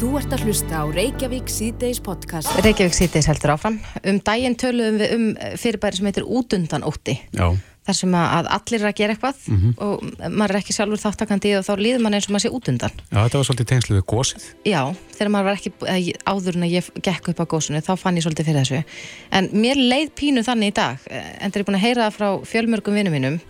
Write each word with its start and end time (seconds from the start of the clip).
Þú 0.00 0.10
ert 0.16 0.32
að 0.32 0.44
hlusta 0.48 0.78
á 0.80 0.84
Reykjavík 0.88 1.50
síðdeis 1.52 1.98
podcast. 2.04 2.48
Reykjavík 2.64 2.94
síðdeis 2.96 3.26
heldur 3.28 3.52
áfram. 3.52 3.76
Um 4.08 4.20
daginn 4.24 4.56
töluðum 4.58 4.96
við 5.02 5.10
um 5.16 5.26
fyrirbæri 5.60 5.98
sem 6.00 6.08
heitir 6.08 6.24
útundan 6.24 6.86
ótti. 6.88 7.18
Já. 7.36 7.50
Þar 7.84 7.96
sem 7.96 8.14
að 8.16 8.48
allir 8.54 8.80
er 8.84 8.88
að 8.90 8.96
gera 9.00 9.14
eitthvað 9.14 9.38
Mhm. 9.48 9.70
og 9.78 10.02
maður 10.30 10.50
er 10.54 10.58
ekki 10.60 10.74
sjálfur 10.76 11.00
þáttakandi 11.04 11.52
og 11.58 11.64
þá 11.64 11.72
líður 11.80 12.00
maður 12.04 12.14
eins 12.16 12.28
og 12.28 12.32
maður 12.34 12.44
sé 12.46 12.50
útundan. 12.58 12.92
Já, 13.12 13.18
þetta 13.24 13.38
var 13.40 13.46
svolítið 13.48 13.68
tengslu 13.72 13.96
við 14.00 14.04
gósið. 14.12 14.42
Já, 14.64 14.82
þegar 15.16 15.30
maður 15.34 15.44
var 15.44 15.56
ekki, 15.56 15.72
eða 15.80 16.16
áður 16.32 16.56
en 16.56 16.62
að 16.62 16.74
ég 16.76 16.90
gekk 17.02 17.28
upp 17.28 17.40
á 17.40 17.46
gósunu, 17.52 17.80
þá 17.84 17.96
fann 17.98 18.16
ég 18.16 18.24
svolítið 18.24 18.46
fyrir 18.46 18.60
þessu. 18.64 18.84
En 19.32 19.48
mér 19.48 19.76
leið 19.76 20.10
pínu 20.16 20.44
þannig 20.44 20.68
í 20.72 20.74
dag, 20.74 20.98
en 21.10 21.50
þegar 21.50 21.60
ég 21.60 21.60
er 21.60 21.64
búin 21.64 21.80
að 21.80 21.86
heyra 21.86 22.10
það 22.10 22.16
frá 22.16 22.28
fjölmörgum 22.46 22.94
vinnum 22.94 23.12
mínum, 23.12 23.40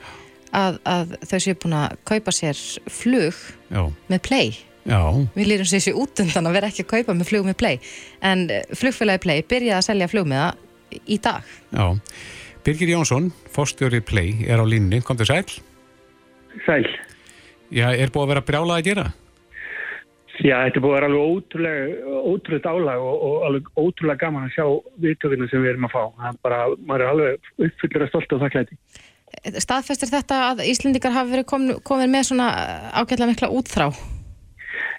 að, 0.55 0.79
að 0.87 1.07
þau 1.27 1.39
séu 1.39 1.55
búin 1.55 1.75
að 1.79 1.97
kaupa 2.05 2.31
sér 2.33 2.57
flug 2.89 3.35
Já. 3.71 3.93
með 4.09 4.23
play. 4.23 4.57
Já. 4.89 5.01
Við 5.37 5.49
lírum 5.51 5.69
sér 5.69 5.85
sér 5.85 5.99
út 6.01 6.23
undan 6.23 6.49
að 6.49 6.57
vera 6.57 6.71
ekki 6.73 6.87
að 6.87 6.93
kaupa 6.95 7.17
með 7.17 7.31
flug 7.31 7.49
með 7.49 7.59
play. 7.61 7.81
En 8.25 8.47
eh, 8.51 8.65
flugfélagi 8.73 9.25
play 9.27 9.45
byrjaði 9.45 9.77
að 9.77 9.89
selja 9.91 10.11
flug 10.11 10.29
með 10.31 10.45
það 10.45 11.01
í 11.07 11.19
dag. 11.23 11.57
Já. 11.71 11.87
Birgir 12.65 12.93
Jónsson, 12.93 13.31
fórstjóri 13.49 14.03
Play, 14.05 14.45
er 14.45 14.61
á 14.61 14.65
línni. 14.69 15.01
Kom 15.01 15.17
til 15.17 15.29
sæl. 15.29 15.47
Sæl. 16.67 16.85
Já, 17.73 17.89
er 17.95 18.13
búið 18.13 18.27
að 18.27 18.33
vera 18.35 18.45
brjálað 18.45 18.81
að 18.81 18.89
gera? 18.91 19.07
Já, 20.41 20.57
þetta 20.65 20.81
er 20.81 20.85
búið 20.85 20.91
að 20.91 20.97
vera 20.97 21.09
alveg 21.11 21.31
ótrúlega, 21.31 22.19
ótrúlega 22.33 22.75
álag 22.75 23.05
og, 23.05 23.25
og 23.29 23.47
alveg 23.49 23.71
ótrúlega 23.77 24.23
gaman 24.25 24.47
að 24.49 24.55
sjá 24.57 24.67
viðtökina 25.05 25.49
sem 25.51 25.65
við 25.65 25.73
erum 25.75 25.89
að 25.89 25.95
fá. 25.95 26.03
Það 26.21 26.29
er 26.31 26.39
bara, 26.49 26.61
maður 26.89 27.05
er 27.05 27.13
alveg 27.15 27.51
uppfyllur 27.69 28.05
að 28.05 28.13
stolt 28.13 28.37
og 28.37 28.45
þakklæti. 28.45 28.79
Staðfestir 29.63 30.11
þetta 30.11 30.39
að 30.51 30.65
Íslendingar 30.67 31.15
hafi 31.15 31.37
verið 31.37 31.49
komin, 31.53 31.83
komin 31.87 32.13
með 32.13 32.31
svona 32.33 32.49
ágætlega 32.93 33.31
mikla 33.31 33.53
útþrá? 33.61 33.91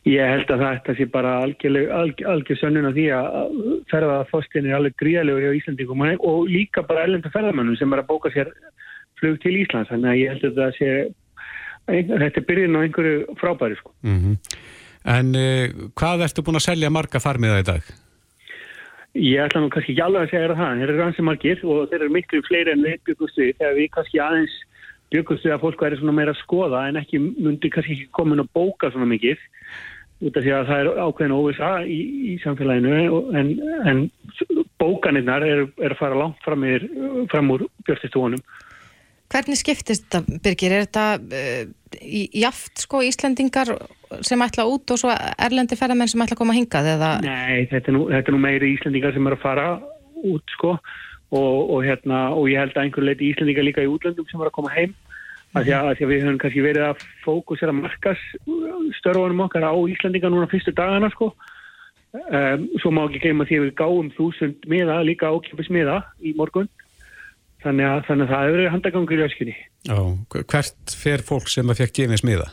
Ég 0.10 0.26
held 0.26 0.50
að 0.50 0.64
þetta 0.66 0.94
sé 0.98 1.05
bara 1.14 1.36
algjör, 1.46 2.55
sönnun 2.58 2.88
af 2.90 2.96
því 2.96 3.04
að 3.14 3.58
ferðarfostin 3.92 4.66
er 4.66 4.80
alveg 4.80 4.95
gríðalegur 4.98 5.44
hjá 5.45 5.58
Íslandingum 5.59 6.02
og- 6.17 6.50
líka 6.50 6.81
bara 6.88 7.03
ellenda 7.06 7.30
ferðarmönnum 7.30 7.78
sem 7.78 7.94
er 7.94 8.02
að 8.02 8.09
bóka 8.09 8.31
sér 8.34 8.50
flug 9.20 9.40
til 9.42 9.62
Íslands. 9.62 9.92
Þannig 9.94 10.09
að 10.09 10.22
ég 10.22 10.30
held 10.30 10.44
að 10.44 10.56
þetta 10.58 10.78
sé, 10.78 11.14
þetta 11.86 12.42
er 12.42 12.48
byrjun 12.50 12.78
á 12.78 12.84
einhverju 12.86 13.38
frábæri 13.38 13.78
sko. 13.78 13.92
Mm 14.03 14.38
En 15.02 15.34
uh, 15.34 15.90
hvað 15.98 16.28
ertu 16.28 16.44
búin 16.45 16.59
að 16.59 16.68
selja 16.68 16.90
marga 16.94 17.18
farmiða 17.18 17.62
í 17.62 17.66
dag? 17.66 17.81
Ég 19.18 19.42
ætla 19.44 19.62
nú 19.64 19.70
kannski 19.73 19.95
ekki 19.95 20.03
alveg 20.06 20.28
að 20.28 20.30
segja 20.30 20.56
það, 20.56 20.75
þeir 20.78 20.90
eru 20.90 21.00
rannsið 21.00 21.25
margir 21.28 21.64
og 21.66 21.90
þeir 21.90 22.03
eru 22.06 22.14
miklu 22.16 22.42
fleiri 22.47 22.72
en 22.72 22.86
við 22.86 23.00
byggustu 23.09 23.47
þegar 23.58 23.73
við 23.80 23.90
kannski 23.92 24.22
aðeins 24.23 24.53
byggustu 25.12 25.52
að 25.52 25.64
fólk 25.66 25.81
væri 25.84 25.97
svona 26.00 26.16
meira 26.16 26.31
að 26.31 26.44
skoða 26.45 26.86
en 26.88 27.00
ekki 27.02 27.20
myndi 27.20 27.72
kannski 27.73 27.97
ekki 27.97 28.08
komin 28.16 28.40
að 28.40 28.52
bóka 28.56 28.92
svona 28.94 29.09
mikið 29.12 29.42
út 30.22 30.38
af 30.38 30.44
því 30.45 30.52
að 30.55 30.67
það 30.69 30.81
er 30.81 30.89
ákveðin 31.02 31.36
óvisa 31.36 31.69
í, 31.86 32.00
í 32.31 32.33
samfélaginu 32.44 33.22
en, 33.38 33.53
en 33.89 34.02
bókanirnar 34.81 35.45
eru 35.45 35.69
er 35.81 35.95
að 35.95 36.02
fara 36.02 36.19
langt 36.19 36.41
fram, 36.45 36.66
yfir, 36.67 36.86
fram 37.31 37.53
úr 37.55 37.66
björnstistúanum. 37.88 38.44
Hvernig 39.31 39.61
skiptist 39.61 40.09
þetta, 40.09 40.39
Birgir? 40.44 40.73
Er 40.75 40.86
þetta 40.86 41.05
uh, 41.17 42.25
jaft 42.36 42.83
sko 42.83 43.00
Íslendingar 43.08 43.72
sem 44.28 44.41
ætla 44.44 44.66
út 44.67 44.91
og 44.91 45.00
svo 45.00 45.13
erlendi 45.39 45.78
ferðarmenn 45.80 46.11
sem 46.11 46.23
ætla 46.23 46.35
að 46.35 46.41
koma 46.41 46.58
hingað? 46.58 46.89
Eða... 46.97 47.13
Nei, 47.23 47.63
þetta 47.72 47.94
er 47.94 47.95
nú, 47.95 48.03
þetta 48.11 48.31
er 48.31 48.35
nú 48.35 48.41
meiri 48.44 48.73
Íslendingar 48.75 49.16
sem 49.16 49.30
eru 49.31 49.39
að 49.39 49.45
fara 49.45 49.69
út 50.28 50.58
sko 50.58 50.75
og, 50.75 51.56
og, 51.72 51.78
hérna, 51.85 52.25
og 52.35 52.50
ég 52.52 52.59
held 52.59 52.75
að 52.75 52.83
einhver 52.83 53.08
leiti 53.08 53.31
Íslendingar 53.31 53.67
líka 53.69 53.85
í 53.85 53.89
útlöndum 53.89 54.28
sem 54.28 54.41
eru 54.41 54.52
að 54.52 54.58
koma 54.59 54.75
heim 54.75 54.94
af 55.52 55.66
því, 55.66 55.71
því 55.71 56.05
að 56.05 56.11
við 56.11 56.21
höfum 56.23 56.38
kannski 56.41 56.63
verið 56.63 56.85
að 56.88 57.07
fókusera 57.25 57.73
markas 57.75 58.21
störfunum 58.99 59.44
okkar 59.47 59.67
á 59.67 59.73
Íslendingar 59.75 60.31
núna 60.33 60.49
fyrstu 60.52 60.73
dagana 60.75 61.09
sko 61.13 61.31
um, 61.31 62.67
svo 62.81 62.94
má 62.95 63.03
ekki 63.05 63.23
gleyma 63.25 63.47
því 63.49 63.59
að 63.59 63.66
við 63.67 63.75
gáum 63.81 64.13
þúsund 64.16 64.69
miða, 64.72 65.02
líka 65.07 65.31
ákjöpis 65.31 65.72
miða 65.73 66.02
í 66.23 66.33
morgun 66.38 66.69
þannig 67.66 67.89
að, 67.89 67.99
þannig 68.07 68.25
að 68.25 68.31
það 68.31 68.45
hefur 68.45 68.57
verið 68.57 68.73
handagangur 68.75 69.22
í 69.22 69.28
öskunni 69.28 69.57
Já. 69.90 70.00
Hvert 70.53 70.95
fer 71.03 71.23
fólk 71.25 71.50
sem 71.51 71.69
að 71.72 71.84
fekk 71.84 71.97
gefins 72.01 72.25
miða? 72.28 72.50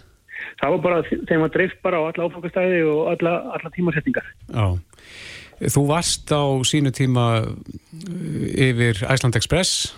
það 0.58 0.74
var 0.74 0.80
bara, 0.82 1.02
þeim 1.28 1.42
var 1.44 1.52
dreift 1.54 1.82
bara 1.84 2.00
á 2.00 2.02
alla 2.08 2.26
áfangastæði 2.26 2.82
og 2.88 3.12
alla, 3.14 3.34
alla 3.54 3.74
tímasetningar 3.74 4.26
Já. 4.48 4.66
Þú 5.58 5.88
varst 5.88 6.30
á 6.30 6.42
sínu 6.62 6.92
tíma 6.94 7.24
uh, 7.42 7.54
yfir 8.54 9.00
Iceland 9.10 9.34
Express. 9.34 9.90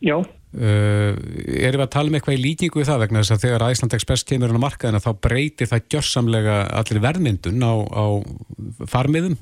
Já, 0.00 0.16
Uh, 0.50 1.14
erum 1.62 1.78
við 1.78 1.84
að 1.84 1.92
tala 1.94 2.10
um 2.10 2.16
eitthvað 2.18 2.34
í 2.34 2.42
líkingu 2.42 2.80
við 2.80 2.88
það 2.88 3.02
vegna 3.04 3.20
þess 3.22 3.34
að 3.36 3.42
þegar 3.44 3.64
Iceland 3.70 3.92
Express 3.94 4.26
kemur 4.26 4.50
á 4.50 4.64
markaðina 4.64 5.02
þá 5.04 5.10
breytir 5.22 5.68
það 5.70 5.84
gjörsamlega 5.94 6.56
allir 6.80 7.02
verðmyndun 7.04 7.62
á, 7.62 7.74
á 7.86 8.04
farmiðum? 8.90 9.36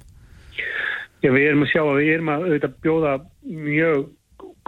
Já, 1.25 1.31
við 1.33 1.47
erum 1.49 1.65
að 1.65 1.73
sjá 1.73 1.81
að 1.81 1.97
við 2.03 2.11
erum 2.13 2.29
að 2.35 2.45
auðvitað 2.45 2.75
bjóða 2.85 3.15
mjög 3.49 4.05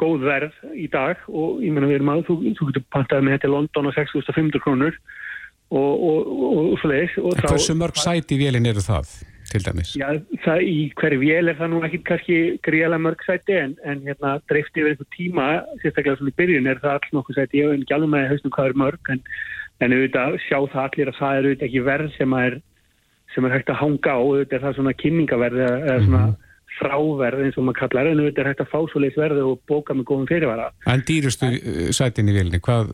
góð 0.01 0.25
verð 0.25 0.57
í 0.81 0.87
dag 0.91 1.21
og 1.29 1.61
ég 1.61 1.75
menna 1.77 1.91
við 1.91 1.99
erum 1.99 2.13
að, 2.15 2.23
þú, 2.31 2.37
þú 2.57 2.71
getur 2.71 2.87
pantað 2.97 3.27
með 3.27 3.37
þetta 3.37 3.51
í 3.51 3.53
London 3.53 3.91
á 3.93 3.99
6.500 4.01 4.65
krónur 4.65 4.97
og, 5.71 5.93
og, 5.93 6.33
og, 6.41 6.73
og 6.73 6.87
En 6.89 7.45
þá- 7.45 7.51
hversu 7.53 7.77
mörg 7.77 8.01
sæti 8.01 8.39
í 8.39 8.41
vélinn 8.41 8.71
eru 8.73 8.81
það, 8.81 9.13
til 9.51 9.63
dæmis? 9.65 9.93
Já, 9.99 10.09
það 10.45 10.65
í 10.67 10.77
hverju 11.01 11.21
vél 11.23 11.51
er 11.51 11.59
það 11.59 11.73
nú 11.73 11.83
ekki 11.87 12.01
kannski 12.09 12.39
gríðalega 12.67 13.05
mörg 13.07 13.25
sæti 13.27 13.57
en, 13.59 13.77
en 13.85 14.03
hérna 14.07 14.35
dreift 14.51 14.77
yfir 14.77 14.93
einhver 14.95 15.09
tíma, 15.17 15.47
sérstaklega 15.83 16.21
svona 16.21 16.35
í 16.35 16.39
byrjun 16.41 16.71
er 16.71 16.83
það 16.83 16.97
alls 16.97 17.15
nokkuð 17.17 17.41
sæti, 17.41 17.61
ég 17.61 17.71
hef 17.71 17.81
ekki 17.81 17.97
alveg 17.97 18.13
með 18.15 18.29
hausnum 18.33 18.55
hvað 18.57 18.71
er 18.71 18.79
mörg 18.85 19.15
en, 19.15 19.25
en 19.81 19.97
auðvitað 19.97 20.39
sjá 20.47 20.59
það 20.75 20.85
allir 20.87 21.13
að 21.13 21.19
það 21.21 21.39
er 21.39 21.49
auðvitað 21.49 21.69
ekki 21.71 21.85
verð 21.91 22.15
sem 22.17 22.37
að 22.39 22.47
er, 22.51 22.61
sem 23.35 23.47
er 23.47 23.57
hægt 23.57 23.75
að 23.75 23.81
hanga 23.83 24.15
á, 24.15 24.19
auðvitað 24.21 24.59
er 24.59 24.65
það 24.67 24.79
svona 24.79 24.97
kynningaverð 25.03 25.65
eða, 25.67 25.83
eða 25.87 26.07
svona 26.07 26.25
fráverð 26.81 27.47
eins 27.47 27.59
og 27.59 27.67
maður 27.67 27.81
kallar 27.85 28.11
en 28.11 28.21
auðvitað 28.23 28.43
er 28.45 28.51
hægt 28.53 28.65
að 28.65 28.71
fá 28.73 28.79
svo 28.91 29.03
leis 29.03 29.17
verði 29.19 29.47
og 29.47 29.63
bóka 29.69 29.97
með 29.97 30.07
góðum 30.11 30.29
fyrirvara. 30.31 30.69
En 30.91 31.03
dýrustu 31.07 31.51
uh, 31.51 31.89
sætin 31.97 32.31
í 32.31 32.37
vélinni, 32.37 32.61
hvað, 32.65 32.93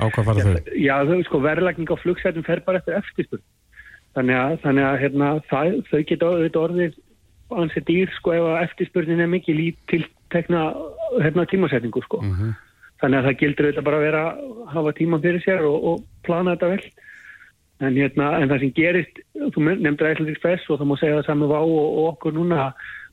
á 0.00 0.04
hvað 0.08 0.28
fara 0.28 0.46
þau? 0.46 0.72
Já, 0.80 0.94
þau 1.08 1.20
sko 1.28 1.42
verðlagning 1.44 1.92
á 1.92 1.96
flugsætum 2.02 2.46
fer 2.46 2.64
bara 2.66 2.80
eftir 2.82 2.98
eftirspurn. 2.98 3.44
Þannig 4.16 4.36
að, 4.36 4.58
þannig 4.62 4.84
að 4.88 4.98
hérna, 5.02 5.28
það, 5.48 5.76
þau 5.88 6.00
geta 6.08 6.28
auðvitað 6.28 6.66
orðið 6.66 6.98
ansið 7.62 7.86
dýr 7.88 8.12
sko 8.16 8.34
ef 8.36 8.48
að 8.48 8.64
eftirspurnin 8.66 9.22
er 9.24 9.30
mikið 9.32 9.58
lít 9.58 9.78
til 9.92 10.02
tekna 10.32 10.66
hérna, 11.20 11.46
tímasetningu 11.48 12.02
sko. 12.04 12.20
Þannig 13.02 13.18
að 13.18 13.28
það 13.28 13.38
gildur 13.40 13.68
auðvitað 13.68 13.86
bara 13.88 14.00
að 14.00 14.06
vera 14.06 14.24
að 14.30 14.58
hafa 14.72 14.92
tíma 14.98 15.20
fyrir 15.22 15.44
sér 15.44 15.64
og, 15.68 15.86
og 15.90 16.04
plana 16.26 16.54
þetta 16.54 16.72
vel. 16.72 16.90
En, 17.82 17.96
hérna, 17.98 18.26
en 18.38 18.52
það 18.52 18.60
sem 18.62 18.74
gerist, 18.76 19.22
þú 19.34 19.62
nefndir 19.66 20.12
Æslandik 20.12 20.36
Express 20.36 20.68
og 20.70 20.78
það 20.78 20.90
má 20.90 20.96
segja 21.00 21.16
það 21.18 21.26
saman 21.26 21.50
vá 21.50 21.58
og, 21.58 21.86
og 21.86 22.04
okkur 22.12 22.36
núna 22.36 22.58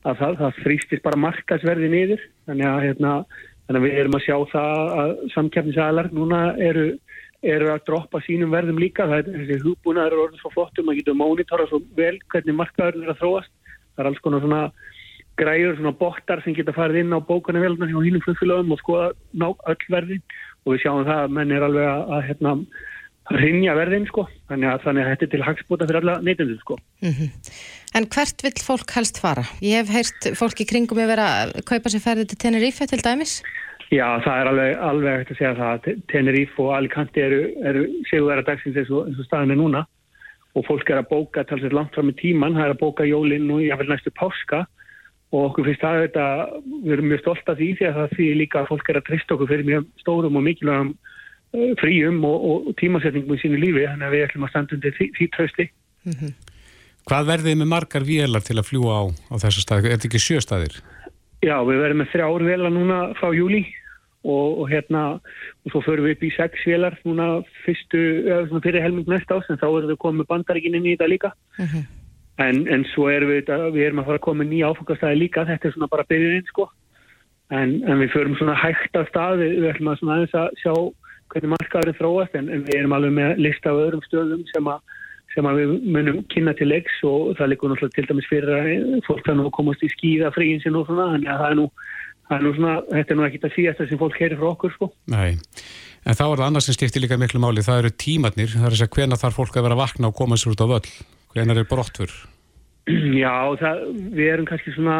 að 0.06 0.20
það, 0.20 0.36
það 0.38 0.60
þrýstist 0.64 1.02
bara 1.06 1.22
markasverði 1.24 1.88
niður. 1.90 2.22
Þannig 2.46 2.68
að, 2.70 2.82
hérna, 2.86 3.14
þannig 3.66 3.80
að 3.80 3.86
við 3.88 3.98
erum 4.04 4.18
að 4.18 4.24
sjá 4.28 4.36
það 4.52 4.92
að 5.02 5.16
samkeppnisalar 5.34 6.10
núna 6.14 6.40
eru, 6.68 6.86
eru 7.42 7.70
að 7.72 7.84
droppa 7.88 8.20
sínum 8.26 8.52
verðum 8.52 8.80
líka. 8.80 9.08
Það 9.08 9.22
er 9.22 9.38
þessi 9.38 9.58
hugbúnaður 9.64 10.16
er 10.16 10.22
orðið 10.26 10.42
svo 10.42 10.52
flottum, 10.54 10.86
maður 10.88 11.00
getur 11.00 11.18
mónitora 11.20 11.66
svo 11.70 11.82
vel 11.96 12.16
hvernig 12.32 12.58
markaður 12.58 13.00
er 13.00 13.12
að 13.14 13.20
þróast. 13.22 13.52
Það 13.94 14.04
er 14.04 14.10
alls 14.10 14.22
konar 14.24 14.44
svona 14.44 14.62
græður, 15.40 15.76
svona 15.78 15.96
bottar 15.96 16.44
sem 16.44 16.54
geta 16.56 16.74
farið 16.76 17.04
inn 17.04 17.16
á 17.16 17.20
bókana 17.24 17.62
velna 17.62 17.88
hjá 17.88 17.98
hínum 18.04 18.22
flugfélögum 18.24 18.74
og 18.74 18.80
skoða 18.82 19.10
ná 19.32 19.48
öll 19.50 19.84
verðin 19.92 20.22
og 20.66 20.74
við 20.74 20.82
sjáum 20.84 21.06
það 21.08 21.20
að 21.24 21.36
menn 21.38 21.54
er 21.56 21.64
alveg 21.64 21.88
að, 21.88 22.02
að 22.16 22.26
hérna, 22.28 22.54
rinja 23.38 23.76
verðin 23.78 24.06
sko, 24.08 24.26
þannig 24.50 24.72
að, 24.72 24.82
þannig 24.84 25.04
að 25.04 25.10
þetta 25.12 25.26
er 25.26 25.32
til 25.34 25.46
hagspota 25.46 25.88
fyrir 25.88 26.00
alla 26.00 26.16
neytendur 26.26 26.60
sko. 26.60 26.76
En 27.96 28.06
hvert 28.10 28.44
vill 28.44 28.60
fólk 28.62 28.92
helst 28.96 29.20
fara? 29.22 29.44
Ég 29.64 29.80
hef 29.80 29.92
heyrt 29.94 30.30
fólk 30.38 30.60
í 30.62 30.66
kringum 30.68 31.00
að 31.02 31.12
vera 31.14 31.28
að 31.44 31.56
kaupa 31.68 31.92
sér 31.92 32.04
ferði 32.04 32.28
til 32.30 32.40
Tenerife 32.44 32.86
til 32.90 33.00
dæmis. 33.02 33.40
Já, 33.90 34.06
það 34.22 34.36
er 34.36 34.48
alveg, 34.48 34.72
alveg 34.86 35.16
hægt 35.18 35.30
að 35.32 35.38
segja 35.40 35.54
það 35.58 35.70
að 35.70 36.02
Tenerife 36.12 36.62
og 36.62 36.74
Alicante 36.76 37.22
eru, 37.24 37.40
eru 37.66 37.80
sigurverða 38.06 38.46
dagsins 38.46 38.76
eins 38.78 38.92
og, 38.94 39.08
eins 39.08 39.18
og 39.18 39.26
staðin 39.26 39.54
er 39.56 39.58
núna 39.58 39.80
og 40.58 40.66
fólk 40.66 40.90
er 40.90 41.00
að 41.00 41.08
bóka 41.10 41.42
talsveit 41.46 41.74
langt 41.74 41.94
fram 41.94 42.10
í 42.10 42.14
tíman, 42.18 42.54
það 42.54 42.68
er 42.68 42.74
að 42.74 42.82
bóka 42.84 43.06
jólinn 43.06 43.50
og 43.50 43.64
jáfnvel 43.64 43.90
næstu 43.90 44.12
páska 44.14 44.64
og 45.30 45.48
okkur 45.48 45.66
finnst 45.68 45.82
það 45.82 46.04
þetta, 46.04 46.26
við 46.84 46.94
erum 46.96 47.10
mjög 47.10 47.22
stolt 47.22 47.50
af 47.50 47.58
því 47.58 47.68
því 47.78 47.88
að 47.88 47.98
það 47.98 48.14
því 48.16 48.28
líka 48.38 48.60
að 48.60 48.70
fólk 48.70 48.90
er 48.90 49.00
að 49.00 49.06
trista 49.08 49.36
okkur 49.36 49.50
fyrir 49.50 49.68
mjög 49.68 49.88
stórum 50.02 50.38
og 50.38 50.46
mikilvægum 50.46 50.92
uh, 50.94 51.72
fríum 51.82 52.22
og, 52.26 52.46
og 52.50 52.70
tímasetningum 52.82 53.36
í 53.36 53.42
sínu 53.42 53.60
lífi, 53.62 53.84
þannig 53.86 54.08
að 54.08 54.16
við 54.16 54.24
ætlum 54.26 54.46
að 54.46 54.54
standa 54.54 54.78
undir 54.78 54.96
því, 54.98 55.10
því 55.18 55.28
trösti. 55.36 55.68
Hvað 57.10 57.30
verðið 57.30 57.60
með 57.62 57.70
margar 57.74 58.06
vélar 58.06 58.46
til 58.46 58.58
að 58.58 58.70
fljúa 58.70 59.02
á, 59.02 59.04
á 59.06 59.34
þessu 59.46 59.62
staði? 59.62 59.90
Er 59.90 59.98
þetta 59.98 60.10
ekki 60.10 60.24
sjöstaðir? 60.26 60.80
Já, 61.46 61.56
við 61.64 61.78
verðum 61.78 62.02
með 62.02 62.10
þrjár 62.12 62.48
velar 62.50 62.74
núna 62.74 62.98
frá 63.18 63.30
júli 63.32 63.62
og, 64.24 64.60
og 64.60 64.68
hérna 64.68 65.04
og 65.64 65.72
svo 65.72 65.80
förum 65.84 66.04
við 66.04 66.16
upp 66.16 66.26
í 66.26 66.32
sex 66.36 66.66
velar 66.66 66.96
núna 67.04 67.28
fyrstu, 67.64 68.02
eða 68.28 68.60
fyrir 68.64 68.84
helming 68.84 69.08
næst 69.08 69.32
ás 69.32 69.48
en 69.48 69.60
þá 69.60 69.68
erum 69.70 69.90
við 69.92 70.02
komið 70.04 70.28
bandaríkin 70.28 70.76
inn 70.76 70.86
í 70.86 70.94
þetta 70.96 71.08
líka. 71.08 71.32
En, 72.40 72.68
en 72.68 72.84
svo 72.94 73.08
erum 73.12 73.32
við, 73.32 73.48
við 73.74 73.86
erum 73.86 74.00
að 74.00 74.10
fara 74.10 74.20
að 74.20 74.26
koma 74.28 74.44
nýja 74.44 74.70
áfangastæði 74.70 75.20
líka 75.20 75.46
þetta 75.48 75.68
er 75.68 75.74
svona 75.74 75.90
bara 75.92 76.08
byrjunin 76.08 76.48
sko. 76.48 76.68
En, 77.50 77.82
en 77.84 77.98
við 77.98 78.12
förum 78.14 78.36
svona 78.38 78.54
hægt 78.54 78.96
af 78.96 79.08
stað 79.08 79.42
við, 79.42 79.56
við 79.60 79.70
ætlum 79.72 79.92
að 79.92 80.00
svona 80.00 80.16
aðeins 80.16 80.38
að 80.38 80.48
sjá 80.62 80.74
hvernig 81.30 81.52
markaðurinn 81.54 81.98
þróast 81.98 82.34
en, 82.38 82.48
en 82.48 82.64
við 82.66 82.78
erum 82.78 82.94
alveg 82.96 83.12
með 83.16 83.36
lista 83.38 83.70
af 83.70 83.82
öðrum 83.86 84.04
stöðum 84.06 84.44
sem 84.52 84.68
að 84.70 84.80
sem 85.30 85.46
að 85.46 85.60
við 85.60 85.74
munum 85.94 86.16
kynna 86.32 86.52
til 86.58 86.66
leiks 86.66 86.96
og 87.06 87.36
það 87.38 87.52
likur 87.52 87.70
náttúrulega 87.70 87.94
til 87.94 88.06
dæmis 88.08 88.26
fyrir 88.26 88.50
að 88.50 88.70
fólk 89.06 89.22
það 89.26 89.36
nú 89.38 89.44
að 89.46 89.52
komast 89.54 89.84
í 89.86 89.90
skíða 89.92 90.32
er 92.38 92.56
svona, 92.56 92.74
þetta 92.90 93.14
er 93.14 93.18
nú 93.18 93.26
ekki 93.26 93.40
það 93.42 93.54
síðast 93.56 93.84
sem 93.90 94.00
fólk 94.00 94.18
heyrir 94.20 94.38
frá 94.40 94.50
okkur 94.52 94.74
sko. 94.74 94.90
Nei, 95.10 95.38
en 96.06 96.18
þá 96.18 96.24
er 96.26 96.40
það 96.40 96.44
annars 96.48 96.68
sem 96.68 96.76
skiptir 96.76 97.04
líka 97.04 97.18
miklu 97.20 97.42
máli, 97.42 97.64
það 97.66 97.84
eru 97.84 97.94
tímatnir, 98.04 98.52
það 98.54 98.68
er 98.68 98.76
þess 98.76 98.86
að 98.86 98.92
hvena 98.98 99.20
þarf 99.20 99.40
fólk 99.40 99.56
að 99.56 99.66
vera 99.68 99.80
vakna 99.80 100.10
og 100.10 100.18
koma 100.20 100.38
sér 100.38 100.54
út 100.54 100.62
á 100.62 100.66
völl, 100.74 100.92
hvena 101.34 101.56
er 101.56 101.70
brottfur? 101.70 102.14
Já, 103.22 103.34
það, 103.60 103.82
við 104.16 104.32
erum 104.32 104.48
kannski 104.48 104.74
svona, 104.74 104.98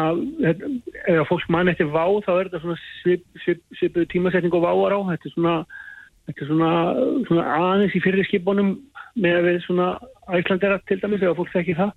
ef 1.09 1.31
fólk 1.31 1.47
mann 1.53 1.71
eftir 1.71 1.89
vá 1.91 2.05
þá 2.25 2.31
er 2.35 2.49
þetta 2.49 2.63
svona 2.65 2.79
svipuð 3.01 3.45
svip, 3.45 3.63
svip, 3.79 3.99
tímasetning 4.11 4.55
og 4.55 4.65
váar 4.65 4.95
á, 4.95 4.99
þetta 5.11 5.29
er 5.29 5.35
svona, 5.35 5.55
þetta 6.29 6.45
er 6.45 6.51
svona, 6.51 6.71
svona 7.29 7.45
aðeins 7.57 7.97
í 7.97 8.03
fyrir 8.03 8.27
skipunum 8.29 8.73
með 9.19 9.37
að 9.39 9.47
við 9.49 9.61
svona 9.65 9.87
æslandera 10.31 10.79
til 10.87 10.99
dæmis 11.01 11.23
eða 11.23 11.37
fólk 11.39 11.53
þekkir 11.55 11.79
það. 11.81 11.93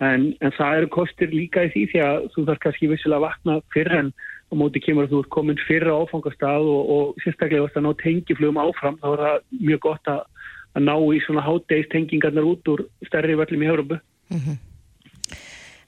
En, 0.00 0.30
en 0.40 0.52
það 0.56 0.78
eru 0.78 0.88
kostir 0.94 1.32
líka 1.32 1.66
í 1.66 1.72
því 1.74 1.82
því 1.90 2.02
að 2.06 2.22
þú 2.34 2.44
þarf 2.48 2.62
kannski 2.64 2.88
vissilega 2.88 3.20
að 3.20 3.26
vakna 3.26 3.56
fyrir 3.74 3.96
en 3.98 4.12
á 4.50 4.54
móti 4.58 4.82
kemur 4.82 5.06
að 5.06 5.12
þú 5.14 5.20
ert 5.22 5.32
komin 5.34 5.60
fyrir 5.66 5.92
á 5.94 6.00
áfangastað 6.02 6.66
og, 6.66 6.90
og 6.94 7.22
sérstaklega 7.24 7.68
að 7.70 7.86
ná 7.86 7.92
tengiflugum 8.02 8.58
áfram 8.58 8.98
þá 8.98 9.06
er 9.12 9.22
það 9.24 9.36
mjög 9.60 9.84
gott 9.86 10.10
að, 10.10 10.24
að 10.74 10.86
ná 10.88 10.94
í 10.98 11.20
svona 11.26 11.46
hátdeist 11.46 11.92
tengingarnar 11.94 12.50
út 12.50 12.72
úr 12.72 12.84
stærri 13.06 13.38
völlum 13.38 13.62
í 13.62 13.70
Európu 13.70 14.00
mm 14.00 14.42
-hmm. 14.42 14.58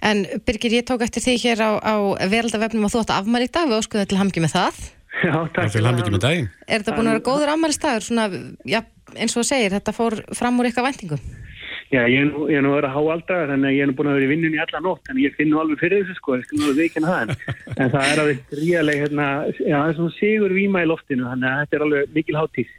En 0.02 0.26
Birgir, 0.46 0.72
ég 0.72 0.82
tók 0.82 1.02
eftir 1.04 1.22
því 1.22 1.34
hér 1.44 1.60
á, 1.62 1.70
á 1.78 1.94
veraldavefnum 2.26 2.88
að 2.88 2.94
þú 2.94 3.02
ætti 3.04 3.14
afmæli 3.14 3.46
í 3.46 3.52
dag, 3.54 3.68
við 3.70 3.78
óskuðum 3.78 4.08
til 4.10 4.18
hamngi 4.18 4.40
með 4.42 4.54
það. 4.56 4.80
Já, 5.28 5.34
takk 5.54 5.70
til 5.70 5.86
hamngi 5.86 6.10
með 6.10 6.24
daginn. 6.24 6.48
Er 6.66 6.82
þetta 6.82 6.96
búin 6.96 7.06
að 7.06 7.12
vera 7.12 7.26
góður 7.28 7.52
afmælistagur, 7.52 8.02
svona, 8.02 8.24
já, 8.66 8.80
eins 9.14 9.36
og 9.38 9.46
segir, 9.46 9.70
þetta 9.70 9.94
fór 9.94 10.18
fram 10.34 10.58
úr 10.58 10.66
eitthvað 10.66 10.88
vendingum? 10.88 11.22
Já, 11.92 12.06
ég 12.08 12.22
er 12.22 12.28
nú, 12.30 12.46
ég 12.48 12.56
er 12.56 12.62
nú 12.64 12.70
að 12.72 12.78
vera 12.78 12.90
háaldagar, 12.94 13.50
þannig 13.52 13.68
að 13.68 13.74
ég 13.76 13.82
er 13.84 13.88
nú 13.90 13.94
búin 13.98 14.08
að 14.08 14.14
vera 14.16 14.24
í 14.24 14.28
vinnunni 14.30 14.60
allar 14.62 14.80
nótt, 14.80 15.02
þannig 15.04 15.20
að 15.20 15.26
ég 15.26 15.34
finn 15.36 15.50
nú 15.52 15.58
alveg 15.60 15.80
fyrir 15.82 15.98
þessu 16.00 16.14
sko, 16.16 16.36
ég 16.38 16.46
skal 16.46 16.56
nú 16.56 16.68
alveg 16.70 16.78
veikina 16.86 17.10
það, 17.10 17.32
en, 17.34 17.42
en 17.84 17.90
það 17.92 18.06
er 18.06 18.22
alveg 18.22 18.54
ríaleg, 18.56 19.02
hérna, 19.02 19.26
já, 19.58 19.74
það 19.74 19.90
er 19.90 19.98
svona 19.98 20.14
sigur 20.16 20.54
víma 20.56 20.80
í 20.80 20.88
loftinu, 20.88 21.26
þannig 21.28 21.48
að 21.50 21.58
þetta 21.60 21.76
er 21.76 21.84
alveg 21.86 22.14
mikil 22.16 22.38
háttíð. 22.38 22.70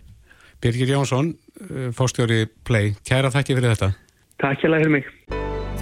Birgir 0.65 0.93
Jónsson, 0.95 1.29
uh, 1.35 1.83
fórstjóri 1.93 2.39
Play, 2.65 2.95
kæra 3.05 3.29
þakki 3.35 3.59
fyrir 3.59 3.75
þetta. 3.75 3.91
Takk 4.41 4.65
hjá 4.65 4.73
fyrir 4.73 4.95
mig. 4.95 5.13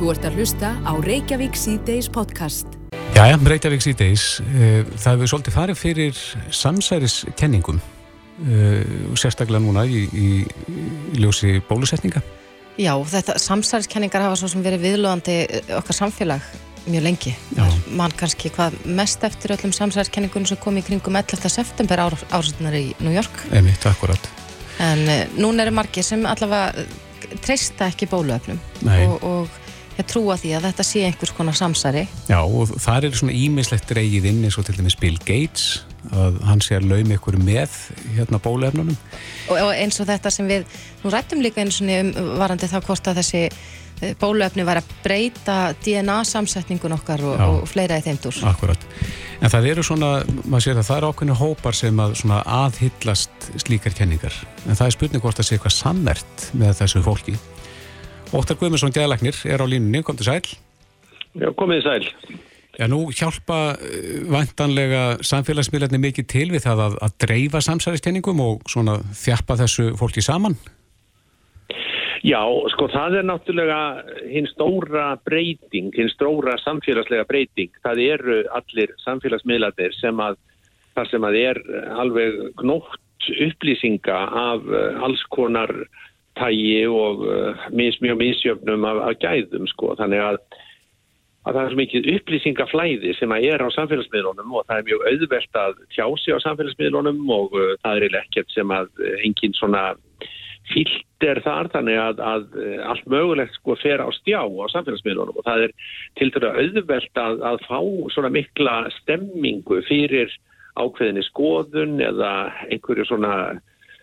Þú 0.01 0.11
ert 0.11 0.27
að 0.27 0.37
hlusta 0.41 0.73
á 0.83 0.93
Reykjavík 1.07 1.55
C-Days 1.55 2.11
podcast. 2.11 2.75
Jæja, 3.15 3.39
Reykjavík 3.47 3.87
C-Days, 3.87 4.27
uh, 4.43 4.83
það 4.91 5.23
hefur 5.23 5.33
svolítið 5.37 5.57
farið 5.61 5.81
fyrir 5.85 6.21
samsæriskenningum, 6.51 7.79
uh, 7.79 9.15
sérstaklega 9.15 9.63
núna 9.63 9.87
í, 9.87 10.03
í, 10.11 10.29
í 10.43 11.23
ljósi 11.23 11.61
bólusetninga. 11.71 12.25
Já, 12.81 12.95
þetta 13.13 13.37
samsæriskenningar 13.41 14.23
hafa 14.25 14.39
svo 14.39 14.49
sem 14.49 14.63
verið 14.65 14.85
viðlóðandi 14.87 15.37
okkar 15.77 15.97
samfélag 15.97 16.45
mjög 16.89 17.03
lengi. 17.05 17.33
Man 17.93 18.13
kannski 18.17 18.49
hvað 18.55 18.77
mest 18.89 19.23
eftir 19.27 19.53
öllum 19.53 19.73
samsæriskenningunum 19.75 20.49
sem 20.49 20.59
kom 20.61 20.79
í 20.79 20.83
kringum 20.85 21.19
11. 21.19 21.51
september 21.53 22.01
ársunnar 22.07 22.77
í 22.77 22.87
New 23.03 23.13
York. 23.13 23.43
Emitt, 23.53 23.85
akkurat. 23.85 24.31
En 24.81 25.03
uh, 25.05 25.23
núna 25.37 25.67
eru 25.67 25.75
margir 25.77 26.05
sem 26.05 26.25
allavega 26.25 26.87
treysta 27.45 27.91
ekki 27.91 28.09
bóluöfnum 28.09 28.57
og, 28.81 29.13
og 29.23 29.59
ég 29.97 30.07
trúa 30.09 30.37
því 30.39 30.55
að 30.57 30.67
þetta 30.69 30.85
sé 30.87 31.05
einhvers 31.07 31.33
konar 31.37 31.57
samsæri. 31.57 32.05
Já, 32.29 32.39
og 32.39 32.71
það 32.81 33.07
er 33.09 33.17
svona 33.19 33.37
ímislegt 33.37 33.95
reyið 33.97 34.29
inn 34.31 34.43
eins 34.47 34.59
og 34.59 34.67
til 34.67 34.77
dæmis 34.79 34.97
Bill 34.99 35.17
Gates 35.27 35.81
að 36.09 36.39
hann 36.47 36.63
sé 36.63 36.79
að 36.79 36.87
laumi 36.89 37.17
ykkur 37.17 37.37
með 37.41 37.75
hérna 38.15 38.39
bólefnunum 38.41 38.95
og, 38.95 39.57
og 39.57 39.69
eins 39.75 39.99
og 40.01 40.07
þetta 40.09 40.31
sem 40.33 40.47
við 40.49 40.65
nú 41.03 41.11
rættum 41.13 41.43
líka 41.45 41.61
eins 41.61 41.77
og 41.77 41.91
um 41.93 42.31
varandi 42.41 42.69
þá 42.71 42.79
hvort 42.87 43.11
að 43.11 43.21
þessi 43.21 43.43
bólefni 44.17 44.65
var 44.65 44.81
að 44.81 44.93
breyta 45.03 45.57
DNA 45.83 46.21
samsetningun 46.25 46.95
okkar 46.97 47.21
og, 47.25 47.41
og 47.45 47.67
fleira 47.69 47.99
í 48.01 48.05
þeimdur 48.05 48.41
Akkurat, 48.49 48.85
en 49.41 49.53
það 49.53 49.69
eru 49.75 49.85
svona 49.85 50.11
maður 50.41 50.65
sér 50.65 50.81
að 50.81 50.87
það 50.89 50.97
eru 50.97 51.11
ákveðinu 51.11 51.37
hópar 51.41 51.77
sem 51.77 52.01
að 52.01 52.41
aðhyllast 52.41 53.49
slíkar 53.61 53.95
kenningar. 53.97 54.35
En 54.65 54.77
það 54.77 54.87
er 54.87 54.97
spurning 54.97 55.23
hvort 55.23 55.41
að 55.41 55.49
sé 55.49 55.57
eitthvað 55.57 55.77
sammert 55.77 56.47
með 56.57 56.79
þessu 56.81 57.03
fólki 57.05 57.37
Óttar 58.31 58.55
Guðmundsson 58.55 58.93
Gæðalagnir 58.95 59.35
er 59.51 59.59
á 59.59 59.67
línunni, 59.67 60.03
kom 60.07 60.15
til 60.15 60.29
sæl 60.29 60.45
Já, 61.35 61.49
komið 61.59 61.83
sæl 61.83 62.05
Já, 62.79 62.85
nú 62.87 63.09
hjálpa 63.11 63.75
eh, 63.75 64.21
vantanlega 64.31 65.17
samfélagsmiðlarnir 65.27 65.99
mikið 65.99 66.27
til 66.31 66.45
við 66.53 66.63
það 66.63 66.85
að, 66.85 66.93
að 67.03 67.17
dreifa 67.25 67.61
samsæðistenningum 67.65 68.39
og 68.39 68.63
svona 68.71 69.01
þjappa 69.19 69.57
þessu 69.59 69.89
fólki 69.99 70.23
saman? 70.23 70.55
Já, 72.23 72.39
sko 72.71 72.87
það 72.93 73.17
er 73.19 73.27
náttúrulega 73.27 73.81
hinn 74.29 74.47
stóra 74.53 75.07
breyting, 75.25 75.91
hinn 75.97 76.11
stóra 76.13 76.53
samfélagslega 76.61 77.25
breyting. 77.27 77.71
Það 77.83 78.03
eru 78.05 78.39
allir 78.55 78.93
samfélagsmiðlarnir 79.03 79.95
sem 79.97 80.21
að 80.21 80.37
það 80.95 81.09
sem 81.11 81.25
að 81.27 81.39
er 81.41 81.61
alveg 82.01 82.39
gnótt 82.61 83.29
upplýsinga 83.49 84.21
af 84.47 84.69
eh, 84.69 85.03
alls 85.03 85.23
konar 85.33 85.73
tægi 86.41 86.81
og 86.89 87.23
uh, 87.27 87.69
mis, 87.75 87.97
mjög 88.03 88.19
misjöfnum 88.19 88.85
af, 88.89 88.99
af 89.07 89.17
gæðum 89.23 89.69
sko. 89.71 89.95
Þannig 90.01 90.25
að 90.25 90.41
að 91.41 91.55
það 91.55 91.63
er 91.63 91.71
svo 91.71 91.79
mikið 91.79 92.09
upplýsingaflæði 92.15 93.13
sem 93.17 93.31
að 93.33 93.47
er 93.49 93.63
á 93.65 93.67
samfélagsmiðlunum 93.73 94.51
og 94.53 94.67
það 94.67 94.75
er 94.77 94.87
mjög 94.89 95.05
auðvelt 95.09 95.57
að 95.57 95.79
tjási 95.95 96.35
á 96.37 96.43
samfélagsmiðlunum 96.43 97.23
og 97.33 97.55
uh, 97.57 97.71
það 97.81 98.05
er 98.05 98.19
ekkert 98.21 98.53
sem 98.53 98.73
að 98.75 98.91
uh, 99.01 99.15
engin 99.25 99.57
svona 99.57 99.87
fílt 100.69 101.25
er 101.25 101.41
þar 101.45 101.71
þannig 101.73 101.97
að, 102.01 102.21
að 102.21 102.45
allt 102.89 103.09
mögulegt 103.09 103.57
sko 103.57 103.75
fer 103.81 104.01
á 104.01 104.09
stjá 104.13 104.41
á 104.45 104.65
samfélagsmiðlunum 104.73 105.41
og 105.41 105.47
það 105.47 105.65
er 105.65 105.73
til 106.19 106.29
dæru 106.35 106.53
auðvelt 106.53 107.21
að, 107.23 107.41
að 107.49 107.65
fá 107.65 107.79
svona 108.13 108.31
mikla 108.33 108.75
stemmingu 109.01 109.81
fyrir 109.89 110.31
ákveðinni 110.79 111.23
skoðun 111.27 111.99
eða 112.03 112.31
einhverju 112.69 113.07
svona 113.09 113.33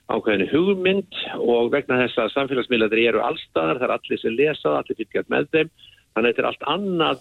ákveðinni 0.08 0.48
hugmynd 0.52 1.18
og 1.36 1.70
vegna 1.72 2.00
þess 2.04 2.18
að 2.22 2.34
samfélagsmiðlaður 2.34 3.02
eru 3.04 3.20
allstaðar, 3.22 3.80
það 3.80 3.88
er 3.88 3.94
allir 3.96 4.20
sem 4.22 4.36
lesa, 4.38 4.74
allir 4.78 4.98
fylgjast 4.98 5.32
með 5.32 5.48
þeim 5.52 5.70
Þannig 6.18 6.32
að 6.32 6.34
þetta 6.34 6.42
er 6.42 6.48
allt 6.48 6.66
annað, 6.72 7.20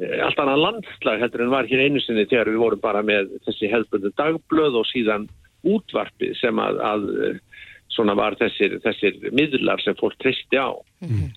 eh, 0.00 0.16
allt 0.24 0.40
annað 0.40 0.62
landslag 0.64 1.20
heldur 1.20 1.44
en 1.44 1.52
var 1.52 1.68
hér 1.68 1.84
einu 1.84 2.00
sinni 2.00 2.24
þegar 2.24 2.52
við 2.52 2.62
vorum 2.64 2.80
bara 2.80 3.02
með 3.04 3.34
þessi 3.46 3.68
hefðbundu 3.72 4.12
dagblöð 4.16 4.80
og 4.80 4.88
síðan 4.88 5.28
útvarpið 5.68 6.32
sem 6.40 6.62
að, 6.62 6.80
að 6.80 7.04
eh, 7.26 7.36
svona 7.92 8.16
var 8.16 8.38
þessir, 8.40 8.78
þessir 8.84 9.20
miðlar 9.36 9.82
sem 9.84 9.98
fólk 9.98 10.16
tristi 10.22 10.56
á. 10.56 10.72
Mm 11.04 11.12
-hmm. 11.12 11.36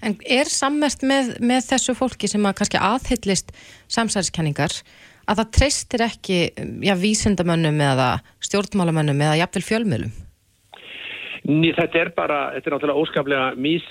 En 0.00 0.14
er 0.24 0.48
sammert 0.48 1.02
með, 1.02 1.34
með 1.44 1.66
þessu 1.74 1.94
fólki 1.98 2.28
sem 2.28 2.46
að 2.46 2.56
kannski 2.60 2.78
aðhyllist 2.80 3.50
samsæðiskenningar 3.88 4.72
að 5.30 5.42
það 5.42 5.52
treystir 5.58 6.04
ekki 6.06 6.40
já, 6.82 6.94
vísindamönnum 6.98 7.78
eða 7.86 8.10
stjórnmálamönnum 8.42 9.22
eða 9.28 9.38
jafnvel 9.44 9.64
fjölmjölum? 9.68 10.18
Ný, 11.48 11.70
þetta 11.72 12.00
er 12.02 12.10
bara, 12.12 12.38
þetta 12.52 12.68
er 12.68 12.74
náttúrulega 12.74 13.00
óskaplega 13.00 13.44
mjög, 13.56 13.86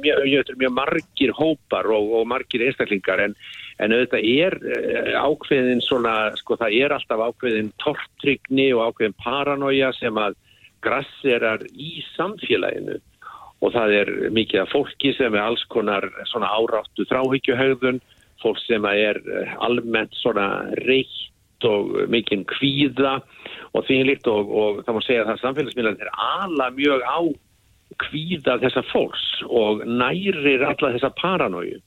mjög, 0.00 0.52
mjög 0.56 0.72
margir 0.72 1.32
hópar 1.36 1.88
og, 1.92 2.14
og 2.20 2.24
margir 2.30 2.64
einstaklingar 2.64 3.20
en, 3.26 3.34
en 3.84 3.92
auðvitað 3.92 4.24
er 4.24 4.56
ákveðin 5.20 5.82
svona, 5.84 6.14
sko 6.40 6.56
það 6.62 6.78
er 6.78 6.94
alltaf 6.96 7.26
ákveðin 7.26 7.68
tortrygni 7.82 8.70
og 8.72 8.86
ákveðin 8.88 9.18
paranoia 9.20 9.92
sem 9.98 10.16
að 10.16 10.38
grasserar 10.84 11.66
í 11.76 11.98
samfélaginu 12.14 12.96
og 13.64 13.72
það 13.72 13.94
er 13.98 14.12
mikið 14.36 14.64
af 14.64 14.72
fólki 14.72 15.12
sem 15.16 15.36
er 15.36 15.44
alls 15.44 15.64
konar 15.72 16.06
svona 16.28 16.50
áráttu 16.56 17.06
þráhyggjuhauðun, 17.08 18.00
fólk 18.44 18.60
sem 18.64 18.84
er 18.92 19.20
almennt 19.64 20.14
svona 20.20 20.48
reitt 20.84 21.66
og 21.66 21.96
mikinn 22.12 22.44
kvíða 22.48 23.18
og 23.74 23.86
því 23.88 23.98
líkt 24.10 24.28
og, 24.30 24.50
og 24.50 24.84
það 24.84 24.96
má 24.96 25.02
segja 25.06 25.24
að 25.24 25.40
samfélagsmiðlan 25.42 26.02
er 26.04 26.12
ala 26.12 26.68
mjög 26.76 27.02
á 27.08 27.18
kvíða 28.04 28.58
þessa 28.62 28.84
fólks 28.90 29.24
og 29.48 29.84
nærir 29.86 30.64
alla 30.66 30.92
þessa 30.96 31.12
paranóju. 31.20 31.80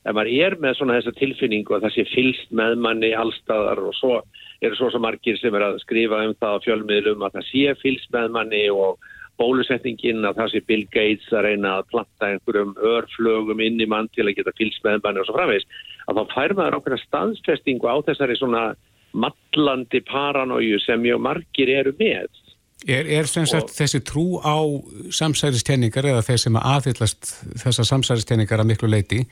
Ef 0.00 0.16
maður 0.16 0.30
er 0.46 0.56
með 0.62 0.76
svona 0.78 0.96
þessa 0.96 1.12
tilfinningu 1.18 1.76
að 1.76 1.86
það 1.86 1.96
sé 1.96 2.04
fylst 2.14 2.52
með 2.56 2.78
manni 2.80 3.10
allstaðar 3.16 3.82
og 3.84 3.96
svo 3.98 4.20
eru 4.64 4.76
svo 4.76 4.88
svo 4.92 5.00
margir 5.02 5.36
sem 5.40 5.54
er 5.56 5.66
að 5.66 5.80
skrifa 5.84 6.22
um 6.24 6.36
það 6.40 6.56
á 6.56 6.64
fjölmiðlum 6.64 7.24
að 7.26 7.36
það 7.36 7.48
sé 7.50 7.74
fylst 7.82 8.12
með 8.14 8.30
manni 8.36 8.62
og 8.72 9.10
bólusetningin 9.40 10.26
að 10.28 10.42
það 10.42 10.52
sé 10.52 10.62
Bill 10.68 10.84
Gates 10.92 11.32
að 11.32 11.46
reyna 11.48 11.78
að 11.78 11.88
platta 11.94 12.28
einhverjum 12.28 12.76
örflögum 12.92 13.64
inn 13.64 13.80
í 13.80 13.88
mann 13.88 14.10
til 14.14 14.26
að 14.26 14.36
geta 14.38 14.54
fylst 14.58 14.84
með 14.84 15.00
manni 15.06 15.22
og 15.22 15.28
svo 15.28 15.38
framvegs 15.38 15.66
að 16.06 16.20
þá 16.20 16.34
fær 16.34 16.56
maður 16.58 16.78
ákveðna 16.78 17.00
staðsfestingu 17.06 17.88
á 17.90 17.96
þessari 18.08 18.36
svona 18.38 18.64
mallandi 19.12 20.02
paranóju 20.06 20.78
sem 20.84 21.00
mjög 21.02 21.24
margir 21.24 21.72
eru 21.80 21.94
með. 21.98 22.28
Er, 22.88 23.04
er 23.12 23.26
sagt, 23.28 23.74
þessi 23.76 24.00
trú 24.08 24.40
á 24.40 24.56
samsæristenningar 25.12 26.06
eða 26.14 26.22
þeir 26.24 26.40
sem 26.40 26.56
aðhyllast 26.56 27.32
þessar 27.60 27.88
samsæristenningar 27.90 28.62
að 28.62 28.70
miklu 28.70 28.88
leiti, 28.88 29.26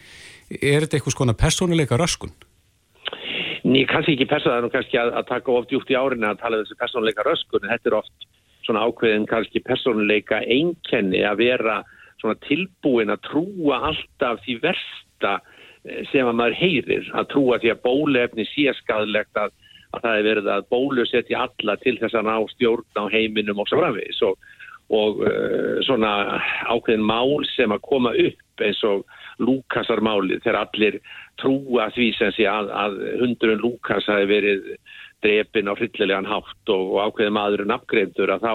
er 0.52 0.84
þetta 0.84 0.98
eitthvað 0.98 1.14
skona 1.16 1.36
persónuleika 1.38 1.96
röskun? 1.96 2.34
Ný, 3.64 3.86
kannski 3.88 4.18
ekki 4.18 4.28
persónuleika, 4.28 4.74
kannski 4.76 5.00
að, 5.00 5.14
að 5.16 5.30
taka 5.32 5.54
oft 5.54 5.72
jútt 5.72 5.88
í 5.88 5.96
árinni 5.96 6.28
að 6.28 6.42
tala 6.42 6.60
um 6.60 6.66
þessi 6.66 6.76
persónuleika 6.82 7.24
röskun, 7.24 7.64
þetta 7.72 7.90
er 7.90 7.98
oft 8.02 8.28
svona 8.68 8.84
ákveðin 8.84 9.28
kannski 9.28 9.62
persónuleika 9.64 10.42
einkenni 10.44 11.22
að 11.24 11.40
vera 11.40 11.78
svona 12.20 12.36
tilbúin 12.44 13.12
að 13.14 13.24
trúa 13.30 13.80
alltaf 13.88 14.42
því 14.44 14.58
versta 14.66 15.38
eh, 15.86 16.04
sem 16.12 16.28
að 16.28 16.36
maður 16.40 16.58
heyrir 16.60 17.08
að 17.16 17.30
trúa 17.32 17.58
því 17.62 17.72
að 17.72 17.82
bólefni 17.86 18.46
sé 18.50 18.74
skadlegt 18.82 19.40
að, 19.40 19.54
að 19.94 20.04
það 20.04 20.18
er 20.18 20.28
verið 20.28 20.52
að 20.54 20.68
bólusetja 20.74 21.46
alla 21.46 21.78
til 21.84 21.96
þess 22.02 22.18
að 22.18 22.28
ná 22.28 22.36
stjórn 22.54 23.00
á 23.00 23.04
heiminum 23.14 23.62
og 23.62 23.70
svo 23.70 23.80
framvegis. 23.80 24.20
Og, 24.28 24.50
og 24.88 25.18
uh, 25.20 25.78
svona 25.84 26.12
ákveðin 26.72 27.04
mál 27.04 27.44
sem 27.54 27.72
að 27.74 27.84
koma 27.84 28.14
upp 28.16 28.62
eins 28.64 28.80
og 28.88 29.04
Lúkasarmálið 29.38 30.40
þegar 30.42 30.56
allir 30.64 30.96
trúa 31.38 31.84
því 31.94 32.08
sem 32.16 32.32
sé 32.34 32.48
að, 32.50 32.72
að 32.74 32.96
hundurinn 33.20 33.60
Lúkas 33.62 34.08
hafi 34.10 34.26
verið 34.26 34.64
drepin 35.24 35.70
á 35.70 35.74
hryllilegan 35.74 36.28
hátt 36.28 36.72
og, 36.72 36.94
og 36.94 36.98
ákveðin 37.08 37.36
maðurinn 37.36 37.74
afgreifdur 37.74 38.32
að 38.34 38.44
þá 38.46 38.52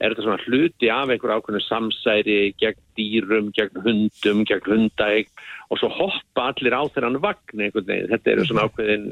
er 0.00 0.12
þetta 0.12 0.24
svona 0.26 0.44
hluti 0.44 0.90
af 0.92 1.12
einhver 1.12 1.34
ákveðinu 1.36 1.64
samsæri 1.64 2.38
gegn 2.60 2.82
dýrum, 2.98 3.50
gegn 3.56 3.82
hundum, 3.84 4.44
gegn 4.48 4.70
hundaeg 4.70 5.30
og 5.70 5.80
svo 5.80 5.90
hoppa 5.92 6.50
allir 6.50 6.76
á 6.76 6.82
þennan 6.94 7.20
vagn 7.24 7.64
einhvern 7.64 7.88
veginn. 7.88 8.12
Þetta 8.12 8.32
eru 8.32 8.46
svona 8.48 8.66
ákveðin, 8.68 9.08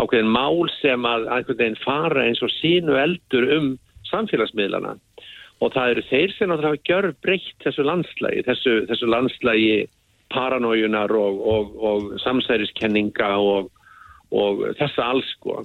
ákveðin 0.00 0.34
mál 0.34 0.64
sem 0.78 1.06
að 1.08 1.28
einhvern 1.28 1.62
veginn 1.62 1.80
fara 1.84 2.26
eins 2.26 2.42
og 2.44 2.52
sínu 2.56 2.98
eldur 3.00 3.48
um 3.58 3.70
samfélagsmiðlana 4.10 4.96
og 5.60 5.74
það 5.74 5.94
eru 5.94 6.04
þeir 6.08 6.36
sem 6.36 6.52
það 6.52 6.66
hafa 6.68 6.84
gjör 6.88 7.08
breytt 7.24 7.64
þessu 7.64 7.84
landslægi, 7.84 8.44
þessu, 8.46 8.76
þessu 8.88 9.10
landslægi 9.12 9.74
paranójunar 10.32 11.12
og, 11.18 11.42
og, 11.52 11.76
og 11.84 12.08
samsæriskenninga 12.22 13.30
og, 13.42 13.70
og 14.32 14.64
þessa 14.78 15.10
alls 15.12 15.28
sko. 15.36 15.60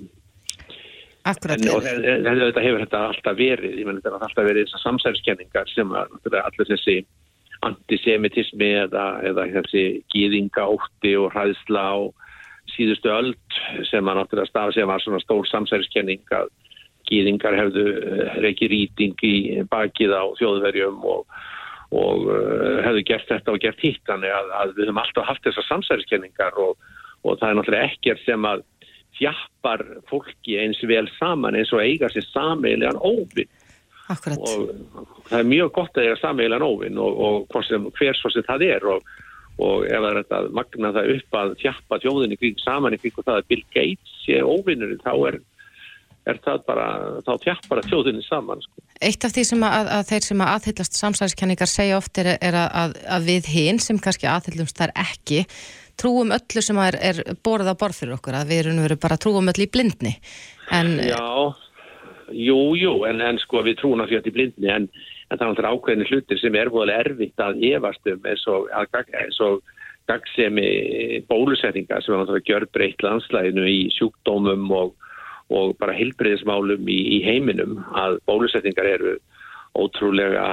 Akkurat. 1.25 1.61
En, 1.61 1.71
og 1.73 1.85
þetta 1.85 2.61
hefur 2.61 2.83
þetta 2.83 3.03
alltaf 3.09 3.37
verið, 3.39 3.79
ég 3.79 3.87
menn 3.87 3.97
þetta 3.97 4.17
har 4.19 4.27
alltaf 4.27 4.45
verið 4.45 4.67
þessar 4.67 4.83
samsæðiskenningar 4.83 5.71
sem 5.71 5.95
allir 5.97 6.69
þessi 6.69 6.99
antisemitismi 7.65 8.67
eða, 8.83 9.05
eða 9.25 9.47
þessi 9.55 9.85
gýðinga 10.13 10.67
ótti 10.75 11.15
og 11.17 11.31
hræðsla 11.33 11.81
á 11.81 11.97
síðustu 12.75 13.09
öld 13.13 13.57
sem 13.89 14.05
að 14.05 14.19
náttúrulega 14.19 14.49
stafa 14.51 14.75
sem 14.75 14.89
var 14.89 15.01
svona 15.01 15.21
stór 15.23 15.49
samsæðiskenning 15.49 16.23
að 16.35 16.51
gýðingar 17.09 17.57
hefðu 17.57 17.85
eh, 18.01 18.37
reykji 18.43 18.69
rýting 18.71 19.25
í 19.25 19.35
bakið 19.69 20.15
á 20.17 20.23
þjóðverjum 20.39 21.03
og, 21.05 21.25
og 21.95 22.25
uh, 22.25 22.79
hefðu 22.85 23.03
gert 23.05 23.29
þetta 23.29 23.53
og 23.53 23.61
gert 23.61 23.83
hitt 23.85 24.01
þannig 24.09 24.33
að, 24.33 24.53
að 24.61 24.73
við 24.77 24.89
höfum 24.89 25.01
alltaf 25.03 25.29
haft 25.29 25.45
þessar 25.45 25.67
samsæðiskenningar 25.69 26.57
og, 26.61 26.73
og 27.23 27.37
það 27.41 27.49
er 27.49 27.59
náttúrulega 27.59 27.91
ekkert 27.91 28.25
sem 28.25 28.49
að 28.49 28.65
þjappar 29.19 29.83
fólki 30.09 30.57
eins 30.61 30.81
vel 30.87 31.07
saman 31.19 31.57
eins 31.57 31.73
og 31.73 31.83
eiga 31.83 32.09
sér 32.11 32.25
sameilegan 32.31 32.99
óvinn. 32.99 33.49
Akkurat. 34.11 34.37
Og 34.37 35.29
það 35.31 35.39
er 35.39 35.47
mjög 35.49 35.71
gott 35.79 35.97
að 35.97 36.09
eiga 36.09 36.19
sameilegan 36.21 36.65
óvinn 36.65 36.99
og, 37.01 37.21
og 37.25 37.65
sem, 37.65 37.87
hver 37.97 38.19
svo 38.19 38.31
sem 38.33 38.45
það 38.45 38.67
er 38.67 38.87
og, 38.91 39.09
og 39.55 39.87
ef 39.87 39.97
það 39.97 40.09
er 40.11 40.21
þetta 40.21 40.41
magna 40.59 40.93
það 40.97 41.11
upp 41.15 41.41
að 41.41 41.57
þjappa 41.63 41.99
þjóðinni 42.03 42.39
kring 42.41 42.63
saman 42.63 42.97
kring 42.99 43.19
og 43.19 43.27
það 43.27 43.41
að 43.41 43.51
Bill 43.53 43.65
Gates 43.73 44.17
sé 44.25 44.41
óvinnurinn 44.43 45.01
þá 45.05 45.13
er, 45.31 45.39
er 46.29 46.41
það 46.45 46.65
bara, 46.67 46.89
þá 47.25 47.31
þjappar 47.47 47.81
að 47.81 47.89
þjóðinni 47.93 48.27
saman. 48.27 48.61
Sko. 48.65 48.85
Eitt 49.05 49.25
af 49.25 49.33
því 49.35 49.47
sem 49.49 49.65
að, 49.67 49.89
að 49.95 50.05
þeir 50.11 50.27
sem 50.27 50.43
að 50.43 50.53
aðhyllast 50.57 50.99
samsæðiskenningar 50.99 51.71
segja 51.71 51.97
oft 51.97 52.21
er, 52.21 52.35
er 52.35 52.59
að, 52.61 52.99
að 53.17 53.31
við 53.31 53.49
hinn 53.55 53.81
sem 53.81 54.01
kannski 54.01 54.29
aðhyllumst 54.29 54.77
þar 54.77 54.93
ekki 55.01 55.45
trúum 56.01 56.33
öllu 56.35 56.63
sem 56.63 56.79
er, 56.83 56.97
er 56.99 57.21
borðið 57.45 57.75
á 57.75 57.81
borð 57.81 58.01
fyrir 58.01 58.17
okkur, 58.17 58.39
að 58.39 58.51
við 58.51 58.63
erum 58.63 58.81
verið 58.85 59.03
bara 59.05 59.19
trúum 59.21 59.51
öllu 59.51 59.67
í 59.67 59.71
blindni. 59.71 60.15
En, 60.75 60.95
Já, 61.05 61.21
jú, 62.31 62.59
jú, 62.79 62.95
en, 63.09 63.21
en 63.21 63.41
sko 63.43 63.63
við 63.65 63.79
trúum 63.81 64.03
að 64.03 64.15
fyrir 64.15 64.31
í 64.31 64.35
blindni, 64.39 64.71
en, 64.73 64.89
en 65.29 65.41
það 65.41 65.63
er 65.63 65.69
ákveðinu 65.71 66.09
hlutir 66.11 66.41
sem 66.41 66.59
er 66.59 66.73
búin 66.73 66.93
erfitt 66.93 67.41
að 67.41 67.63
efast 67.71 68.11
um 68.11 68.29
eins 68.29 68.45
og, 68.51 68.69
eins 68.73 69.41
og 69.45 69.63
gagsemi 70.09 71.21
bólusetninga 71.29 72.01
sem 72.01 72.13
er 72.13 72.21
náttúrulega 72.21 72.49
gjör 72.49 72.67
breytt 72.73 73.03
landslæðinu 73.05 73.65
í 73.69 73.79
sjúkdómum 73.95 74.67
og, 74.75 74.93
og 75.49 75.73
bara 75.81 75.95
heilbreyðismálum 75.97 76.85
í, 76.89 76.99
í 77.17 77.21
heiminum 77.25 77.79
að 77.97 78.19
bólusetningar 78.29 78.89
eru 78.95 79.15
ótrúlega, 79.75 80.45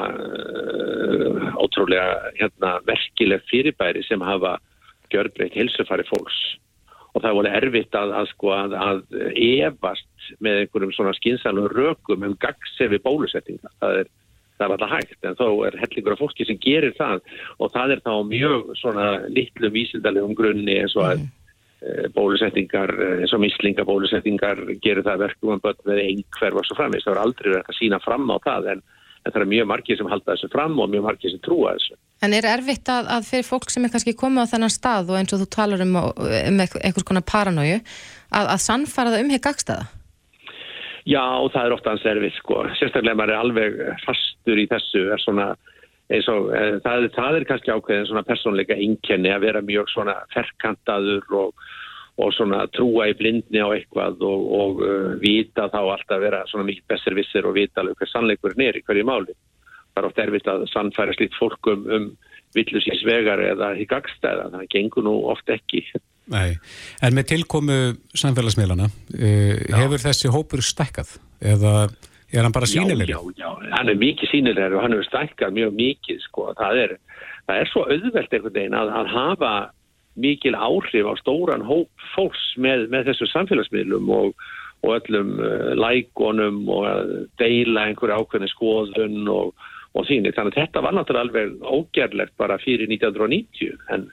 ótrúlega 1.63 2.33
hérna, 2.41 2.79
verkileg 2.89 3.45
fyrirbæri 3.51 4.03
sem 4.09 4.25
hafa 4.25 4.57
gjörbreytt 5.13 5.57
helsefari 5.59 6.07
fólks 6.09 6.41
og 7.13 7.21
það 7.21 7.37
voru 7.37 7.53
erfitt 7.53 7.97
að, 7.99 8.15
að, 8.17 8.31
sko, 8.33 8.55
að, 8.57 8.75
að 8.81 9.01
efast 9.37 10.31
með 10.41 10.63
einhverjum 10.63 10.95
svona 10.97 11.13
skinsalum 11.19 11.69
rökum 11.69 12.25
um 12.25 12.37
gagsefi 12.41 13.01
bólusettinga. 13.05 13.69
Það 13.83 13.99
er, 14.01 14.09
það 14.57 14.65
er 14.65 14.75
alltaf 14.77 14.95
hægt 14.95 15.29
en 15.29 15.37
þó 15.37 15.47
er 15.69 15.77
hellingur 15.83 16.17
af 16.17 16.23
fólki 16.23 16.47
sem 16.49 16.61
gerir 16.63 16.97
það 16.97 17.21
og 17.59 17.75
það 17.75 17.95
er 17.97 18.03
þá 18.07 18.15
mjög 18.31 18.73
svona 18.81 19.11
litlu 19.29 19.73
vísindalegum 19.77 20.33
grunni 20.39 20.79
eins 20.81 20.97
og 20.97 21.05
að 21.11 21.27
mm. 21.27 22.17
bólusettingar, 22.17 22.95
eins 23.19 23.37
og 23.37 23.45
mislingabólusettingar 23.45 24.65
gerir 24.81 25.05
það 25.05 25.27
verkum 25.27 25.61
með 25.61 26.03
einhverf 26.07 26.63
og 26.63 26.69
svo 26.71 26.81
framist. 26.81 27.05
Það 27.05 27.17
voru 27.17 27.27
aldrei 27.27 27.51
verið 27.51 27.73
að 27.75 27.81
sína 27.83 28.01
fram 28.07 28.33
á 28.33 28.37
það 28.49 28.73
en 28.77 28.85
en 29.23 29.35
það 29.35 29.45
er 29.45 29.53
mjög 29.53 29.69
margir 29.71 29.99
sem 29.99 30.11
halda 30.11 30.35
þessu 30.35 30.51
fram 30.53 30.79
og 30.83 30.91
mjög 30.91 31.07
margir 31.07 31.33
sem 31.33 31.43
trúa 31.45 31.77
þessu. 31.77 31.99
En 32.23 32.37
er 32.37 32.47
erfitt 32.47 32.87
að, 32.93 33.09
að 33.17 33.27
fyrir 33.27 33.49
fólk 33.49 33.73
sem 33.73 33.85
er 33.87 33.93
kannski 33.93 34.15
komið 34.19 34.47
á 34.47 34.51
þennan 34.53 34.73
stað 34.73 35.11
og 35.11 35.19
eins 35.19 35.35
og 35.35 35.43
þú 35.43 35.49
talar 35.57 35.83
um, 35.83 35.97
um 35.99 36.63
einhvers 36.63 37.09
konar 37.09 37.27
paranóju 37.27 37.81
að, 37.81 38.47
að 38.47 38.63
sannfara 38.63 39.15
það 39.15 39.25
um 39.25 39.35
hér 39.35 39.43
gagstaða? 39.43 39.89
Já, 41.03 41.25
það 41.51 41.65
er 41.65 41.75
ofta 41.75 41.93
hans 41.97 42.07
erfitt 42.07 42.39
sko. 42.39 42.63
Sérstaklega 42.79 43.19
maður 43.19 43.35
er 43.35 43.43
alveg 43.43 43.79
fastur 44.05 44.61
í 44.63 44.69
þessu 44.71 45.09
er 45.11 45.23
svona, 45.25 45.49
og, 46.15 46.51
e, 46.55 46.63
það, 46.85 47.09
það 47.17 47.39
er 47.41 47.47
kannski 47.49 47.75
ákveðin 47.75 48.11
svona 48.13 48.27
persónleika 48.29 48.79
inkenni 48.79 49.33
að 49.35 49.49
vera 49.49 49.65
mjög 49.67 49.91
svona 49.91 50.21
ferkantaður 50.35 51.41
og 51.43 51.71
og 52.21 52.33
svona 52.37 52.67
trúa 52.73 53.07
í 53.11 53.17
blindni 53.17 53.63
á 53.63 53.73
eitthvað 53.73 54.21
og, 54.29 54.43
og 54.53 54.83
uh, 54.85 55.13
vita 55.23 55.69
þá 55.73 55.79
alltaf 55.81 56.21
vera 56.21 56.43
svona 56.51 56.67
mikið 56.69 56.85
besservissir 56.93 57.49
og 57.49 57.57
vita 57.57 57.81
alveg 57.81 57.97
hvað 57.99 58.11
sannleikurinn 58.13 58.67
er 58.67 58.79
í 58.79 58.83
hverju 58.85 59.07
máli. 59.09 59.37
Það 59.93 60.03
er 60.03 60.09
oft 60.09 60.23
erfitt 60.25 60.49
að 60.49 60.69
sannfæra 60.73 61.17
slíkt 61.17 61.37
fólkum 61.39 61.89
um 61.93 62.13
villusins 62.57 63.03
vegar 63.09 63.41
eða 63.43 63.73
í 63.81 63.87
gagstæða, 63.89 64.51
það 64.53 64.71
gengur 64.73 65.07
nú 65.07 65.15
oft 65.33 65.49
ekki. 65.53 65.83
Nei, 66.33 66.55
en 67.03 67.17
með 67.17 67.33
tilkomu 67.33 67.77
samfélagsmiðlana, 68.17 68.89
uh, 68.89 69.77
hefur 69.81 70.03
þessi 70.03 70.33
hópur 70.33 70.63
stækkað 70.65 71.17
eða 71.53 71.75
er 72.33 72.47
hann 72.47 72.55
bara 72.55 72.69
sínilegur? 72.71 73.11
Já, 73.37 73.43
já, 73.43 73.51
já, 73.67 73.71
hann 73.77 73.93
er 73.93 74.01
mikið 74.01 74.31
sínilegur 74.31 74.79
og 74.79 74.87
hann 74.87 74.97
hefur 74.97 75.09
stækkað 75.11 75.57
mjög 75.59 75.77
mikið, 75.81 76.25
sko. 76.29 76.49
Það 76.61 76.83
er, 76.85 76.97
það 77.49 77.63
er 77.63 77.73
svo 77.73 77.85
auðvelt 77.89 78.37
einhvern 78.37 78.59
veginn 78.59 78.79
að, 78.79 78.93
að 79.01 79.13
hafa 79.17 79.53
mikil 80.23 80.55
áhrif 80.57 81.09
á 81.09 81.15
stóran 81.21 81.65
hóp 81.65 82.09
fólks 82.15 82.43
með, 82.61 82.87
með 82.93 83.11
þessu 83.11 83.31
samfélagsmiðlum 83.33 84.11
og, 84.13 84.33
og 84.85 84.97
öllum 85.01 85.37
uh, 85.41 85.73
lækonum 85.79 86.63
og 86.69 86.89
að 86.89 87.15
deila 87.41 87.89
einhverju 87.89 88.21
ákveðni 88.21 88.51
skoðun 88.53 89.31
og, 89.33 89.55
og 89.93 90.09
þínir. 90.09 90.35
Þannig 90.37 90.57
að 90.57 90.61
þetta 90.61 90.83
var 90.85 90.97
náttúrulega 90.97 91.27
alveg 91.27 91.65
ógerlegt 91.67 92.37
bara 92.41 92.59
fyrir 92.63 92.91
1990 92.91 93.79
en 93.95 94.09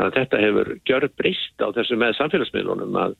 þannig 0.00 0.06
að 0.06 0.16
þetta 0.18 0.44
hefur 0.44 0.70
gjör 0.88 1.08
breyst 1.20 1.64
á 1.64 1.68
þessu 1.76 1.98
með 2.00 2.16
samfélagsmiðlunum 2.18 2.98
að, 3.00 3.16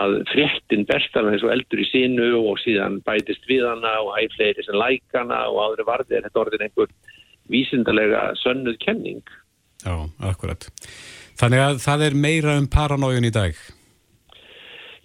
að 0.00 0.16
fréttin 0.32 0.86
bestar 0.88 1.28
eins 1.30 1.44
og 1.44 1.52
eldur 1.54 1.82
í 1.82 1.88
sínu 1.90 2.30
og 2.40 2.60
síðan 2.62 3.00
bætist 3.06 3.46
við 3.50 3.66
hana 3.68 3.98
og 4.02 4.16
æfleiri 4.22 4.64
sem 4.66 4.78
lækana 4.80 5.44
og 5.52 5.60
áður 5.66 5.86
varðir 5.90 6.26
þetta 6.26 6.42
orðin 6.42 6.66
einhver 6.68 6.94
vísindarlega 7.52 8.30
sönnuð 8.42 8.80
kenning. 8.82 9.22
Já, 9.84 9.94
akkurat. 10.24 10.66
Þannig 11.36 11.62
að 11.62 11.82
það 11.84 12.06
er 12.06 12.22
meira 12.26 12.56
um 12.58 12.70
paranójun 12.72 13.28
í 13.28 13.34
dag? 13.34 13.58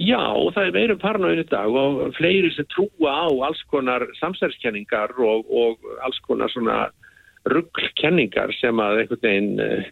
Já, 0.01 0.24
það 0.55 0.65
er 0.65 0.75
meira 0.75 0.96
um 0.96 1.01
paranójun 1.01 1.43
í 1.43 1.48
dag 1.51 1.75
og 1.77 2.00
fleiri 2.17 2.50
sem 2.55 2.67
trúa 2.74 3.12
á 3.12 3.29
alls 3.46 3.62
konar 3.70 4.05
samsæðiskenningar 4.17 5.13
og, 5.22 5.46
og 5.51 5.91
alls 6.05 6.17
konar 6.25 6.50
svona 6.53 6.88
rugglkenningar 7.51 8.53
sem 8.58 8.81
að 8.81 9.03
einhvern 9.03 9.24
veginn 9.25 9.62
uh, 9.62 9.86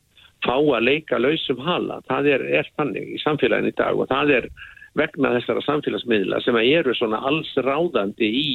fá 0.46 0.56
að 0.56 0.88
leika 0.88 1.20
lausum 1.22 1.62
hala. 1.66 2.00
Það 2.10 2.32
er, 2.34 2.46
er 2.62 2.72
þannig 2.80 3.14
í 3.16 3.22
samfélagin 3.22 3.70
í 3.70 3.76
dag 3.78 3.98
og 3.98 4.10
það 4.10 4.36
er 4.40 4.50
vegna 4.98 5.36
þessara 5.38 5.66
samfélagsmiðla 5.68 6.42
sem 6.46 6.58
eru 6.64 6.96
svona 6.98 7.22
alls 7.30 7.52
ráðandi 7.62 8.32
í 8.42 8.48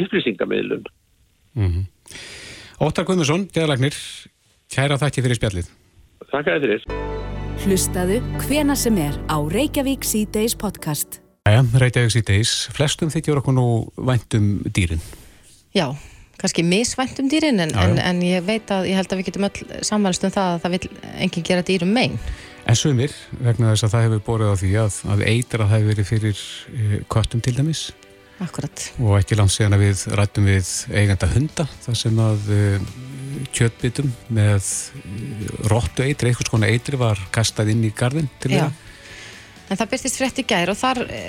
upplýsingamiðlun. 0.00 0.84
Mm 1.54 1.70
-hmm. 1.70 1.86
Óttar 2.80 3.04
Guðmusson, 3.04 3.48
geðalagnir, 3.54 3.94
kæra 4.72 4.98
þakki 4.98 5.22
fyrir 5.22 5.38
spjallið. 5.38 5.72
Takk 6.30 6.46
að 6.46 6.62
þið 6.62 6.68
fyrir. 6.68 7.19
Hlustaðu 7.60 8.22
hvena 8.46 8.72
sem 8.72 8.96
er 8.96 9.16
á 9.28 9.36
Reykjavík 9.36 10.06
C-Days 10.08 10.54
podcast. 10.56 11.18
Æja, 11.44 11.60
Reykjavík 11.60 12.14
C-Days. 12.14 12.52
Flestum 12.72 13.10
þykjur 13.12 13.42
okkur 13.42 13.52
nú 13.52 13.64
væntum 14.00 14.62
dýrin. 14.64 15.02
Já, 15.76 15.90
kannski 16.40 16.64
misvæntum 16.64 17.28
dýrin 17.28 17.60
en, 17.60 17.74
en, 17.76 17.98
en 18.00 18.22
ég 18.24 18.46
veit 18.48 18.72
að 18.72 18.88
ég 18.88 18.96
held 18.96 19.12
að 19.12 19.20
við 19.20 19.28
getum 19.28 19.44
öll 19.50 19.84
samanlust 19.84 20.24
um 20.24 20.32
það 20.32 20.54
að 20.54 20.64
það 20.64 20.76
vil 20.76 20.88
enginn 21.26 21.46
gera 21.50 21.66
dýrum 21.68 21.92
megin. 21.98 22.16
En 22.64 22.80
sumir, 22.80 23.12
vegna 23.44 23.74
þess 23.74 23.90
að 23.90 23.92
það 23.92 24.06
hefur 24.06 24.24
borðið 24.30 24.56
á 24.56 24.60
því 24.62 24.72
að, 24.80 24.98
að 25.12 25.26
eitra 25.34 25.66
það 25.66 25.74
hefur 25.76 25.92
verið 25.92 26.10
fyrir 26.14 26.44
uh, 26.46 26.98
köttum 27.12 27.44
til 27.44 27.56
dæmis. 27.60 27.86
Akkurat. 28.40 28.88
Og 29.04 29.18
ekki 29.20 29.36
langt 29.36 29.52
síðan 29.52 29.76
að 29.76 29.84
við 29.84 30.06
rættum 30.16 30.48
við 30.48 30.72
eiganda 30.96 31.28
hunda 31.36 31.68
þar 31.84 32.04
sem 32.06 32.24
að 32.24 32.52
uh, 32.56 32.92
kjötbitum 33.56 34.10
með 34.28 34.66
róttu 35.70 36.04
eitri, 36.06 36.30
eitthvað 36.32 36.50
svona 36.52 36.70
eitri 36.72 36.98
var 37.00 37.20
kastað 37.34 37.72
inn 37.74 37.84
í 37.88 37.92
gardin 37.96 38.28
til 38.42 38.52
þeirra. 38.56 38.72
En 39.70 39.78
það 39.78 39.90
byrstist 39.94 40.18
frétt 40.18 40.38
í 40.42 40.46
gær 40.50 40.72
og 40.72 40.78
þar 40.80 41.00
e, 41.06 41.20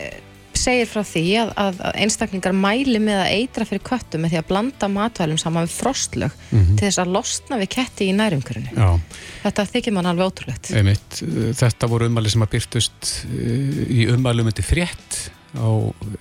segir 0.57 0.87
frá 0.89 1.01
því 1.05 1.21
að, 1.41 1.51
að, 1.61 1.81
einstaklingar 2.03 2.53
mæli 2.57 2.99
með 3.01 3.19
að 3.23 3.33
eitra 3.37 3.65
fyrir 3.69 3.83
köttum 3.87 4.21
með 4.25 4.33
því 4.33 4.39
að 4.41 4.47
blanda 4.49 4.89
matvælum 4.91 5.37
saman 5.41 5.67
við 5.67 5.75
frostlög 5.77 6.33
Mhm. 6.51 6.75
til 6.77 6.87
þess 6.87 6.99
að 7.03 7.11
losna 7.15 7.59
við 7.61 7.69
ketti 7.77 8.09
í 8.09 8.15
nærumkörunni. 8.17 8.73
Já, 8.75 8.99
Þetta 9.43 9.65
þykir 9.71 9.93
mann 9.95 10.05
alveg 10.11 10.27
ótrúlegt. 10.31 10.71
einmitt. 10.75 11.21
Þetta 11.57 11.87
voru 11.89 12.09
umæli 12.09 12.29
sem 12.29 12.41
að 12.43 12.51
byrtust 12.57 13.11
eh, 13.25 13.85
í 13.89 14.07
umælum 14.11 14.49
undir 14.51 14.65
frétt 14.65 15.29
á 15.57 15.67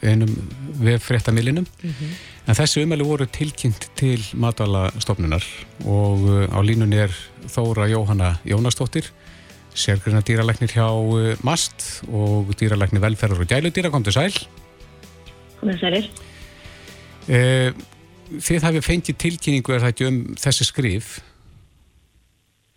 einum 0.02 0.30
vef 0.80 1.04
fréttamilinum. 1.06 1.66
En 2.46 2.56
þessi 2.58 2.82
umæli 2.82 3.06
voru 3.06 3.26
tilkynnt 3.30 3.90
til 3.98 4.22
matvælastofnunar 4.34 5.44
og 5.86 6.24
eh, 6.26 6.48
á 6.50 6.58
línunni 6.66 6.98
er 7.04 7.14
Þóra 7.50 7.86
Jóhanna 7.90 8.34
Jónastóttir, 8.44 9.06
sérgrunna 9.74 10.24
dýralæknir 10.26 10.74
hjá 10.74 10.88
eh, 10.90 11.38
MAST 11.46 12.02
og 12.10 12.50
dýralæknir 12.58 13.04
velferðar 13.04 13.44
og 13.44 13.50
gæludýra, 13.50 13.92
kom 13.92 14.04
til 14.04 14.16
sæl. 14.16 14.34
komið 15.60 15.80
sælir. 15.80 16.10
Eh, 17.28 17.72
Þið 18.30 18.62
hafið 18.62 18.84
fengið 18.86 19.16
tilkynningu 19.18 19.72
er 19.74 19.80
það 19.82 19.90
ekki 19.90 20.06
um 20.06 20.18
þessi 20.38 20.64
skrif 20.68 21.06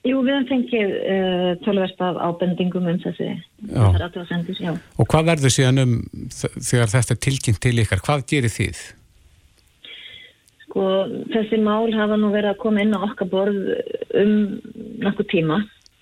Jú, 0.04 0.18
við 0.20 0.34
hefum 0.34 0.48
fengið 0.50 0.90
uh, 1.00 1.52
tölverst 1.64 2.02
af 2.04 2.18
ábendingum 2.20 2.90
um 2.92 2.98
þessi 3.00 3.30
aðtöðasendur, 3.72 4.58
já. 4.60 4.74
og 5.00 5.08
hvað 5.08 5.30
verður 5.30 5.54
síðan 5.56 5.80
um 5.80 5.94
þegar 6.34 6.92
þetta 6.92 7.16
er 7.16 7.22
tilkynnt 7.24 7.62
til 7.64 7.78
ykkar, 7.80 8.02
hvað 8.04 8.26
gerir 8.28 8.52
þið? 8.52 8.82
Sko, 10.66 10.88
þessi 11.32 11.60
mál 11.64 11.88
hafa 11.96 12.18
nú 12.20 12.34
verið 12.34 12.52
að 12.52 12.60
koma 12.66 12.84
inn 12.84 12.92
á 12.92 13.00
okkar 13.00 13.30
borð 13.32 13.62
um 14.20 14.34
nokkuð 15.06 15.30
tíma 15.32 15.62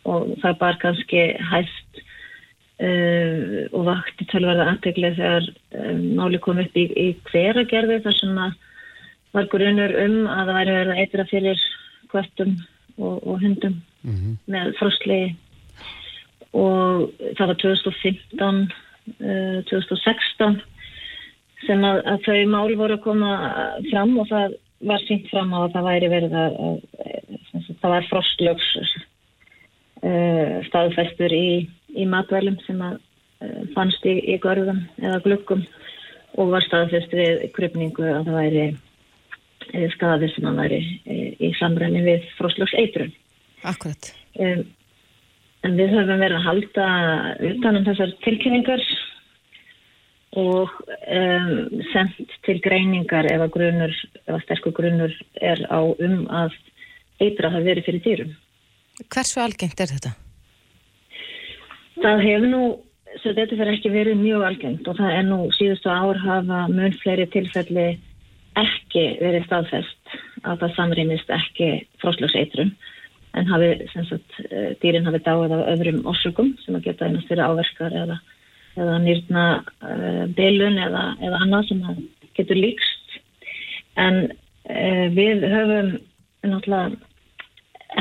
og 0.10 0.34
það 0.42 0.58
bar 0.64 0.82
kannski 0.82 1.28
hæst 1.52 2.02
uh, 2.82 3.70
og 3.70 3.86
vakti 3.86 4.26
tölverða 4.34 4.72
aðtegli 4.72 5.14
þegar 5.20 5.46
um, 5.78 6.02
máli 6.18 6.42
kom 6.42 6.64
upp 6.66 6.74
í, 6.74 6.88
í 6.90 7.08
hveragerði 7.30 8.02
þar 8.08 8.18
sem 8.18 8.44
að 8.48 8.58
var 9.38 9.54
grunur 9.54 9.94
um 10.08 10.18
að 10.26 10.42
það 10.42 10.58
væri 10.58 10.76
verið 10.80 10.96
að 10.96 11.06
eitra 11.06 11.30
fyrir 11.30 11.64
kvöttum 12.12 12.58
og, 12.98 13.22
og 13.22 13.38
hundum 13.46 13.78
með 14.52 14.74
frostlegi 14.80 15.36
og 16.58 17.12
það 17.38 17.48
var 17.52 17.58
2015 17.62 18.62
uh, 19.22 19.60
2016 19.70 20.60
sem 21.68 21.86
að, 21.86 22.02
að 22.10 22.26
þau 22.26 22.40
mál 22.52 22.76
voru 22.80 22.98
að 22.98 23.06
koma 23.06 23.32
fram 23.92 24.18
og 24.20 24.30
það 24.32 24.58
var 24.90 25.04
sínt 25.06 25.30
fram 25.30 25.54
á 25.54 25.60
að 25.62 25.74
það 25.76 25.88
væri 25.88 26.10
verið 26.12 26.36
að, 26.42 26.58
að, 26.66 26.78
að 27.54 27.70
það 27.84 27.94
var 27.94 28.08
frostlögs 28.10 28.70
uh, 28.80 30.56
staðfestur 30.70 31.36
í, 31.36 31.48
í 31.94 32.08
matvælum 32.10 32.58
sem 32.66 32.82
að 32.86 32.98
uh, 32.98 33.62
fannst 33.76 34.06
í, 34.10 34.18
í 34.34 34.40
görðum 34.42 34.82
eða 35.02 35.22
glukkum 35.26 35.66
og 36.40 36.54
var 36.56 36.66
staðfest 36.66 37.14
við 37.14 37.46
krypningu 37.56 38.08
að 38.10 38.30
það 38.30 38.40
væri 38.40 38.66
uh, 38.72 39.88
staðið 39.96 40.36
sem 40.36 40.50
að 40.50 40.62
væri 40.64 40.82
í 41.38 41.54
samræmi 41.60 42.06
við 42.08 42.30
frostlögs 42.40 42.76
eitrun. 42.82 43.14
Akkurat. 43.68 44.12
Um, 44.40 44.66
en 45.68 45.78
við 45.78 45.94
höfum 45.94 46.22
verið 46.22 46.38
að 46.40 46.48
halda 46.48 46.88
utanum 47.52 47.88
þessar 47.88 48.14
tilkynningar 48.26 48.84
og 50.40 50.72
um, 51.12 51.50
sendt 51.92 52.36
til 52.48 52.58
greiningar 52.64 53.28
ef 53.28 53.44
að 53.44 53.54
grunur, 53.58 53.96
ef 54.24 54.36
að 54.38 54.44
sterkur 54.46 54.76
grunur 54.78 55.16
er 55.44 55.60
á 55.68 55.82
um 55.84 56.24
að 56.32 56.56
eitra 57.22 57.52
hafi 57.52 57.68
verið 57.68 57.90
fyrir 57.90 58.06
dýrum. 58.06 58.32
Hversu 59.12 59.42
algengt 59.44 59.82
er 59.82 59.92
þetta? 59.92 60.14
Það 62.02 62.24
hefur 62.26 62.48
nú, 62.50 62.62
svo 63.20 63.34
þetta 63.36 63.58
fyrir 63.60 63.74
ekki 63.76 63.92
verið 63.94 64.22
mjög 64.22 64.46
algengt 64.48 64.88
og 64.88 64.98
það 64.98 65.18
er 65.18 65.28
nú 65.28 65.42
síðustu 65.58 65.92
ár 65.92 66.22
hafa 66.24 66.64
mun 66.72 66.96
fleiri 67.04 67.28
tilfelli 67.34 67.90
ekki 68.60 69.04
verið 69.22 69.46
staðfest 69.48 70.16
að 70.48 70.64
það 70.64 70.74
samrýmist 70.78 71.30
ekki 71.36 71.70
fróslökseitrun 72.02 72.74
en 73.34 73.48
hafi, 73.48 73.70
sem 73.94 74.06
sagt, 74.10 74.40
eh, 74.50 74.74
dýrin 74.82 75.08
hafi 75.08 75.22
dáið 75.24 75.56
af 75.56 75.68
öðrum 75.74 76.02
orsökum 76.10 76.54
sem 76.66 76.76
að 76.76 76.90
geta 76.90 77.08
einast 77.08 77.30
fyrir 77.30 77.48
áverkar 77.48 77.96
eða, 77.96 78.18
eða 78.76 78.98
nýrna 79.04 79.46
uh, 79.84 80.26
bilun 80.36 80.80
eða, 80.80 81.04
eða 81.24 81.40
annað 81.46 81.70
sem 81.70 81.86
getur 82.38 82.60
líkst. 82.60 83.16
En 84.00 84.20
uh, 84.28 85.08
við 85.16 85.46
höfum 85.48 85.94
náttúrulega 86.44 87.00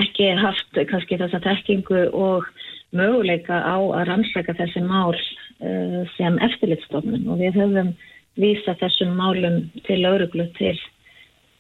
ekki 0.01 0.31
haft 0.39 0.83
kannski 0.91 1.19
þessa 1.19 1.41
tekkingu 1.43 2.09
og 2.15 2.47
möguleika 2.95 3.59
á 3.63 3.79
að 3.79 4.07
rannsaka 4.11 4.55
þessi 4.59 4.83
mál 4.87 5.15
uh, 5.15 6.03
sem 6.17 6.39
eftirlitstofnun 6.43 7.29
og 7.31 7.43
við 7.43 7.59
höfum 7.59 7.95
vísa 8.41 8.75
þessum 8.83 9.15
málum 9.19 9.63
til 9.87 10.01
lauruglu 10.03 10.47
til 10.59 10.75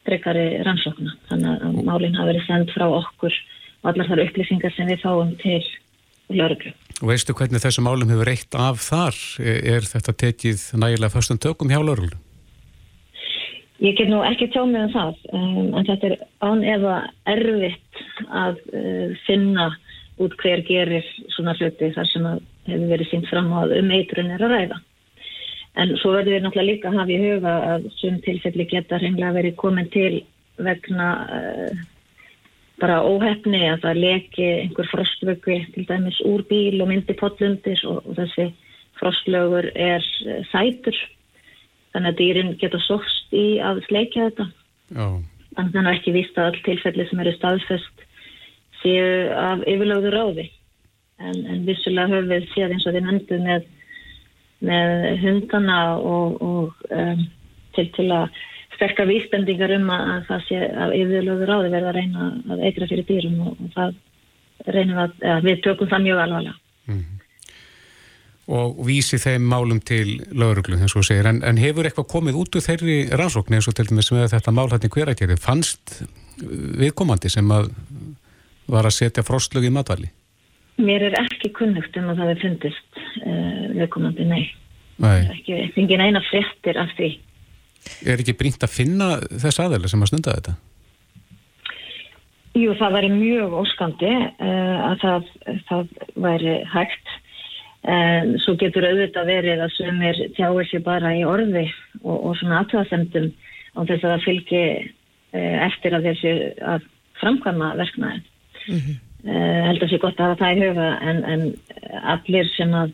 frekari 0.07 0.61
rannsókna. 0.65 1.15
Þannig 1.31 1.65
að 1.67 1.81
málinn 1.87 2.19
hafa 2.19 2.33
verið 2.33 2.47
sendt 2.47 2.75
frá 2.75 2.87
okkur 2.89 3.35
og 3.83 3.93
allar 3.93 4.09
þar 4.11 4.25
upplýsingar 4.27 4.75
sem 4.77 4.89
við 4.91 5.03
fáum 5.05 5.35
til 5.41 5.61
lauruglu. 6.37 6.73
Og 7.01 7.09
veistu 7.09 7.35
hvernig 7.37 7.63
þessu 7.63 7.83
málum 7.85 8.11
hefur 8.13 8.29
reitt 8.29 8.57
af 8.59 8.83
þar? 8.85 9.17
Er, 9.41 9.87
þetta 9.89 10.17
tekið 10.25 10.65
nægilega 10.83 11.15
förstum 11.15 11.41
tökum 11.41 11.73
hjá 11.73 11.81
lörglu? 11.81 12.19
Ég 13.81 13.97
get 13.97 14.11
nú 14.13 14.21
ekki 14.21 14.51
tjá 14.53 14.61
mig 14.69 14.83
um 14.85 14.91
það, 14.93 15.21
um, 15.33 15.71
en 15.81 15.87
þetta 15.89 16.11
er 16.11 16.17
án 16.45 16.61
eða 16.69 16.97
erfitt 17.33 18.03
að 18.29 18.59
uh, 18.77 19.15
finna 19.25 19.71
út 20.21 20.35
hver 20.43 20.61
gerir 20.69 21.07
svona 21.33 21.55
hluti 21.57 21.89
þar 21.95 22.11
sem 22.11 22.27
hefur 22.69 22.91
verið 22.91 23.09
sínt 23.09 23.31
fram 23.31 23.49
á 23.57 23.65
að 23.65 23.79
um 23.79 23.95
eitrun 23.97 24.29
er 24.35 24.45
að 24.45 24.53
ræða. 24.53 24.81
En 25.81 25.95
svo 26.03 26.13
verður 26.13 26.35
við 26.35 26.45
náttúrulega 26.45 26.69
líka 26.69 26.91
að 26.91 26.99
hafa 27.01 27.15
í 27.15 27.23
huga 27.23 27.55
að 27.71 27.89
sum 27.97 28.21
tilfelli 28.27 28.69
geta 28.69 29.01
hreinlega 29.01 29.39
verið 29.39 29.57
komin 29.63 29.89
til 29.95 30.13
vegna 30.61 31.09
uh, 31.25 31.83
bara 32.81 33.01
óhefni 33.07 33.63
að 33.69 33.85
það 33.85 34.03
leki 34.05 34.49
einhver 34.65 34.89
frostvöggi 34.91 35.59
til 35.75 35.87
dæmis 35.89 36.21
úr 36.27 36.45
bíl 36.49 36.81
og 36.83 36.91
myndi 36.91 37.17
pollundir 37.19 37.81
og, 37.89 38.03
og 38.07 38.19
þessi 38.19 38.51
frostlögur 39.01 39.71
er 39.75 40.05
uh, 40.27 40.41
sætur. 40.53 40.97
Þannig 41.95 42.13
að 42.13 42.21
dýrin 42.21 42.55
geta 42.61 42.79
sóst 42.85 43.35
í 43.35 43.59
að 43.65 43.83
sleikja 43.89 44.29
þetta. 44.29 44.47
Já. 44.95 45.07
Þannig 45.57 45.75
að 45.75 45.75
það 45.75 45.91
er 45.91 45.97
ekki 45.99 46.15
víst 46.15 46.39
að 46.39 46.49
all 46.51 46.63
tilfelli 46.67 47.07
sem 47.09 47.23
eru 47.25 47.35
staðfest 47.35 48.05
séu 48.81 49.11
af 49.37 49.65
yfirlögðu 49.69 50.15
ráði. 50.15 50.47
En, 51.21 51.43
en 51.53 51.67
vissulega 51.67 52.09
höfum 52.13 52.31
við 52.31 52.47
séð 52.55 52.77
eins 52.77 52.87
og 52.87 52.97
þið 52.97 53.07
nefndu 53.09 53.41
með, 53.45 53.67
með 54.71 54.95
hundana 55.25 55.81
og, 55.99 56.39
og 56.41 56.87
um, 56.95 57.27
til, 57.77 57.89
til 57.97 58.09
að 58.15 58.41
sterka 58.81 59.05
vísbendingar 59.05 59.77
um 59.77 59.91
að, 59.93 60.07
að 60.17 60.29
það 60.31 60.45
sé 60.49 60.61
af 60.73 60.93
yfirlögðu 60.97 61.49
ráði 61.49 61.73
verða 61.75 61.91
að 61.93 61.99
reyna 61.99 62.29
að 62.49 62.63
eitra 62.65 62.89
fyrir 62.89 63.07
dýrum 63.09 63.43
og, 63.45 63.59
og 63.61 63.75
það 63.77 63.99
reynum 64.69 65.01
að, 65.05 65.17
eða, 65.23 65.41
við 65.45 65.65
tökum 65.65 65.91
það 65.91 66.07
mjög 66.07 66.23
alvarlega. 66.25 66.57
Og 68.51 68.81
vísi 68.83 69.19
þeim 69.21 69.45
málum 69.47 69.79
til 69.87 70.17
lauruglu, 70.35 70.79
og 70.81 70.91
þú 70.91 71.03
segir. 71.07 71.29
En, 71.31 71.43
en 71.47 71.61
hefur 71.61 71.87
eitthvað 71.87 72.09
komið 72.11 72.39
út 72.41 72.57
úr 72.59 72.65
þeirri 72.65 72.97
rannsókn 73.15 73.55
eins 73.55 73.69
og 73.71 73.77
til 73.79 73.87
dæmis 73.91 74.11
með 74.11 74.33
þetta 74.33 74.55
mál 74.57 74.67
hætti 74.73 74.91
hveragerði? 74.91 75.37
Fannst 75.39 76.01
uh, 76.01 76.09
viðkomandi 76.81 77.31
sem 77.31 77.53
að 77.55 77.71
var 78.71 78.89
að 78.89 78.97
setja 78.97 79.27
frostlög 79.27 79.69
í 79.69 79.75
matvæli? 79.75 80.11
Mér 80.81 81.11
er 81.11 81.19
ekki 81.21 81.53
kunnugt 81.55 81.97
um 82.01 82.11
að 82.11 82.23
það 82.23 82.33
hefur 82.33 82.45
fundist 82.49 83.01
uh, 83.23 83.65
viðkomandi 83.77 84.27
nei. 84.33 84.45
Nei. 85.01 85.19
Ekki, 85.37 85.61
engin 85.81 86.03
eina 86.03 86.23
fréttir 86.27 86.81
af 86.81 86.91
því. 86.99 87.15
Er 88.05 88.21
ekki 88.21 88.37
brínt 88.37 88.63
að 88.65 88.75
finna 88.75 89.15
þess 89.29 89.61
aðeila 89.63 89.91
sem 89.91 90.03
að 90.05 90.13
stunda 90.13 90.37
þetta? 90.37 90.57
Jú, 92.59 92.73
það 92.79 92.95
væri 92.97 93.11
mjög 93.15 93.53
óskandi 93.61 94.11
uh, 94.11 94.79
að 94.91 95.03
það, 95.05 95.29
það 95.69 95.93
væri 96.25 96.55
hægt. 96.73 97.13
En 97.91 98.35
svo 98.43 98.57
getur 98.61 98.85
auðvitað 98.85 99.31
verið 99.31 99.63
að 99.65 99.77
sumir 99.77 100.19
tjáir 100.37 100.67
sér 100.69 100.83
bara 100.85 101.15
í 101.17 101.23
orði 101.25 101.63
og, 102.03 102.17
og 102.17 102.35
svona 102.37 102.59
aðtöðasendum 102.61 103.31
á 103.31 103.81
þess 103.89 104.03
að 104.03 104.11
það 104.11 104.27
fylgi 104.27 104.65
uh, 104.81 105.55
eftir 105.69 105.97
að 105.97 106.11
þessi 106.11 106.35
að 106.75 106.89
framkvæma 107.23 107.71
verknæðin. 107.79 108.27
Mm 108.67 108.81
-hmm. 108.81 108.99
uh, 109.31 109.61
held 109.71 109.87
að 109.87 109.93
sé 109.93 110.03
gott 110.03 110.21
að 110.21 110.35
hafa 110.35 110.43
það 110.43 110.57
í 110.57 110.67
huga 110.67 110.91
en, 111.01 111.25
en 111.25 111.47
allir 112.17 112.53
sem 112.57 112.75
að 112.75 112.93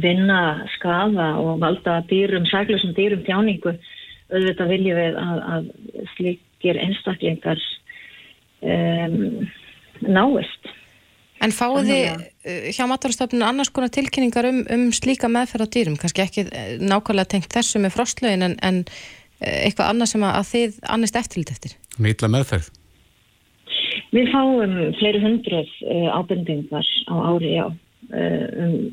vinna 0.00 0.64
skafa 0.76 1.34
og 1.40 1.60
valda 1.62 2.00
dýrum, 2.10 2.46
sæklusum 2.48 2.94
dýrum 2.96 3.24
tjáningu 3.26 3.74
auðvitað 4.32 4.72
viljum 4.72 4.98
við 4.98 5.18
að, 5.20 5.42
að 5.54 5.66
slíkir 6.14 6.80
einstaklingar 6.80 7.60
um, 8.64 9.44
náist. 10.00 10.70
En 11.44 11.52
fáið 11.52 11.90
þið 11.90 12.06
uh, 12.08 12.70
hjá 12.72 12.86
maturstofnun 12.88 13.44
annars 13.44 13.72
konar 13.74 13.92
tilkynningar 13.92 14.48
um, 14.48 14.62
um 14.72 14.86
slíka 14.96 15.28
meðferð 15.30 15.68
á 15.68 15.74
dýrum, 15.76 15.98
kannski 16.00 16.24
ekki 16.24 16.46
uh, 16.48 16.78
nákvæmlega 16.80 17.34
tengt 17.36 17.52
þessu 17.52 17.82
með 17.82 17.98
frostlögin 17.98 18.46
en, 18.48 18.56
en 18.64 18.80
uh, 18.86 19.60
eitthvað 19.66 19.92
annað 19.92 20.14
sem 20.14 20.24
að, 20.24 20.40
að 20.40 20.50
þið 20.54 20.80
annist 20.96 21.20
eftirlit 21.20 21.54
eftir? 21.54 21.76
Nýtla 22.00 22.32
meðferð? 22.32 22.72
Við 24.14 24.28
fáum 24.30 24.76
fleiri 24.98 25.20
hundruð 25.20 25.70
uh, 25.84 26.10
ábendingar 26.16 26.92
á 27.10 27.14
ári, 27.34 27.56
já. 27.58 27.66
Um, 28.14 28.92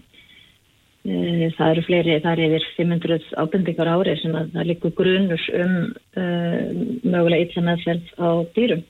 það 1.01 1.67
eru 1.67 1.83
fleiri, 1.87 2.17
það 2.21 2.31
er 2.31 2.41
yfir 2.47 2.65
500 2.77 3.29
ábendingar 3.41 3.89
á 3.89 3.97
ári 3.97 4.17
sem 4.21 4.35
að 4.37 4.51
það 4.53 4.67
líkur 4.69 4.91
grunur 4.99 5.45
um 5.57 5.77
mögulega 7.09 7.47
illa 7.47 7.63
meðferð 7.69 8.11
á 8.21 8.29
dýrum 8.53 8.83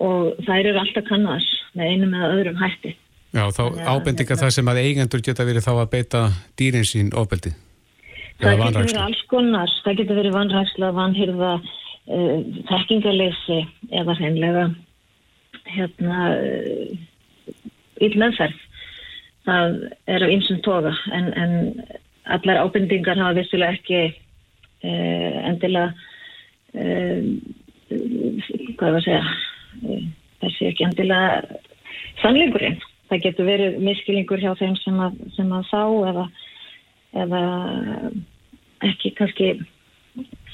og 0.00 0.42
þær 0.46 0.66
eru 0.72 0.82
alltaf 0.82 1.08
kannar 1.08 1.46
með 1.76 1.94
einum 1.94 2.14
eða 2.16 2.34
öðrum 2.36 2.60
hætti. 2.60 2.94
Já, 3.30 3.44
þá 3.54 3.62
ábendingar 3.86 4.40
það 4.40 4.54
sem 4.56 4.70
að 4.72 4.80
eigendur 4.82 5.22
geta 5.22 5.46
verið 5.46 5.66
þá 5.68 5.72
að 5.76 5.90
beita 5.92 6.22
dýrin 6.58 6.86
sín 6.88 7.12
ofbeldi? 7.14 7.52
Það 8.40 8.62
getur 8.62 8.80
verið 8.80 9.02
alls 9.04 9.20
konar, 9.30 9.74
það 9.84 10.00
getur 10.00 10.18
verið 10.18 10.34
vanræksla, 10.34 10.88
vanhyrða, 10.96 11.50
uh, 11.60 12.32
þekkingarleysi 12.70 13.60
eða 14.00 14.16
hreinlega 14.18 14.64
hérna 15.70 16.24
uh, 16.32 17.54
illmeðferð. 18.08 18.66
Það 19.50 19.76
er 20.06 20.22
af 20.22 20.30
einsum 20.30 20.60
toga 20.62 20.92
en, 21.16 21.32
en 21.34 21.54
allar 22.30 22.60
ábendingar 22.62 23.18
hafa 23.18 23.38
vissulega 23.40 23.74
ekki 23.74 24.02
uh, 24.86 25.38
endilega 25.50 25.90
hvað 28.78 28.86
er 28.86 28.98
að 29.00 29.06
segja 29.08 29.24
þessi 30.40 30.68
ekki 30.68 30.86
endilega 30.86 31.58
sannleikurinn. 32.20 32.78
Það 33.10 33.24
getur 33.24 33.48
verið 33.48 33.80
miskilingur 33.82 34.38
hjá 34.38 34.52
þeim 34.60 34.76
sem 34.78 35.00
að, 35.02 35.18
sem 35.34 35.50
að 35.50 35.66
sá 35.66 35.82
eða 35.82 36.28
eða 37.18 37.42
ekki 38.86 39.12
kannski 39.18 39.52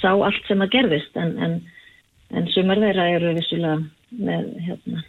sá 0.01 0.11
allt 0.15 0.49
sem 0.49 0.63
að 0.65 0.73
gerðist 0.73 1.19
en, 1.21 1.35
en, 1.43 1.57
en 2.33 2.49
sumar 2.55 2.81
þeirra 2.81 3.11
eru 3.17 3.35
vissulega 3.37 3.77
með 4.17 4.49
hérna, 4.67 5.05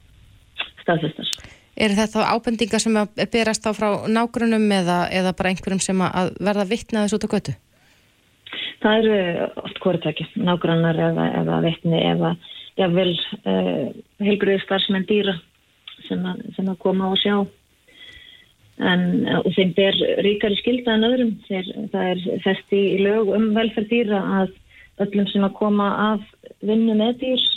staðfestar. 0.83 1.31
Er 1.77 1.93
þetta 1.93 2.25
ábendingar 2.33 2.81
sem 2.81 2.95
að 2.97 3.23
berast 3.33 3.65
þá 3.65 3.71
frá 3.77 3.89
nágrunum 4.09 4.65
eða, 4.73 5.03
eða 5.13 5.33
bara 5.37 5.51
einhverjum 5.53 5.81
sem 5.83 5.99
að 6.01 6.31
verða 6.41 6.65
vittnaðis 6.71 7.13
út 7.13 7.27
á 7.29 7.33
götu? 7.35 7.53
Það 8.81 8.97
eru 9.01 9.49
oft 9.61 9.81
hvortæki, 9.83 10.25
nágrunnar 10.41 10.97
eða, 11.09 11.27
eða 11.41 11.59
vittni 11.65 12.01
eða 12.01 12.33
jável 12.77 13.11
uh, 13.13 13.85
heilgruði 14.21 14.63
starfsmenn 14.63 15.05
dýra 15.09 15.37
sem 16.07 16.25
að, 16.25 16.43
sem 16.55 16.67
að 16.69 16.81
koma 16.81 17.11
og 17.13 17.21
sjá 17.21 17.35
en 18.77 19.25
og 19.41 19.49
þeim 19.55 19.73
ber 19.77 19.95
ríkari 20.25 20.57
skilda 20.59 20.93
en 20.93 21.07
öðrum 21.07 21.31
þeir, 21.47 21.69
það 21.93 22.09
er 22.11 22.41
festi 22.43 22.81
í 22.93 22.99
lög 23.01 23.31
um 23.33 23.47
velferð 23.55 23.89
dýra 23.93 24.21
að 24.41 24.53
öllum 25.05 25.29
sem 25.31 25.45
að 25.45 25.57
koma 25.57 25.87
af 26.11 26.27
vinnu 26.65 26.97
með 26.97 27.17
dýr 27.23 27.47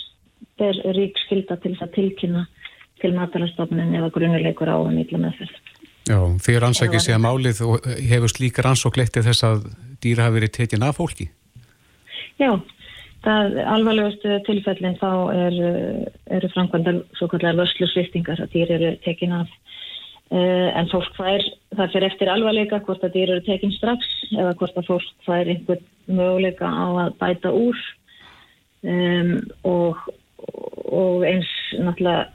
ber 0.60 0.80
rík 0.96 1.20
skilda 1.26 1.56
til 1.60 1.74
þess 1.74 1.86
að 1.88 1.94
tilkynna 1.98 2.46
til 3.02 3.12
matalastofnin 3.16 3.94
eða 3.98 4.10
grunuleikur 4.14 4.70
á 4.70 4.76
að 4.78 4.92
mýla 4.96 5.22
meðferð. 5.26 5.60
Já, 6.10 6.18
fyrir 6.42 6.66
ansækið 6.66 7.04
sé 7.04 7.14
að 7.14 7.24
málið 7.26 7.62
og 7.66 7.86
hefur 8.10 8.32
slíkar 8.32 8.70
ansókletti 8.72 9.22
þess 9.26 9.46
að 9.46 9.64
dýra 10.02 10.26
hafi 10.26 10.38
verið 10.40 10.54
tekin 10.56 10.86
af 10.86 10.98
fólki? 10.98 11.28
Já, 12.40 12.56
það 13.26 13.58
alvarlegustu 13.76 14.38
tilfellin 14.48 14.96
þá 15.00 15.10
eru 15.36 15.72
er 16.32 16.48
framkvæmdar 16.54 17.02
svo 17.18 17.28
kallar 17.30 17.58
vörslusviftingar 17.60 18.40
að 18.42 18.56
dýr 18.56 18.76
eru 18.78 18.94
tekin 19.04 19.36
af 19.42 19.52
Uh, 20.30 20.68
en 20.78 20.86
fólk 20.86 21.08
fær, 21.16 21.42
það 21.74 21.88
fyrir 21.90 22.04
eftir 22.06 22.28
alvarleika 22.30 22.78
hvort 22.86 23.02
að 23.02 23.16
dýr 23.16 23.32
eru 23.34 23.42
tekinn 23.48 23.72
strax 23.74 24.06
eða 24.30 24.52
hvort 24.60 24.76
að 24.78 24.86
fólk 24.86 25.08
fær 25.26 25.48
einhvern 25.50 25.80
möguleika 26.06 26.68
á 26.70 26.86
að 27.02 27.16
bæta 27.18 27.50
úr 27.50 27.80
um, 28.86 29.32
og, 29.66 30.04
og 30.86 31.26
eins 31.26 31.50
náttúrulega 31.74 32.28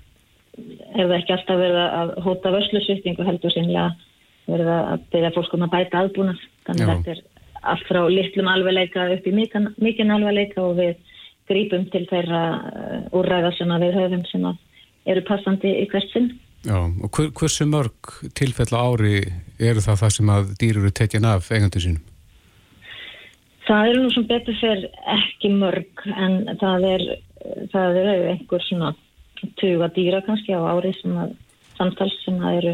er 0.95 1.07
það 1.07 1.17
ekki 1.19 1.35
alltaf 1.35 1.61
verið 1.61 1.81
að 1.85 2.11
hóta 2.25 2.53
vörslusvitting 2.55 3.19
og 3.19 3.29
heldur 3.29 3.53
sínlega 3.53 3.87
verið 4.45 4.71
að 4.73 5.07
byrja 5.13 5.33
fólk 5.35 5.55
um 5.57 5.65
að 5.65 5.73
bæta 5.73 6.03
aðbúna 6.03 6.35
þannig 6.67 6.85
að 6.85 6.93
þetta 6.93 7.15
er 7.15 7.23
allt 7.65 7.87
frá 7.89 8.01
litlum 8.11 8.49
alvarleika 8.49 9.07
upp 9.15 9.27
í 9.27 9.33
mikinn 9.35 10.13
alvarleika 10.13 10.61
og 10.61 10.79
við 10.79 10.95
grípum 11.49 11.85
til 11.93 12.05
þeirra 12.09 12.41
uh, 12.57 13.17
úrræða 13.17 13.53
sem 13.57 13.71
að 13.73 13.87
við 13.87 13.99
höfum 13.99 14.25
sem 14.29 14.49
að 14.49 14.61
eru 15.13 15.21
passandi 15.27 15.71
í 15.83 15.85
hvert 15.91 16.09
sinn. 16.13 16.31
Já, 16.65 16.79
og 16.81 17.09
hver, 17.13 17.29
hversu 17.37 17.67
mörg 17.69 18.15
tilfell 18.37 18.71
á 18.73 18.81
ári 18.81 19.19
eru 19.61 19.83
það 19.85 20.01
það 20.01 20.13
sem 20.17 20.31
að 20.33 20.51
dýr 20.61 20.79
eru 20.81 20.93
tekjan 20.97 21.27
af 21.29 21.51
eigandu 21.53 21.81
sínum? 21.83 22.01
Það 23.65 23.91
eru 23.91 24.01
nú 24.01 24.13
sem 24.13 24.25
betur 24.29 24.57
fyrir 24.61 24.87
ekki 25.13 25.51
mörg 25.53 26.05
en 26.13 26.39
það 26.61 26.87
er, 26.89 27.05
það 27.73 27.99
er 28.01 28.25
einhver 28.33 28.65
svona 28.65 28.91
tuga 29.59 29.89
dýra 29.95 30.21
kannski 30.25 30.55
á 30.55 30.61
ári 30.63 30.93
sem 31.01 31.13
að 31.17 31.35
samtals 31.77 32.15
sem 32.23 32.39
að 32.39 32.57
eru 32.61 32.73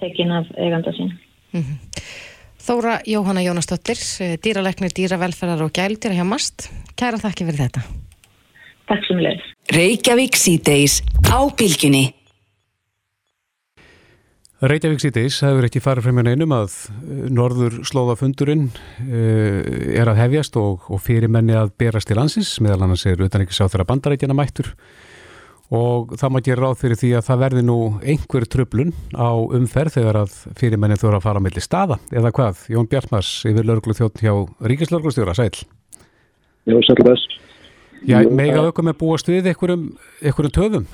tekin 0.00 0.32
af 0.32 0.48
eiganda 0.56 0.92
sín. 0.92 1.12
Mm 1.52 1.62
-hmm. 1.62 1.78
Þóra 2.66 2.98
Jóhanna 3.06 3.44
Jónasdóttir, 3.46 3.98
dýraleknir, 4.42 4.90
dýravelferðar 4.90 5.62
og 5.62 5.70
gældýra 5.70 6.18
hjá 6.18 6.24
MAST. 6.26 6.70
Kæra 6.98 7.20
þakki 7.22 7.46
fyrir 7.46 7.62
þetta. 7.62 7.82
Takk 8.90 9.04
sem 9.06 9.18
leið. 9.22 9.42
Reykjavík 9.70 10.34
síðdeis 10.38 11.02
á 11.30 11.38
bylginni. 11.58 12.10
Reykjavík 14.66 15.02
síðdeis 15.02 15.38
hefur 15.44 15.66
ekki 15.68 15.82
farið 15.84 16.06
frem 16.06 16.16
með 16.16 16.30
neinum 16.30 16.54
að 16.56 16.74
eh, 16.88 17.24
norður 17.30 17.74
slóðafundurinn 17.84 18.70
uh, 18.72 19.58
er 20.00 20.08
að 20.08 20.22
hefjast 20.22 20.56
og, 20.56 20.86
og 20.88 21.02
fyrir 21.04 21.28
menni 21.28 21.52
að 21.52 21.74
berast 21.78 22.08
til 22.08 22.16
landsins, 22.16 22.54
meðal 22.64 22.86
annars 22.86 23.04
er 23.06 23.20
utan 23.20 23.44
ekki 23.44 23.52
sá 23.52 23.66
þeirra 23.66 23.86
bandarækjana 23.90 24.34
mættur 24.38 24.72
og 25.74 26.12
það 26.14 26.32
má 26.32 26.40
gera 26.46 26.62
ráð 26.62 26.76
fyrir 26.82 27.00
því 27.00 27.10
að 27.18 27.26
það 27.26 27.42
verði 27.44 27.64
nú 27.66 27.78
einhver 28.02 28.46
tröflun 28.46 28.92
á 29.16 29.30
umferð 29.58 29.96
þegar 29.98 30.20
að 30.22 30.36
fyrir 30.60 30.78
menni 30.78 30.98
þurfa 31.00 31.18
að 31.18 31.26
fara 31.26 31.42
á 31.42 31.46
milli 31.46 31.64
staða 31.64 31.98
eða 32.12 32.34
hvað, 32.36 32.62
Jón 32.70 32.90
Bjartmars 32.90 33.32
yfir 33.50 33.66
lörglu 33.66 33.96
þjótt 33.96 34.22
hjá 34.22 34.32
Ríkislörglustjóra, 34.62 35.34
sæl 35.34 35.50
Já, 36.66 36.78
sæl 36.86 37.02
þess 37.02 37.34
Já, 38.06 38.20
mega 38.30 38.62
aukum 38.62 38.92
er 38.92 38.98
búast 38.98 39.26
við 39.26 39.50
einhverjum, 39.50 39.90
einhverjum 40.22 40.54
töfum 40.54 40.88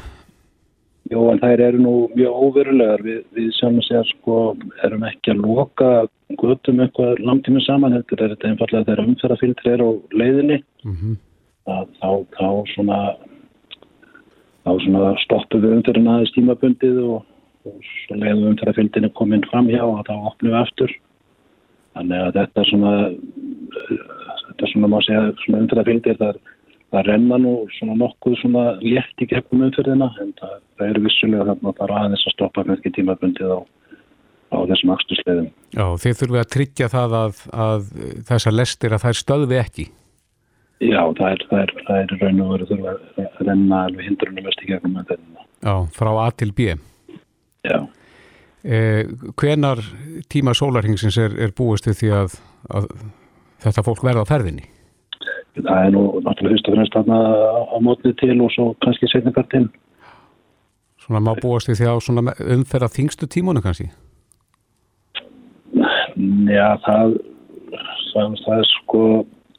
Jó, 1.10 1.18
en 1.32 1.40
þær 1.42 1.60
eru 1.66 1.80
nú 1.82 1.94
mjög 2.14 2.36
óverulegar. 2.46 3.02
Við, 3.04 3.18
við 3.34 3.50
að 3.66 3.80
segja, 3.88 4.02
sko, 4.12 4.36
erum 4.86 5.02
ekki 5.08 5.34
að 5.34 5.42
loka 5.42 5.90
gutum 6.40 6.80
eitthvað 6.84 7.20
langtímið 7.26 7.66
saman. 7.66 7.96
Þetta 7.98 8.28
er 8.28 8.36
einfallega 8.52 8.86
þegar 8.86 9.04
umferðarfiltri 9.08 9.72
er 9.74 9.82
á 9.82 9.90
leiðinni. 10.22 10.58
Mm 10.86 10.96
-hmm. 11.00 11.18
að, 11.74 11.90
þá, 11.98 12.10
þá, 12.38 12.48
svona, 12.74 13.00
þá 14.62 14.70
svona 14.84 15.12
stoppum 15.24 15.62
við 15.64 15.76
umferðin 15.78 16.10
aðeins 16.12 16.34
tímabundið 16.36 17.00
og, 17.02 17.24
og 17.66 17.78
svo 18.04 18.18
leiðum 18.18 18.58
er 18.58 19.08
komin 19.18 19.46
fram 19.50 19.70
hjá 19.70 19.82
og 19.82 20.04
þá 20.06 20.14
opnum 20.16 20.52
við 20.52 20.60
aftur. 20.60 20.96
Þannig 21.92 22.24
að 22.24 22.36
þetta 22.38 22.64
svona, 22.70 22.92
þetta 24.48 24.72
svona, 24.72 24.90
má 24.92 24.98
segja, 25.04 25.24
svona 25.44 25.62
umferðarfiltri 25.64 26.18
þar 26.20 26.42
það 26.92 27.08
renna 27.08 27.38
nú 27.40 27.52
svona 27.78 27.96
nokkuð 28.00 28.34
svona 28.42 28.64
létt 28.84 29.24
í 29.24 29.28
gegnum 29.30 29.64
umfyrðina 29.68 30.10
en 30.20 30.34
það, 30.36 30.56
það 30.76 30.90
eru 30.90 31.04
vissulega 31.06 31.46
þarna 31.48 31.70
að 31.70 31.78
það 31.78 31.86
er 31.86 31.94
aðeins 31.98 32.26
að 32.26 32.34
stoppa 32.34 32.64
kannski 32.68 32.92
tímabundið 32.96 33.54
á, 33.56 33.60
á 34.52 34.56
þessum 34.68 34.92
axtusleiðum. 34.96 35.48
Já, 35.72 35.86
þið 36.04 36.18
þurfum 36.20 36.40
að 36.42 36.50
tryggja 36.56 36.90
það 36.92 37.16
að, 37.22 37.42
að 37.66 37.90
þessar 38.28 38.56
lestir 38.58 38.96
að 38.96 39.04
það 39.06 39.18
stöðvi 39.22 39.60
ekki? 39.62 39.86
Já, 40.82 41.02
það 41.18 41.26
er, 41.28 41.42
það 41.48 41.60
er, 41.62 41.74
það 41.86 41.98
er 42.00 42.14
raun 42.22 42.42
og 42.42 42.52
veru 42.52 42.68
þurfa 42.70 42.94
að 43.22 43.42
renna 43.46 43.80
alveg 43.86 44.08
hindrunum 44.08 44.46
mest 44.48 44.62
í 44.64 44.70
gegnum 44.70 45.00
umfyrðina. 45.02 45.48
Já, 45.62 45.74
frá 45.94 46.10
A 46.18 46.28
til 46.34 46.52
B? 46.56 46.74
Já. 47.68 47.78
Eh, 48.62 49.06
hvenar 49.38 49.82
tíma 50.30 50.54
sólarhingsins 50.58 51.18
er, 51.22 51.34
er 51.38 51.54
búist 51.54 51.86
við 51.86 51.98
því 52.00 52.12
að, 52.18 52.38
að 52.70 52.88
þetta 53.62 53.84
fólk 53.86 54.04
verða 54.06 54.26
á 54.26 54.30
ferðinni? 54.30 54.68
það 55.60 55.86
er 55.86 55.90
nú 55.92 56.02
náttúrulega 56.24 56.54
fyrst 56.54 56.68
og 56.68 56.76
fremst 56.76 56.94
þarna 56.96 57.18
á 57.68 57.76
mótni 57.84 58.12
til 58.16 58.36
og 58.40 58.52
svo 58.54 58.70
kannski 58.84 59.10
setningartinn 59.10 59.68
Svona 61.02 61.20
má 61.20 61.34
búast 61.34 61.66
því 61.66 61.88
á 61.90 61.94
umferða 61.98 62.88
þingstu 62.94 63.26
tímunu 63.26 63.60
kannski? 63.62 63.90
Já, 65.74 66.78
það 66.86 67.16
það, 68.12 68.36
það 68.44 68.62
sko 68.70 69.02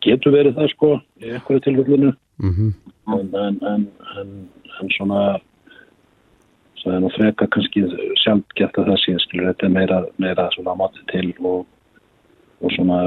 getur 0.04 0.36
verið 0.36 0.56
það 0.58 0.72
sko 0.74 0.92
í 1.24 1.34
einhverju 1.34 1.66
tilvöldinu 1.66 2.14
mm 2.44 2.54
-hmm. 2.54 2.72
en, 3.18 3.34
en, 3.46 3.88
en, 4.20 4.32
en 4.82 4.94
svona 4.98 5.40
það 6.84 6.96
er 6.96 7.04
nú 7.04 7.12
freka 7.16 7.48
kannski 7.48 7.86
sjálf 8.24 8.58
gett 8.60 8.78
að 8.78 8.90
það 8.92 9.00
sé 9.04 9.16
skilur 9.24 9.50
þetta 9.52 9.66
er 9.66 9.76
meira, 9.78 10.00
meira 10.18 10.50
svona 10.56 10.76
mótni 10.76 11.04
til 11.12 11.34
og, 11.40 11.66
og 12.62 12.76
svona 12.76 13.00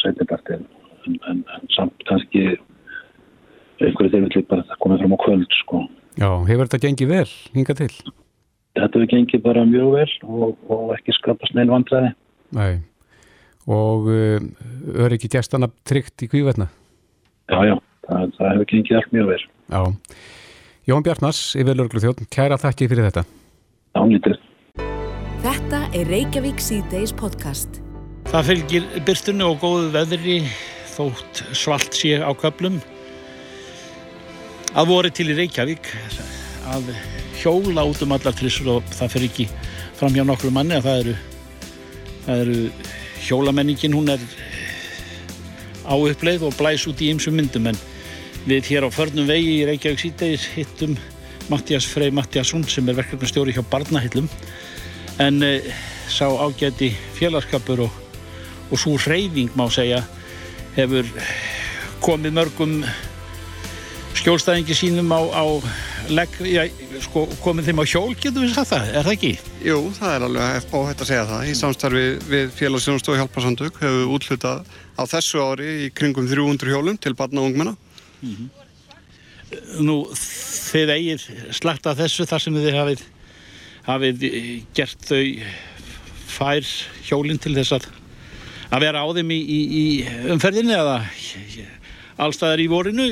setningartinn 0.00 0.66
en, 1.06 1.18
en, 1.30 1.44
en 1.54 1.68
samt 1.76 2.06
kannski 2.10 2.58
einhverju 3.82 4.22
vil 4.22 4.46
bara 4.48 4.78
koma 4.78 4.98
fram 4.98 5.14
á 5.14 5.18
kvöld 5.18 5.54
sko. 5.62 5.86
Já, 6.18 6.28
hefur 6.46 6.68
þetta 6.68 6.82
gengið 6.86 7.08
vel 7.10 7.30
hinga 7.56 7.74
til? 7.78 7.90
Þetta 8.76 8.98
hefur 8.98 9.10
gengið 9.10 9.42
bara 9.42 9.64
mjög 9.68 9.96
vel 9.96 10.12
og, 10.22 10.58
og 10.68 10.94
ekki 10.96 11.14
skapast 11.16 11.56
neil 11.56 11.70
vandræði 11.72 12.12
Nei, 12.52 12.82
og 13.66 14.10
uh, 14.12 14.38
er 15.06 15.14
ekki 15.16 15.30
gæstana 15.32 15.70
tryggt 15.88 16.26
í 16.26 16.28
kvíverna? 16.28 16.68
Já, 17.52 17.58
já, 17.68 17.74
það, 18.08 18.30
það 18.38 18.48
hefur 18.48 18.68
gengið 18.70 18.96
allt 18.96 19.10
mjög 19.12 19.26
vel 19.28 19.42
Já, 19.44 19.80
Jón 20.88 21.04
Bjartmars, 21.04 21.40
yfirlörglu 21.60 22.00
þjótt, 22.00 22.22
kæra 22.32 22.56
þakki 22.58 22.88
fyrir 22.90 23.06
þetta. 23.10 23.22
Ánlítið. 24.00 24.38
Þetta 25.44 25.80
er 25.98 26.08
Reykjavík 26.10 26.62
C-Days 26.64 27.12
podcast. 27.14 27.76
Það 28.32 28.48
fylgir 28.48 28.88
byrtunni 29.06 29.44
og 29.46 29.60
góðu 29.60 29.92
veðri 29.94 30.38
þótt 30.94 31.42
svalt 31.54 31.92
sé 31.94 32.16
á 32.24 32.32
köplum. 32.40 32.80
Að 34.72 34.88
voru 34.94 35.12
til 35.12 35.28
í 35.28 35.36
Reykjavík 35.38 35.92
að 36.72 36.88
hjóla 37.42 37.84
út 37.92 38.00
um 38.02 38.16
allar 38.16 38.34
trissur 38.38 38.78
og 38.78 38.94
það 38.96 39.14
fer 39.14 39.28
ekki 39.28 39.46
fram 40.00 40.16
hjá 40.16 40.24
nokkru 40.24 40.50
manni 40.56 40.80
að 40.80 40.88
það 40.88 41.04
eru, 41.04 41.16
það 42.24 42.42
eru 42.46 42.58
hjólamenningin, 43.28 43.98
hún 44.00 44.16
er 44.16 44.24
á 45.86 45.94
uppleið 45.94 46.46
og 46.48 46.56
blæs 46.58 46.86
út 46.90 47.00
í 47.02 47.10
ymsum 47.12 47.36
myndum 47.38 47.68
en 47.70 47.78
við 48.46 48.72
hér 48.72 48.86
á 48.86 48.90
förnum 48.90 49.28
vegi 49.28 49.60
í 49.60 49.66
Reykjavík 49.68 50.02
síðdeis 50.02 50.46
hittum 50.56 50.96
Mattias 51.50 51.86
Frey 51.86 52.10
Mattiasson 52.14 52.64
sem 52.68 52.88
er 52.88 52.98
verkefnastjóri 52.98 53.54
hjá 53.54 53.62
Barnahillum. 53.70 54.28
En 55.22 55.42
e, 55.42 55.60
sá 56.08 56.26
ágæti 56.30 56.92
félagskapur 57.18 57.84
og, 57.86 57.96
og 58.70 58.78
svo 58.78 58.96
reyfing 59.06 59.52
má 59.58 59.66
segja 59.70 60.02
hefur 60.76 61.08
komið 62.02 62.38
mörgum 62.38 62.78
skjólstæðingi 64.18 64.76
sínum 64.76 65.12
á, 65.12 65.20
á 65.20 65.44
legg, 66.10 66.36
já, 66.46 66.62
sko, 67.04 67.24
komið 67.42 67.68
þeim 67.68 67.82
á 67.82 67.84
hjól 67.86 68.14
getur 68.18 68.44
við 68.44 68.54
sagt 68.54 68.72
það, 68.72 68.88
er 68.90 69.06
það 69.06 69.14
ekki? 69.16 69.32
Jú, 69.66 69.76
það 69.98 70.14
er 70.14 70.24
alveg 70.26 70.74
óhætt 70.78 71.04
að 71.04 71.10
segja 71.10 71.26
það 71.28 71.44
í 71.48 71.54
samstarfi 71.58 72.04
við 72.30 72.52
félagsjónustói 72.58 73.18
hjálparsandug 73.20 73.78
hefur 73.80 73.98
við 74.00 74.14
útlutað 74.16 74.74
á 74.98 75.02
þessu 75.12 75.42
ári 75.44 75.70
í 75.86 75.90
kringum 75.94 76.28
300 76.30 76.72
hjólum 76.74 76.98
til 76.98 77.14
barna 77.18 77.42
og 77.42 77.50
ungmenna 77.50 77.74
mm 77.74 78.34
-hmm. 78.34 78.50
Nú, 79.84 80.08
þið 80.16 80.94
eigir 80.96 81.24
slagta 81.52 81.92
þessu 81.94 82.24
þar 82.24 82.40
sem 82.40 82.54
þið 82.56 82.76
hafið, 82.78 83.02
hafið 83.84 84.24
gert 84.72 85.04
þau 85.04 85.24
fær 86.26 86.64
hjólinn 87.04 87.38
til 87.38 87.54
þess 87.54 87.72
að, 87.76 87.86
að 88.70 88.80
vera 88.80 89.04
á 89.04 89.08
þeim 89.12 89.30
í, 89.30 89.40
í, 89.40 89.60
í 89.82 89.84
umferðinni 90.32 90.72
eða 90.72 91.04
allstaðar 92.20 92.64
í 92.64 92.68
vorinu. 92.72 93.08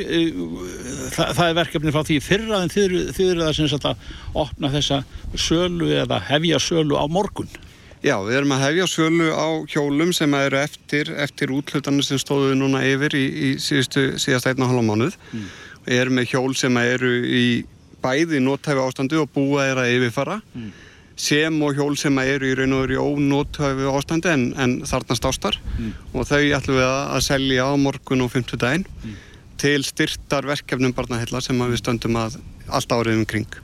Þa, 1.15 1.31
það 1.37 1.47
er 1.47 1.57
verkefni 1.61 1.95
frá 1.95 2.05
því 2.07 2.21
fyrra 2.25 2.61
en 2.65 2.73
þið, 2.73 2.99
þið 3.17 3.33
eru 3.35 3.47
það 3.47 3.57
sem 3.59 3.73
sagt 3.73 3.89
að 3.91 4.13
opna 4.45 4.73
þessa 4.77 5.03
sölu 5.49 5.91
eða 6.03 6.21
hefja 6.31 6.61
sölu 6.63 7.01
á 7.01 7.05
morgun. 7.11 7.51
Já, 8.01 8.15
við 8.25 8.39
erum 8.39 8.55
að 8.57 8.63
hefja 8.65 8.87
sölu 8.89 9.33
á 9.37 9.49
hjólum 9.69 10.15
sem 10.17 10.35
eru 10.39 10.57
eftir, 10.57 11.11
eftir 11.21 11.51
útlutanir 11.53 12.07
sem 12.07 12.21
stóðu 12.21 12.55
núna 12.57 12.81
yfir 12.89 13.13
í, 13.19 13.27
í 13.29 13.51
síðustu, 13.61 14.15
síðast 14.21 14.49
einna 14.49 14.71
hálfa 14.71 14.87
mánuð. 14.89 15.19
Mm 15.35 15.51
eru 15.89 16.15
með 16.15 16.35
hjól 16.35 16.55
sem 16.59 16.77
eru 16.81 17.11
í 17.25 17.45
bæði 18.01 18.41
nóttæfi 18.43 18.83
ástandu 18.83 19.21
og 19.23 19.33
búa 19.35 19.67
er 19.69 19.81
að 19.83 19.95
yfirfara 19.97 20.41
mm. 20.41 20.71
Sem 21.21 21.57
og 21.65 21.77
hjól 21.77 21.97
sem 22.01 22.19
eru 22.23 22.49
í 22.49 22.55
raun 22.59 22.77
og 22.77 22.85
veru 22.85 22.97
í 22.97 23.01
ónóttæfi 23.01 23.89
ástandu 23.91 24.31
en, 24.33 24.47
en 24.61 24.77
þarnast 24.89 25.27
ástar 25.29 25.59
mm. 25.77 25.91
og 26.15 26.29
þau 26.29 26.41
ætlum 26.41 26.79
við 26.81 26.87
að 26.91 27.25
selja 27.27 27.67
á 27.69 27.73
morgun 27.81 28.25
og 28.25 28.33
50 28.33 28.63
daginn 28.63 28.87
mm. 28.89 29.19
til 29.61 29.83
styrtar 29.87 30.49
verkefnum 30.49 30.95
barnahilla 30.97 31.43
sem 31.45 31.61
við 31.61 31.83
stöndum 31.83 32.17
að 32.21 32.41
allt 32.71 32.95
árið 32.95 33.21
umkring. 33.21 33.61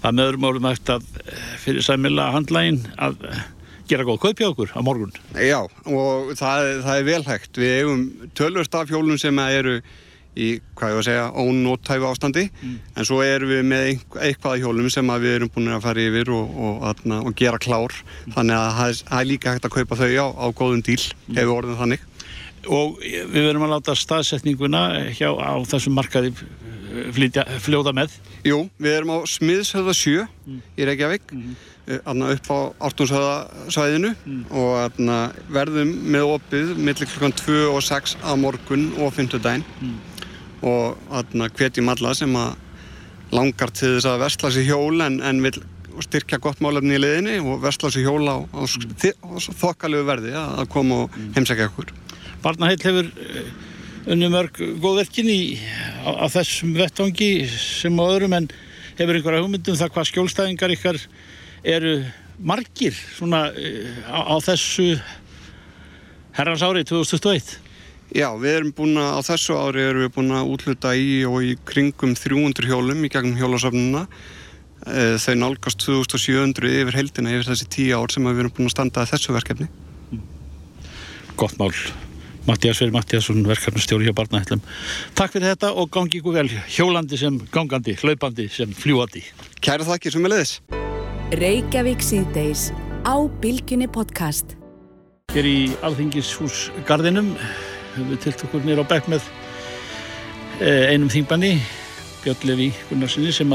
Það 0.00 0.16
með 0.16 0.30
öðrum 0.30 0.46
álum 0.48 0.68
eftir 0.70 0.96
að 0.96 1.08
eh, 1.22 1.48
fyrir 1.60 1.84
sæmila 1.84 2.30
handlægin 2.34 2.80
að 2.96 3.24
eh, 3.28 3.42
gera 3.90 4.06
góð 4.08 4.20
kaupja 4.24 4.52
okkur 4.52 4.72
á 4.72 4.80
morgun. 4.84 5.12
Já 5.36 5.60
og 5.60 6.32
það, 6.38 6.68
það 6.86 6.94
er 6.94 7.08
velhægt. 7.08 7.50
Við 7.60 7.74
hefum 7.78 8.06
tölvörst 8.38 8.78
af 8.78 8.92
hjólum 8.92 9.20
sem 9.20 9.42
eru 9.44 9.80
í, 10.36 10.50
hvað 10.78 10.92
ég 10.92 10.98
var 10.98 11.02
að 11.02 11.08
segja, 11.08 11.24
ónóttæfu 11.34 12.08
ástandi 12.10 12.46
mm. 12.50 12.76
en 12.94 13.08
svo 13.08 13.20
erum 13.24 13.50
við 13.50 13.64
með 13.70 13.88
eitthvað 14.28 14.60
hjólum 14.62 14.90
sem 14.92 15.14
við 15.24 15.36
erum 15.38 15.50
búin 15.54 15.72
að 15.74 15.82
fara 15.88 16.04
yfir 16.06 16.30
og, 16.36 16.54
og, 16.54 16.84
og, 16.90 17.16
og 17.18 17.34
gera 17.38 17.60
klár 17.62 17.96
mm. 17.96 18.36
þannig 18.36 18.60
að 18.60 18.70
það 18.78 19.18
er 19.20 19.28
líka 19.30 19.56
hægt 19.56 19.68
að 19.68 19.76
kaupa 19.78 20.00
þau 20.00 20.08
á, 20.14 20.26
á 20.30 20.46
góðum 20.54 20.84
díl, 20.86 21.02
mm. 21.02 21.40
hefur 21.40 21.56
orðin 21.58 21.82
þannig 21.82 22.06
Og 22.68 22.98
við 23.00 23.46
verum 23.46 23.62
að 23.64 23.70
láta 23.72 23.94
staðsetninguna 23.96 24.82
hjá 25.16 25.30
á 25.32 25.56
þessum 25.64 25.94
markaði 25.96 26.34
eh, 26.34 27.06
flytja, 27.16 27.46
fljóða 27.64 27.94
með 27.96 28.18
Jú, 28.44 28.66
við 28.76 28.96
erum 28.98 29.14
á 29.16 29.18
Smiðshöfða 29.28 29.94
7 29.96 30.26
mm. 30.26 30.58
í 30.76 30.88
Reykjavík 30.88 31.32
mm. 31.32 31.54
Aðna 32.04 32.28
upp 32.36 32.50
á 32.52 32.58
ártunshöðasvæðinu 32.86 34.12
mm. 34.12 34.42
og 34.52 34.74
aðna 34.84 35.16
verðum 35.50 35.90
með 36.12 36.34
opið 36.36 36.74
millir 36.76 37.08
klukkan 37.08 37.34
2 37.40 37.56
og 37.72 37.80
6 37.82 38.18
á 38.22 38.32
morgun 38.38 38.90
og 39.00 39.16
5. 39.16 39.40
dæn 39.42 39.64
og 40.66 40.98
hvetjum 41.56 41.88
alla 41.92 42.14
sem 42.16 42.34
að 42.36 42.56
langar 43.34 43.70
til 43.74 43.94
þess 43.96 44.08
að 44.10 44.22
versla 44.24 44.50
sér 44.54 44.66
hjól 44.66 45.02
en, 45.04 45.20
en 45.22 45.42
vil 45.44 45.60
styrkja 46.00 46.40
gott 46.42 46.60
málefni 46.64 46.96
í 46.96 47.00
liðinni 47.00 47.36
og 47.42 47.60
versla 47.62 47.90
sér 47.92 48.08
hjól 48.08 48.24
á, 48.26 48.36
á, 48.42 48.62
á 48.66 49.30
þokkalegu 49.60 50.06
verði 50.08 50.34
að 50.38 50.64
koma 50.72 51.04
og 51.04 51.14
mm. 51.14 51.32
heimsækja 51.36 51.68
okkur. 51.70 51.92
Barnaheill 52.42 52.80
hefur 52.82 53.10
eh, 53.10 53.50
unni 54.10 54.30
mörg 54.32 54.58
góðverkin 54.82 55.30
í, 55.30 55.40
á, 56.02 56.24
á 56.24 56.26
þessum 56.32 56.74
vettvangi 56.78 57.30
sem 57.52 58.00
á 58.00 58.04
öðrum 58.06 58.36
en 58.38 58.50
hefur 58.98 59.18
einhverja 59.18 59.44
hugmyndum 59.44 59.78
það 59.78 59.94
hvað 59.94 60.10
skjólstæðingar 60.10 60.76
ykkar 60.76 61.00
eru 61.76 61.96
margir 62.40 62.96
svona 62.96 63.46
eh, 63.52 63.90
á 64.08 64.34
þessu 64.42 64.94
herrans 66.36 66.64
ári 66.64 66.86
2021? 66.88 67.69
Já, 68.10 68.26
við 68.34 68.56
erum 68.56 68.72
búin 68.74 68.98
að 68.98 69.12
á 69.14 69.20
þessu 69.28 69.54
ári 69.54 69.82
erum 69.86 70.02
við 70.02 70.12
búin 70.16 70.34
að 70.34 70.50
útluta 70.50 70.94
í 70.98 71.22
og 71.28 71.44
í 71.46 71.54
kringum 71.68 72.16
300 72.18 72.66
hjólum 72.66 73.04
í 73.06 73.10
gegnum 73.12 73.38
hjólasafnuna. 73.38 74.06
Eh, 74.90 75.14
þau 75.20 75.34
nálgast 75.38 75.82
2700 75.84 76.72
yfir 76.80 76.96
heldina 76.98 77.34
yfir 77.36 77.52
þessi 77.52 77.68
tíu 77.70 78.00
ár 78.00 78.10
sem 78.10 78.26
við 78.26 78.42
erum 78.42 78.54
búin 78.56 78.70
að 78.70 78.74
standa 78.74 79.04
að 79.04 79.12
þessu 79.14 79.36
verkefni. 79.36 79.68
Gott 81.38 81.54
mál. 81.60 81.70
Mattias 82.48 82.80
Veri 82.80 82.90
Mattiasson, 82.90 83.44
verkefnastjóri 83.46 84.08
hjá 84.08 84.14
Barnahillum. 84.16 84.62
Takk 85.14 85.36
fyrir 85.36 85.52
þetta 85.52 85.74
og 85.76 85.90
gangi 85.92 86.18
ykkur 86.18 86.38
vel 86.38 86.48
hjólandi 86.72 87.18
sem 87.20 87.36
gangandi, 87.52 87.94
hlaupandi 88.00 88.48
sem 88.50 88.72
fljúandi. 88.74 89.22
Kæra 89.62 89.86
þakkir 89.86 90.16
sem 90.16 90.26
er 90.26 90.34
leiðis. 90.34 90.54
Reykjavík 91.38 92.02
síðdeis 92.02 92.70
á 93.06 93.14
Bilginni 93.44 93.86
podcast. 93.86 94.56
Hér 95.30 95.46
í 95.46 95.58
Alþingishúsgarðinum 95.86 97.36
við 97.96 98.18
tilt 98.24 98.44
okkur 98.46 98.64
nýra 98.64 98.84
á 98.86 98.90
bekk 98.90 99.08
með 99.10 99.26
eh, 100.60 100.90
einum 100.92 101.10
þingbanni 101.10 101.56
Björn 102.22 102.46
Levi 102.48 102.68
Gunnarssoni 102.88 103.32
sem, 103.34 103.54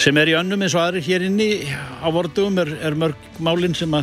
sem 0.00 0.20
er 0.20 0.30
í 0.30 0.36
önnum 0.38 0.62
eins 0.62 0.76
og 0.76 0.84
aðri 0.84 1.02
hér 1.08 1.24
inni 1.26 1.50
á 1.66 2.08
vordugum 2.12 2.60
er, 2.62 2.72
er 2.84 2.98
mörg 2.98 3.40
málinn 3.42 3.74
sem 3.76 3.94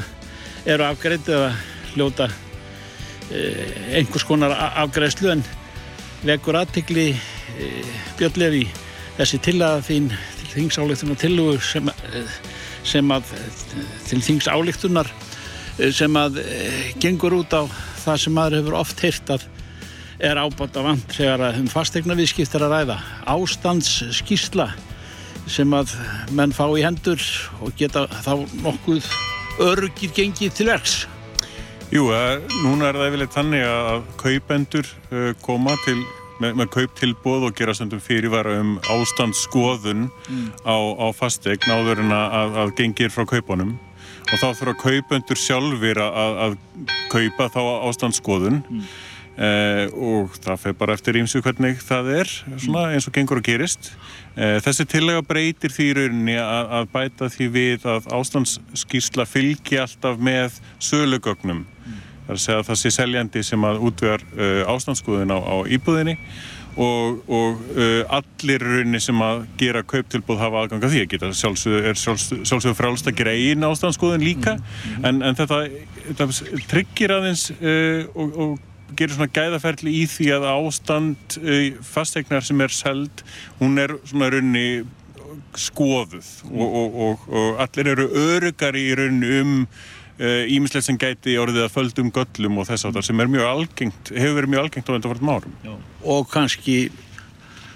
eru 0.68 0.88
afgreitt 0.88 1.30
eða 1.32 1.54
hljóta 1.94 2.30
eh, 3.32 3.96
einhvers 4.00 4.28
konar 4.28 4.56
afgreiðslu 4.84 5.32
en 5.36 5.46
vekur 6.28 6.60
aðtikli 6.60 7.10
eh, 7.14 7.94
Björn 8.20 8.42
Levi 8.42 8.66
þessi 9.18 9.42
tillaða 9.48 9.84
þín 9.88 10.12
til 10.12 10.50
þingsáleiktunar 10.58 11.22
tillugu 11.22 11.62
sem, 11.64 11.92
sem 12.86 13.14
að 13.14 13.32
til 14.10 14.20
þingsáleiktunar 14.26 15.10
sem 15.94 16.16
að 16.18 16.40
gengur 17.02 17.36
út 17.38 17.54
á 17.54 17.62
það 18.08 18.22
sem 18.24 18.36
maður 18.38 18.60
hefur 18.62 18.78
oft 18.80 19.04
heyrt 19.06 19.32
að 19.36 19.48
er 20.18 20.40
ábátt 20.42 20.78
á 20.80 20.82
vant 20.82 21.14
þegar 21.14 21.44
að 21.46 21.60
um 21.62 21.68
fastegna 21.70 22.16
viðskiptir 22.18 22.64
að 22.66 22.74
ræða. 22.74 22.98
Ástandsskísla 23.30 24.72
sem 25.48 25.74
að 25.76 25.94
menn 26.36 26.56
fá 26.56 26.66
í 26.74 26.84
hendur 26.84 27.22
og 27.64 27.76
geta 27.78 28.08
þá 28.26 28.34
nokkuð 28.64 29.06
örgir 29.64 30.14
gengið 30.16 30.56
til 30.58 30.70
verks. 30.72 30.98
Jú, 31.94 32.10
að, 32.12 32.44
núna 32.66 32.90
er 32.90 32.98
það 33.00 33.10
yfirleitt 33.12 33.36
þannig 33.36 33.64
að 33.64 34.08
kaupendur 34.20 34.90
uh, 35.08 35.30
koma 35.46 35.78
til 35.86 36.00
með, 36.42 36.58
með 36.60 36.72
kauptilbóð 36.76 37.48
og 37.48 37.56
gera 37.58 37.76
stundum 37.78 38.02
fyrirvara 38.04 38.58
um 38.60 38.76
ástandsskoðun 38.92 40.10
mm. 40.10 40.50
á, 40.68 40.76
á 40.76 41.08
fastegn 41.16 41.72
áður 41.72 42.04
en 42.04 42.12
að, 42.18 42.60
að 42.66 42.74
gengir 42.82 43.14
frá 43.14 43.24
kaupunum 43.30 43.78
og 44.28 44.40
þá 44.42 44.48
þurfa 44.60 44.78
kaupendur 44.82 45.40
sjálfur 45.40 46.02
að, 46.04 46.40
að 46.46 46.58
kaupa 47.12 47.48
þá 47.54 47.62
ástandsskoðun. 47.90 48.60
Mm. 48.68 48.82
eh, 49.38 49.84
og 49.94 50.36
það 50.44 50.64
fer 50.64 50.76
bara 50.80 50.98
eftir 50.98 51.20
ímsu 51.22 51.42
hvernig 51.46 51.80
það 51.86 52.12
er 52.18 52.34
svona, 52.58 52.88
eins 52.96 53.08
og 53.08 53.16
gengur 53.16 53.42
og 53.42 53.48
gerist. 53.48 53.92
Eh, 54.36 54.58
þessi 54.66 54.88
tillega 54.90 55.24
breytir 55.26 55.74
því 55.74 55.88
í 55.88 55.96
rauninni 56.02 56.38
að, 56.42 56.74
að 56.80 56.92
bæta 56.94 57.32
því 57.34 57.50
við 57.56 57.88
að 57.94 58.12
ástandsskýrsla 58.20 59.28
fylgi 59.30 59.80
alltaf 59.82 60.20
með 60.20 60.60
sölugögnum. 60.84 61.64
Mm. 61.64 62.04
það 62.28 62.36
er 62.36 62.38
að 62.38 62.44
segja 62.44 62.60
að 62.60 62.70
það 62.70 62.82
sé 62.82 62.94
seljandi 62.98 63.48
sem 63.48 63.64
að 63.64 63.82
útvegar 63.88 64.24
uh, 64.36 64.62
ástandsskoðun 64.74 65.32
á, 65.32 65.40
á 65.40 65.56
íbúðinni 65.72 66.18
og, 66.78 67.22
og 67.28 67.62
uh, 67.74 68.20
allir 68.20 68.64
raunni 68.64 69.02
sem 69.02 69.22
að 69.26 69.44
gera 69.60 69.84
kauptilbúð 69.88 70.42
hafa 70.42 70.64
aðgang 70.64 70.86
að 70.86 70.94
því 70.94 71.04
að 71.04 71.12
geta 71.14 71.32
sjálfsögðu 71.40 71.82
er 71.90 72.00
sjálfsögðu 72.02 72.76
frálst 72.78 73.10
að 73.10 73.18
gera 73.22 73.34
einn 73.34 73.66
ástandskoðun 73.68 74.26
líka 74.26 74.58
mm 74.58 74.62
-hmm. 74.62 75.08
en, 75.10 75.22
en 75.22 75.40
þetta, 75.40 75.62
þetta 76.10 76.30
tryggir 76.70 77.16
aðeins 77.18 77.50
uh, 77.58 78.06
og, 78.14 78.38
og 78.38 78.96
gerir 78.98 79.16
svona 79.16 79.34
gæðaferli 79.34 79.96
í 80.04 80.06
því 80.08 80.30
að 80.38 80.48
ástand 80.54 81.40
uh, 81.42 81.74
fastegnar 81.82 82.46
sem 82.46 82.62
er 82.62 82.74
seld, 82.74 83.26
hún 83.60 83.78
er 83.82 83.98
svona 84.06 84.30
raunni 84.30 84.86
skoðuð 85.58 86.28
og, 86.52 86.68
og, 86.68 86.98
og, 87.06 87.30
og 87.34 87.62
allir 87.64 87.94
eru 87.96 88.08
örugari 88.14 88.90
í 88.92 88.96
rauninu 88.98 89.42
um 89.42 89.54
ímislegt 90.18 90.88
sem 90.88 90.98
gæti 90.98 91.36
orðið 91.38 91.68
að 91.68 91.76
földum 91.76 92.08
göllum 92.14 92.58
og 92.62 92.70
þess 92.70 92.88
að 92.88 92.98
það 92.98 93.08
sem 93.10 93.20
er 93.22 93.30
mjög 93.34 93.52
algengt, 93.52 94.10
hefur 94.16 94.40
verið 94.40 94.54
mjög 94.54 94.64
algengt 94.64 94.90
á 94.90 94.96
undanfartum 94.96 95.34
árum. 95.36 95.60
Já. 95.66 95.76
Og 96.14 96.32
kannski 96.32 96.78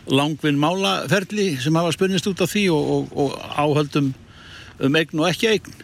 langvinn 0.09 0.57
málaferli 0.59 1.53
sem 1.61 1.77
hafa 1.77 1.93
spunnist 1.93 2.27
út 2.31 2.41
af 2.41 2.49
því 2.51 2.65
og, 2.73 2.91
og, 2.95 3.13
og 3.13 3.37
áhaldum 3.61 4.11
um 4.81 4.97
eign 4.97 5.21
og 5.21 5.29
ekki 5.29 5.51
eign. 5.51 5.79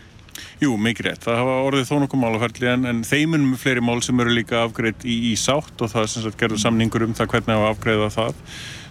Jú, 0.57 0.73
mikið 0.81 1.11
rétt. 1.11 1.21
Það 1.25 1.39
hafa 1.43 1.57
orðið 1.67 1.89
þó 1.89 1.95
nokkuð 2.01 2.21
málaferli 2.23 2.69
en, 2.71 2.89
en 2.89 3.03
þeimunum 3.05 3.53
fleiri 3.61 3.83
mál 3.85 4.01
sem 4.05 4.17
eru 4.23 4.33
líka 4.33 4.63
afgreitt 4.63 5.05
í, 5.05 5.19
í 5.29 5.35
sátt 5.37 5.85
og 5.85 5.91
það 5.93 6.03
er 6.03 6.11
sem 6.13 6.25
sagt 6.25 6.39
gerður 6.41 6.63
samningur 6.63 7.05
um 7.05 7.13
það 7.17 7.31
hvernig 7.35 7.53
hafa 7.59 7.71
afgreiða 7.75 8.09
það. 8.15 8.41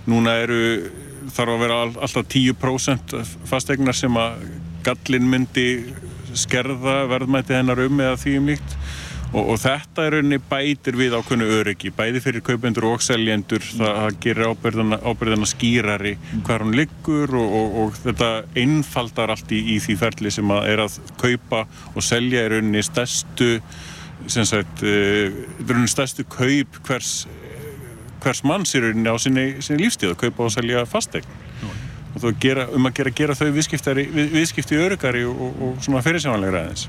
Núna 0.07 0.37
eru, 0.44 0.61
þarf 1.35 1.57
að 1.57 1.64
vera 1.64 1.81
alltaf 1.90 2.29
10% 2.31 3.16
fastegnar 3.50 3.98
sem 3.98 4.20
að 4.22 4.46
gallin 4.87 5.26
myndi 5.33 5.66
skerða 6.38 7.03
verðmæti 7.11 7.57
hennar 7.57 7.81
um 7.87 8.01
eða 8.03 8.16
því 8.20 8.38
um 8.40 8.51
líkt. 8.53 8.79
Og, 9.33 9.42
og 9.53 9.57
þetta 9.59 10.05
er 10.07 10.14
rauninni 10.14 10.38
bætir 10.49 10.96
við 10.96 11.16
ákveðnu 11.18 11.49
öryggi, 11.59 11.90
bæði 11.94 12.22
fyrir 12.22 12.44
kaupendur 12.46 12.87
og 12.92 13.03
seljendur, 13.03 13.64
það 13.75 14.18
gerir 14.22 14.53
ábyrðina, 14.53 15.01
ábyrðina 15.03 15.49
skýrari 15.51 16.14
hver 16.46 16.62
hún 16.62 16.77
liggur 16.79 17.35
og, 17.35 17.57
og, 17.59 17.75
og 17.83 17.99
þetta 18.05 18.31
einfaldar 18.62 19.35
allt 19.35 19.51
í, 19.53 19.61
í 19.75 19.81
því 19.83 19.99
ferli 20.05 20.33
sem 20.33 20.55
að 20.55 20.70
er 20.70 20.85
að 20.87 21.01
kaupa 21.18 21.64
og 21.92 22.07
selja 22.07 22.46
í 22.46 22.53
rauninni 22.55 22.85
stærstu 22.87 23.51
sem 24.31 24.46
sagt, 24.49 24.87
uh, 24.87 25.42
rauninni 25.66 25.90
stærstu 25.90 26.25
kaup 26.31 26.79
hvers, 26.87 27.27
hvers 28.22 28.44
manns 28.46 28.79
í 28.79 28.85
rauninni 28.85 29.11
á 29.11 29.16
sinni, 29.20 29.49
sinni 29.59 29.85
lífstíð 29.85 30.14
að 30.14 30.22
kaupa 30.22 30.46
og 30.46 30.55
selja 30.55 30.87
fastegn 30.88 31.45
og 32.16 32.22
þú 32.22 32.33
gera, 32.40 32.64
um 32.72 32.88
að 32.88 32.96
gera, 32.96 33.12
gera 33.20 33.37
þau 33.37 33.50
viðskipti 33.52 34.81
örugari 34.81 35.26
og, 35.29 35.37
og, 35.37 35.62
og 35.66 35.85
svona 35.85 36.00
fyrirsjámanlega 36.05 36.62
aðeins. 36.64 36.88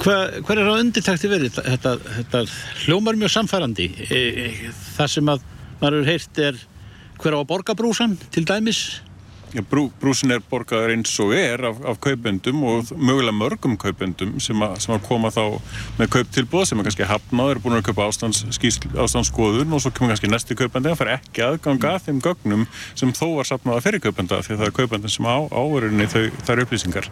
Hver, 0.00 0.38
hver 0.48 0.62
er 0.62 0.70
á 0.72 0.80
undirtækti 0.80 1.28
verið? 1.28 1.58
Þetta, 1.60 1.92
þetta 2.16 2.40
hljómar 2.86 3.18
mjög 3.20 3.34
samfærandi. 3.34 3.90
E, 4.08 4.20
e, 4.46 4.72
það 4.96 5.12
sem 5.12 5.28
að 5.28 5.44
maður 5.82 5.98
hefur 5.98 6.08
heyrt 6.08 6.40
er 6.46 6.62
hver 7.20 7.36
á 7.36 7.38
að 7.42 7.48
borga 7.52 7.76
brúsan 7.76 8.16
til 8.32 8.46
dæmis? 8.48 8.80
Brú, 9.70 9.88
brúsin 9.98 10.30
er 10.30 10.42
borgaður 10.46 10.92
eins 10.94 11.12
og 11.22 11.32
er 11.34 11.64
af, 11.66 11.78
af 11.90 11.98
kaupendum 12.02 12.62
og 12.70 12.92
mögulega 12.94 13.34
mörgum 13.34 13.74
kaupendum 13.80 14.36
sem 14.42 14.62
að, 14.62 14.76
sem 14.84 14.94
að 14.94 15.02
koma 15.08 15.32
þá 15.34 15.42
með 15.98 16.12
kauptilbúð 16.14 16.66
sem 16.70 16.80
er 16.80 16.86
kannski 16.86 17.08
hafnað, 17.10 17.50
er 17.54 17.62
búin 17.64 17.78
að 17.80 17.88
kaupa 17.90 18.06
ástandsskoðun 18.06 19.74
og 19.74 19.82
svo 19.82 19.92
kemur 19.96 20.14
kannski 20.14 20.30
næsti 20.30 20.58
kaupendi 20.58 20.92
að 20.92 21.00
fara 21.02 21.18
ekki 21.18 21.44
aðganga 21.46 21.96
að 21.96 22.06
þeim 22.06 22.22
gögnum 22.28 22.64
sem 22.94 23.14
þó 23.16 23.26
var 23.40 23.50
sapnað 23.50 23.80
að 23.80 23.86
fyrir 23.88 24.04
kaupenda 24.06 24.40
því 24.46 24.54
að 24.54 24.62
það 24.62 24.70
er 24.70 24.76
kaupendin 24.78 25.14
sem 25.16 25.30
á 25.30 25.38
áverðinni 25.50 26.08
þær 26.46 26.64
upplýsingar. 26.64 27.10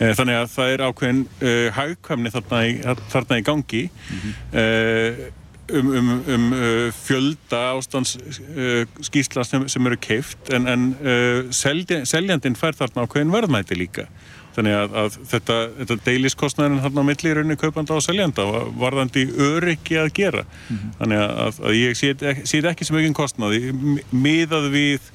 E, 0.00 0.12
þannig 0.16 0.40
að 0.40 0.50
það 0.56 0.74
er 0.74 0.84
ákveðin 0.88 1.24
e, 1.24 1.54
eh, 1.54 1.70
haugkvæmni 1.76 2.34
þarna 2.34 2.66
í, 2.66 2.76
þarna 3.12 3.40
í 3.40 3.46
gangi 3.46 3.86
mm 3.92 4.20
-hmm. 4.24 4.36
e, 4.56 5.32
um, 5.72 5.90
um, 5.96 6.24
um 6.28 6.52
uh, 6.52 6.92
fjölda 6.92 7.60
ástandsskísla 7.74 9.44
sem, 9.44 9.68
sem 9.68 9.86
eru 9.86 9.98
keift 10.00 10.52
en, 10.54 10.68
en 10.68 10.86
uh, 11.00 11.50
seljandin 11.52 12.58
fær 12.58 12.76
þarna 12.78 13.06
ákveðin 13.06 13.34
verðmæti 13.34 13.78
líka. 13.78 14.08
Þannig 14.54 14.76
að, 14.78 14.92
að 15.00 15.14
þetta, 15.32 15.54
þetta 15.80 15.96
deiliskostnæðin 16.06 16.82
þarna 16.84 17.02
á 17.02 17.08
milli 17.08 17.30
í 17.30 17.34
rauninni 17.34 17.58
kaupanda 17.58 17.96
og 17.96 18.04
seljanda 18.06 18.44
varðandi 18.78 19.24
öryggi 19.48 19.98
að 19.98 20.12
gera. 20.14 20.44
Mm 20.44 20.76
-hmm. 20.76 20.92
þannig 21.00 21.24
að, 21.24 21.62
að 21.64 21.78
ég 21.80 21.98
sé 21.98 22.12
þetta 22.12 22.70
ekki 22.70 22.86
sem 22.86 23.00
aukinn 23.00 23.18
kostnaði. 23.18 23.74
Miðað 24.12 24.70
við 24.76 25.10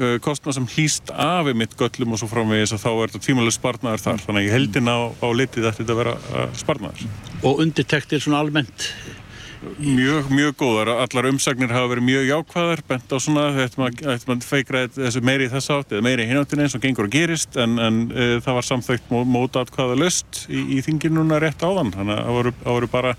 uh, 0.00 0.16
kostnað 0.24 0.56
sem 0.56 0.70
hlýst 0.72 1.12
af 1.12 1.52
mitt 1.52 1.76
göllum 1.76 2.16
og 2.16 2.22
svo 2.22 2.30
framvegis 2.32 2.72
að 2.72 2.84
þá 2.86 2.90
er 2.94 3.12
þetta 3.12 3.24
tvímælu 3.26 3.52
spartnaður 3.52 4.04
þar. 4.06 4.24
Þannig 4.24 4.40
að 4.40 4.48
ég 4.48 4.56
heldin 4.56 4.88
á, 4.88 4.98
á 5.12 5.28
litið 5.36 5.68
að 5.68 5.80
þetta 5.82 5.98
vera 6.00 6.18
spartnaður 6.56 7.08
Og 7.42 7.60
undirtektir 7.60 8.24
svona 8.24 8.40
almennt 8.40 8.92
Mjög, 9.78 10.28
mjög 10.30 10.54
góðar. 10.60 10.90
Allar 11.02 11.26
umsagnir 11.32 11.72
hafa 11.74 11.90
verið 11.90 12.06
mjög 12.06 12.26
jákvæðar, 12.28 12.82
bent 12.86 13.10
á 13.10 13.16
svona, 13.18 13.46
þetta 13.56 13.80
maður 13.82 14.46
feikra 14.46 14.82
þessu 14.94 15.22
meiri 15.26 15.48
í 15.48 15.50
þess 15.50 15.72
átt 15.74 15.94
eða 15.94 16.04
meiri 16.06 16.26
í 16.26 16.30
hináttin 16.30 16.62
eins 16.62 16.76
og 16.78 16.84
gengur 16.84 17.08
og 17.08 17.14
gerist 17.14 17.58
en, 17.58 17.74
en 17.82 17.98
e, 18.12 18.28
það 18.44 18.58
var 18.60 18.68
samþögt 18.68 19.10
móta 19.10 19.64
atkvæða 19.66 19.98
löst 19.98 20.44
í, 20.46 20.62
í 20.78 20.82
þinginuna 20.86 21.40
rétt 21.42 21.64
áðan. 21.66 21.90
Þannig 21.96 22.14
að 22.14 22.52
það 22.62 22.70
voru 22.70 22.90
bara 22.92 23.14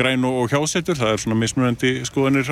græn 0.00 0.26
og 0.28 0.50
hjásetur, 0.50 0.98
það 0.98 1.14
er 1.14 1.22
svona 1.22 1.38
mismunandi 1.38 1.92
skoðanir 2.08 2.48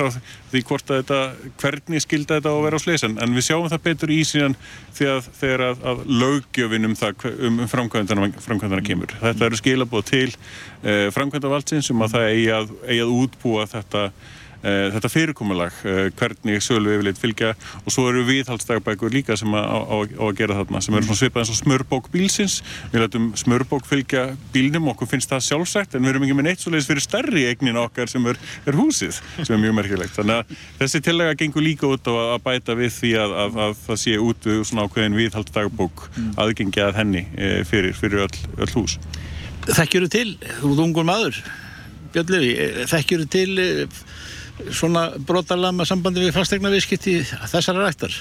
því 0.51 0.63
hvort 0.69 0.93
að 0.93 1.01
þetta 1.01 1.51
hvernig 1.61 2.05
skilda 2.05 2.39
þetta 2.39 2.53
á 2.53 2.55
að 2.55 2.65
vera 2.67 2.79
á 2.79 2.85
sleis 2.85 3.05
en, 3.07 3.17
við 3.35 3.47
sjáum 3.49 3.69
það 3.71 3.85
betur 3.89 4.13
í 4.13 4.19
síðan 4.27 4.57
að 4.99 5.29
þegar 5.39 5.65
að, 5.69 5.85
að 5.91 6.03
lögjöfin 6.23 6.89
um, 6.89 6.97
um, 6.99 7.61
um 7.63 7.71
framkvæmdana, 7.71 8.83
kemur. 8.85 9.15
Þetta 9.21 9.47
eru 9.47 9.59
skilabóð 9.59 10.05
til 10.09 10.27
eh, 10.29 11.07
framkvæmdavaldsins 11.15 11.89
um 11.93 12.05
að 12.05 12.17
það 12.17 12.27
eigi 12.33 12.51
að, 12.55 12.75
eigi 12.87 13.05
að 13.05 13.15
útbúa 13.23 13.67
þetta 13.71 14.03
þetta 14.61 15.09
fyrirkomulag, 15.11 15.75
eh, 15.87 16.09
hvernig 16.19 16.63
sölu 16.63 16.97
viljum 16.99 17.15
fylgja. 17.15 17.53
Og 17.85 17.93
svo 17.93 18.09
eru 18.09 18.25
viðhaldsdagbækur 18.27 19.13
líka 19.13 19.37
sem 19.39 19.47
á, 19.55 19.63
á, 19.63 20.03
á 20.03 20.23
að 20.27 20.35
gera 20.35 20.57
þarna 20.59 20.81
sem 20.83 20.95
eru 20.95 21.15
svipað 21.15 21.45
eins 21.45 21.53
og 21.53 21.59
smörbók 21.59 22.09
bílsins. 22.11 22.59
Við 22.91 23.05
letum 23.05 23.29
smörbók 23.39 23.87
fylgja 23.87 24.35
bílnum 24.53 24.89
okkur 24.91 25.07
finnst 25.07 25.31
það 25.31 25.45
sjálfsagt 25.47 25.95
en 25.95 26.03
við 26.03 26.13
erum 26.13 26.27
ekki 26.27 26.35
með 26.35 26.47
neitt 26.49 26.63
svo 26.63 26.73
leiðis 26.73 26.89
fyrir 26.89 27.05
stærri 27.05 27.45
eignin 27.47 27.79
okkar 27.79 28.11
sem 28.11 28.25
er, 28.27 28.41
er 28.67 28.77
húsið 28.79 29.21
sem 29.39 29.55
er 29.55 29.63
mjög 29.63 29.77
merkilegt. 29.79 30.15
Þannig 30.17 30.41
að 30.41 30.67
þessi 30.81 31.03
tillega 31.07 31.39
gengur 31.39 31.63
líka 31.63 31.87
út 31.87 32.11
á 32.11 32.13
að 32.35 32.43
bæta 32.43 32.75
við 32.75 32.93
því 32.97 33.13
að, 33.23 33.37
að, 33.45 33.61
að 33.67 33.79
það 33.85 34.03
sé 34.03 34.17
út 34.19 34.49
við 34.49 34.61
svona 34.67 34.85
ákveðin 34.89 35.17
viðhaldsdagbók 35.19 36.05
mm. 36.09 36.29
aðgengja 36.43 36.89
að 36.89 36.99
henni 36.99 37.23
eh, 37.37 37.63
fyrir, 37.67 37.95
fyrir 37.95 38.27
öll, 38.27 38.43
öll 38.59 38.71
hús. 38.75 38.99
Þekkjuru 39.69 40.11
til, 40.11 40.29
þú 40.59 40.75
ungur 40.83 41.07
maður 41.07 41.39
Björnlefi, 42.09 42.53
þekkjuru 42.89 43.25
til 43.29 43.51
svona 44.71 45.09
brotalama 45.27 45.87
sambandi 45.87 46.25
við 46.25 46.35
fastegna 46.35 46.71
viðskipti 46.73 47.19
þessara 47.51 47.85
rættar? 47.87 48.13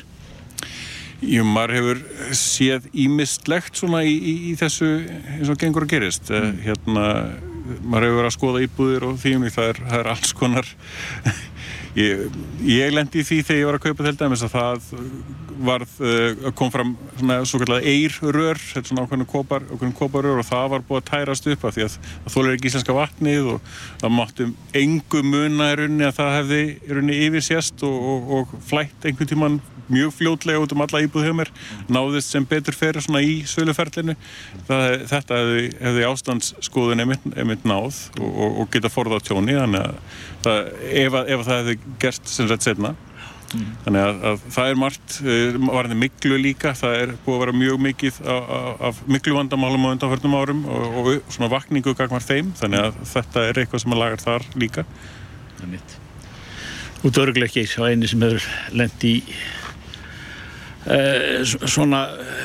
Jú, 1.19 1.43
maður 1.43 1.75
hefur 1.75 2.01
séð 2.39 2.85
ímistlegt 2.95 3.79
svona 3.81 4.05
í, 4.07 4.15
í, 4.15 4.35
í 4.53 4.57
þessu 4.59 4.91
eins 5.35 5.51
og 5.51 5.59
gengur 5.59 5.87
að 5.89 5.97
gerist 5.97 6.31
mm. 6.31 6.61
hérna, 6.63 7.07
maður 7.83 8.07
hefur 8.07 8.19
verið 8.21 8.29
að 8.29 8.37
skoða 8.37 8.63
íbúðir 8.69 9.07
og 9.09 9.17
því 9.19 9.33
um 9.35 9.47
því 9.47 9.55
það 9.57 9.71
er, 9.73 9.81
það 9.89 10.03
er 10.05 10.11
alls 10.15 10.35
konar 10.39 10.71
Ég, 11.97 12.27
ég 12.69 12.93
lendi 12.93 13.23
í 13.23 13.27
því 13.27 13.39
þegar 13.47 13.61
ég 13.61 13.69
var 13.69 13.79
að 13.79 13.85
kaupa 13.87 14.07
til 14.07 14.17
dæmis 14.21 14.45
að 14.45 14.55
það 14.55 14.91
varð, 15.69 15.95
uh, 16.05 16.51
kom 16.59 16.73
fram 16.75 16.93
svona 17.19 17.39
svo 17.49 17.61
kallar 17.63 17.87
eirrör, 17.89 18.61
þetta 18.61 18.91
svona 18.91 19.07
ákveðinu 19.07 19.29
kopar, 19.31 19.65
koparrör 19.99 20.43
og 20.43 20.47
það 20.47 20.69
var 20.75 20.85
búið 20.89 21.01
að 21.03 21.09
tærast 21.09 21.49
upp 21.55 21.65
af 21.65 21.75
því 21.77 21.87
að, 21.87 21.97
að 22.25 22.37
þólar 22.37 22.59
ekki 22.59 22.71
íslenska 22.71 22.99
vatnið 22.99 23.51
og 23.55 23.73
það 24.03 24.15
máttum 24.19 24.55
engu 24.83 25.25
muna 25.25 25.73
í 25.73 25.81
rauninni 25.81 26.07
að 26.09 26.21
það 26.21 26.37
hefði 26.37 26.61
í 26.69 26.93
rauninni 26.93 27.19
yfirsjæst 27.27 27.85
og, 27.89 27.99
og, 28.13 28.31
og 28.39 28.55
flætt 28.69 29.09
einhvern 29.09 29.33
tíman 29.33 29.61
mjög 29.89 30.13
fljótlega 30.13 30.61
út 30.61 30.73
um 30.73 30.83
alla 30.85 31.01
íbúð 31.05 31.27
hjá 31.27 31.35
mér 31.37 31.51
náðist 31.89 32.33
sem 32.33 32.45
betur 32.49 32.77
fyrir 32.77 33.03
svona 33.05 33.23
í 33.25 33.41
söluferlinu. 33.49 34.17
Þetta 34.69 35.39
hefði, 35.41 35.65
hefði 35.81 36.07
ástandsskoðun 36.11 37.05
einmitt, 37.05 37.65
náð 37.69 38.03
og, 38.21 38.29
og, 38.51 38.65
geta 38.73 38.93
forða 38.93 39.21
á 39.21 39.25
tjóni 39.25 39.57
þannig 39.57 39.87
að 39.87 40.19
það, 40.49 40.73
ef, 41.05 41.21
ef 41.23 41.47
það 41.47 41.61
hefði 41.61 41.79
gert 42.03 42.33
sem 42.33 42.51
rétt 42.51 42.67
setna 42.67 42.95
mm. 43.55 43.69
þannig 43.85 44.05
að, 44.05 44.19
að 44.31 44.43
það 44.55 44.71
er 44.71 44.81
margt 44.83 45.19
eh, 45.23 45.59
varðið 45.69 46.01
miklu 46.03 46.41
líka 46.41 46.75
það 46.79 46.97
er 47.03 47.15
búið 47.25 47.37
að 47.37 47.45
vera 47.45 47.57
mjög 47.63 47.85
mikið 47.87 48.21
af 48.89 49.05
miklu 49.11 49.37
vandamálum 49.39 49.87
á 49.89 49.93
undanförnum 49.95 50.37
árum 50.39 50.65
og, 50.73 50.99
og 51.03 51.13
svona 51.35 51.53
vakningu 51.53 51.95
gagmar 51.99 52.25
þeim 52.25 52.53
þannig 52.59 52.89
að 52.89 53.01
þetta 53.13 53.47
er 53.47 53.63
eitthvað 53.63 53.85
sem 53.85 53.97
að 53.97 54.03
lagar 54.05 54.25
þar 54.25 54.51
líka. 54.59 54.87
Það 55.55 55.65
er 55.65 55.73
mitt 55.77 55.97
Þú 56.99 57.11
dörglega 57.15 57.47
ekki 57.47 57.79
á 57.79 57.87
eini 57.87 58.11
sem 58.11 58.27
hefur 58.27 58.51
lendi 58.75 59.17
í 59.21 59.39
Uh, 60.89 61.43
svona 61.69 61.99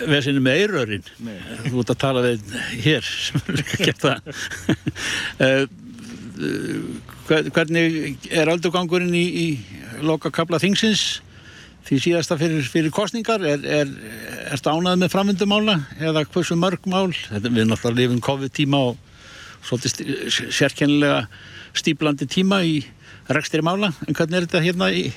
vesinu 0.10 0.42
með 0.44 0.58
eirörin 0.66 1.06
þú 1.06 1.78
ert 1.80 1.92
að 1.94 2.00
tala 2.02 2.24
við 2.26 2.42
hér 2.84 3.06
sem 3.08 3.40
er 3.40 3.60
líka 3.62 3.78
gett 3.86 4.02
það. 4.04 4.26
Uh, 5.38 5.64
hvernig 7.28 8.28
er 8.32 8.52
aldugangurinn 8.52 9.14
í, 9.16 9.24
í 9.24 10.04
loka 10.04 10.32
kabla 10.34 10.60
þingsins? 10.62 11.22
Því 11.84 11.98
síðasta 12.00 12.38
fyrir, 12.40 12.64
fyrir 12.72 12.94
kostningar 12.96 13.44
er, 13.44 13.64
er, 13.64 13.90
er 14.46 14.54
þetta 14.54 14.76
ánað 14.78 15.02
með 15.02 15.10
framvindumála 15.12 15.76
eða 16.00 16.24
hversu 16.32 16.56
mörg 16.56 16.86
mál? 16.88 17.10
Þetta, 17.12 17.50
við 17.50 17.66
erum 17.66 17.76
alltaf 17.76 17.90
að 17.92 18.00
lifa 18.00 18.16
um 18.16 18.22
COVID-tíma 18.24 18.80
og 18.92 19.02
svolítið 19.64 20.30
sérkennilega 20.32 21.26
stíplandi 21.76 22.28
tíma 22.30 22.62
í 22.64 22.78
rekstri 23.32 23.64
mála. 23.66 23.92
En 24.08 24.16
hvernig 24.16 24.40
er 24.40 24.48
þetta 24.48 24.64
hérna 24.64 24.90
í, 24.96 25.10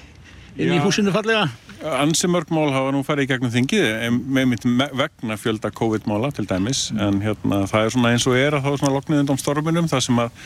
inn 0.59 0.74
í 0.74 0.82
húsinu 0.82 1.14
fallega? 1.14 1.46
Ansi 1.86 2.28
mörg 2.32 2.50
mál 2.54 2.70
hafa 2.72 2.92
nú 2.94 3.02
farið 3.07 3.26
í 3.26 3.30
gegnum 3.30 3.52
þingið 3.52 4.14
með 4.16 4.46
mitt 4.50 4.64
vegna 4.96 5.36
fjölda 5.38 5.70
COVID-mála 5.76 6.32
til 6.34 6.46
dæmis. 6.48 6.88
Mm. 6.92 7.02
en 7.07 7.20
hérna 7.22 7.61
það 7.70 7.84
er 7.84 7.94
svona 7.94 8.14
eins 8.14 8.26
og 8.26 8.38
er 8.38 8.57
að 8.57 8.64
þá 8.64 8.70
er 8.72 8.80
svona 8.80 8.96
loknið 8.96 9.22
undan 9.22 9.42
storminum 9.42 9.90
það 9.90 10.07
sem 10.09 10.22
að 10.24 10.40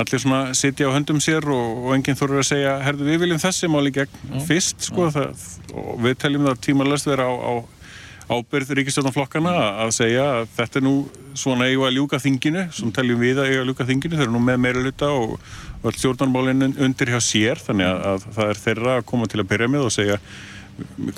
allir 0.00 0.22
svona 0.22 0.40
sitja 0.58 0.88
á 0.90 0.94
höndum 0.94 1.20
sér 1.22 1.46
og, 1.50 1.84
og 1.86 1.94
enginn 1.94 2.18
þurfur 2.18 2.42
að 2.42 2.48
segja 2.48 2.78
herðu 2.82 3.06
við 3.08 3.20
viljum 3.22 3.42
þessi 3.42 3.70
máli 3.70 3.92
gegn 3.94 4.16
mm. 4.30 4.46
fyrst 4.48 4.88
sko 4.88 5.10
það, 5.14 5.44
og 5.74 6.00
við 6.02 6.16
teljum 6.24 6.48
það 6.48 6.62
tímalöst 6.66 7.10
vera 7.10 7.28
á, 7.30 7.34
á, 7.34 7.52
ábyrð 8.34 8.72
ríkistjórnarflokkana 8.80 9.52
að 9.84 9.92
segja 9.98 10.24
að 10.40 10.48
þetta 10.56 10.80
er 10.80 10.86
nú 10.86 10.94
svona 11.38 11.68
eigu 11.68 11.84
að 11.86 11.98
ljúka 11.98 12.18
þinginu, 12.22 12.66
sem 12.74 12.90
teljum 12.94 13.20
við 13.20 13.42
að 13.42 13.50
eigu 13.52 13.62
að 13.62 13.70
ljúka 13.70 13.86
þinginu, 13.90 14.18
þeir 14.18 14.26
eru 14.26 14.34
nú 14.34 14.42
með 14.46 14.60
meira 14.64 14.82
luta 14.82 15.10
og 15.12 15.36
öll 15.84 15.94
stjórnarmálinn 15.98 16.70
undir 16.72 17.12
hjá 17.12 17.20
sér 17.22 17.60
þannig 17.60 17.90
að, 17.90 18.04
að 18.10 18.26
það 18.38 18.50
er 18.50 18.62
þeirra 18.64 18.98
að 18.98 19.06
koma 19.10 19.30
til 19.30 19.42
að 19.42 19.50
byrja 19.52 19.70
með 19.74 19.86
og 19.90 19.94
segja 19.94 20.18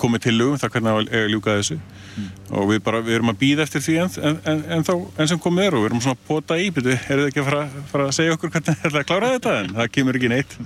komið 0.01 0.25
til 0.27 0.35
lögum 0.37 0.59
það 0.61 0.73
hvernig 0.75 0.91
að 0.91 1.11
eiga 1.11 1.23
að 1.23 1.31
ljúka 1.33 1.55
þessu 1.57 1.77
mm. 1.77 2.27
og 2.59 2.67
við 2.71 2.83
bara, 2.85 3.01
við 3.05 3.17
erum 3.17 3.31
að 3.33 3.39
býða 3.41 3.65
eftir 3.65 3.85
því 3.85 3.95
en, 4.03 4.11
en, 4.51 4.61
en 4.75 4.85
þá, 4.85 4.93
enn 5.17 5.31
sem 5.31 5.41
komið 5.41 5.69
er 5.69 5.77
og 5.77 5.83
við 5.83 5.89
erum 5.91 6.03
svona 6.05 6.17
að 6.19 6.27
pota 6.27 6.59
í, 6.59 6.67
betur, 6.75 6.93
er 6.97 7.23
þið 7.23 7.31
ekki 7.31 7.41
að 7.41 7.49
fara, 7.49 7.63
fara 7.93 8.09
að 8.09 8.13
segja 8.19 8.37
okkur 8.37 8.53
hvernig 8.53 8.77
það 8.83 8.91
er 8.91 9.01
að 9.01 9.09
klára 9.09 9.33
þetta 9.37 9.55
en 9.63 9.73
það 9.79 9.91
kemur 9.97 10.19
ekki 10.19 10.31
neitt 10.33 10.57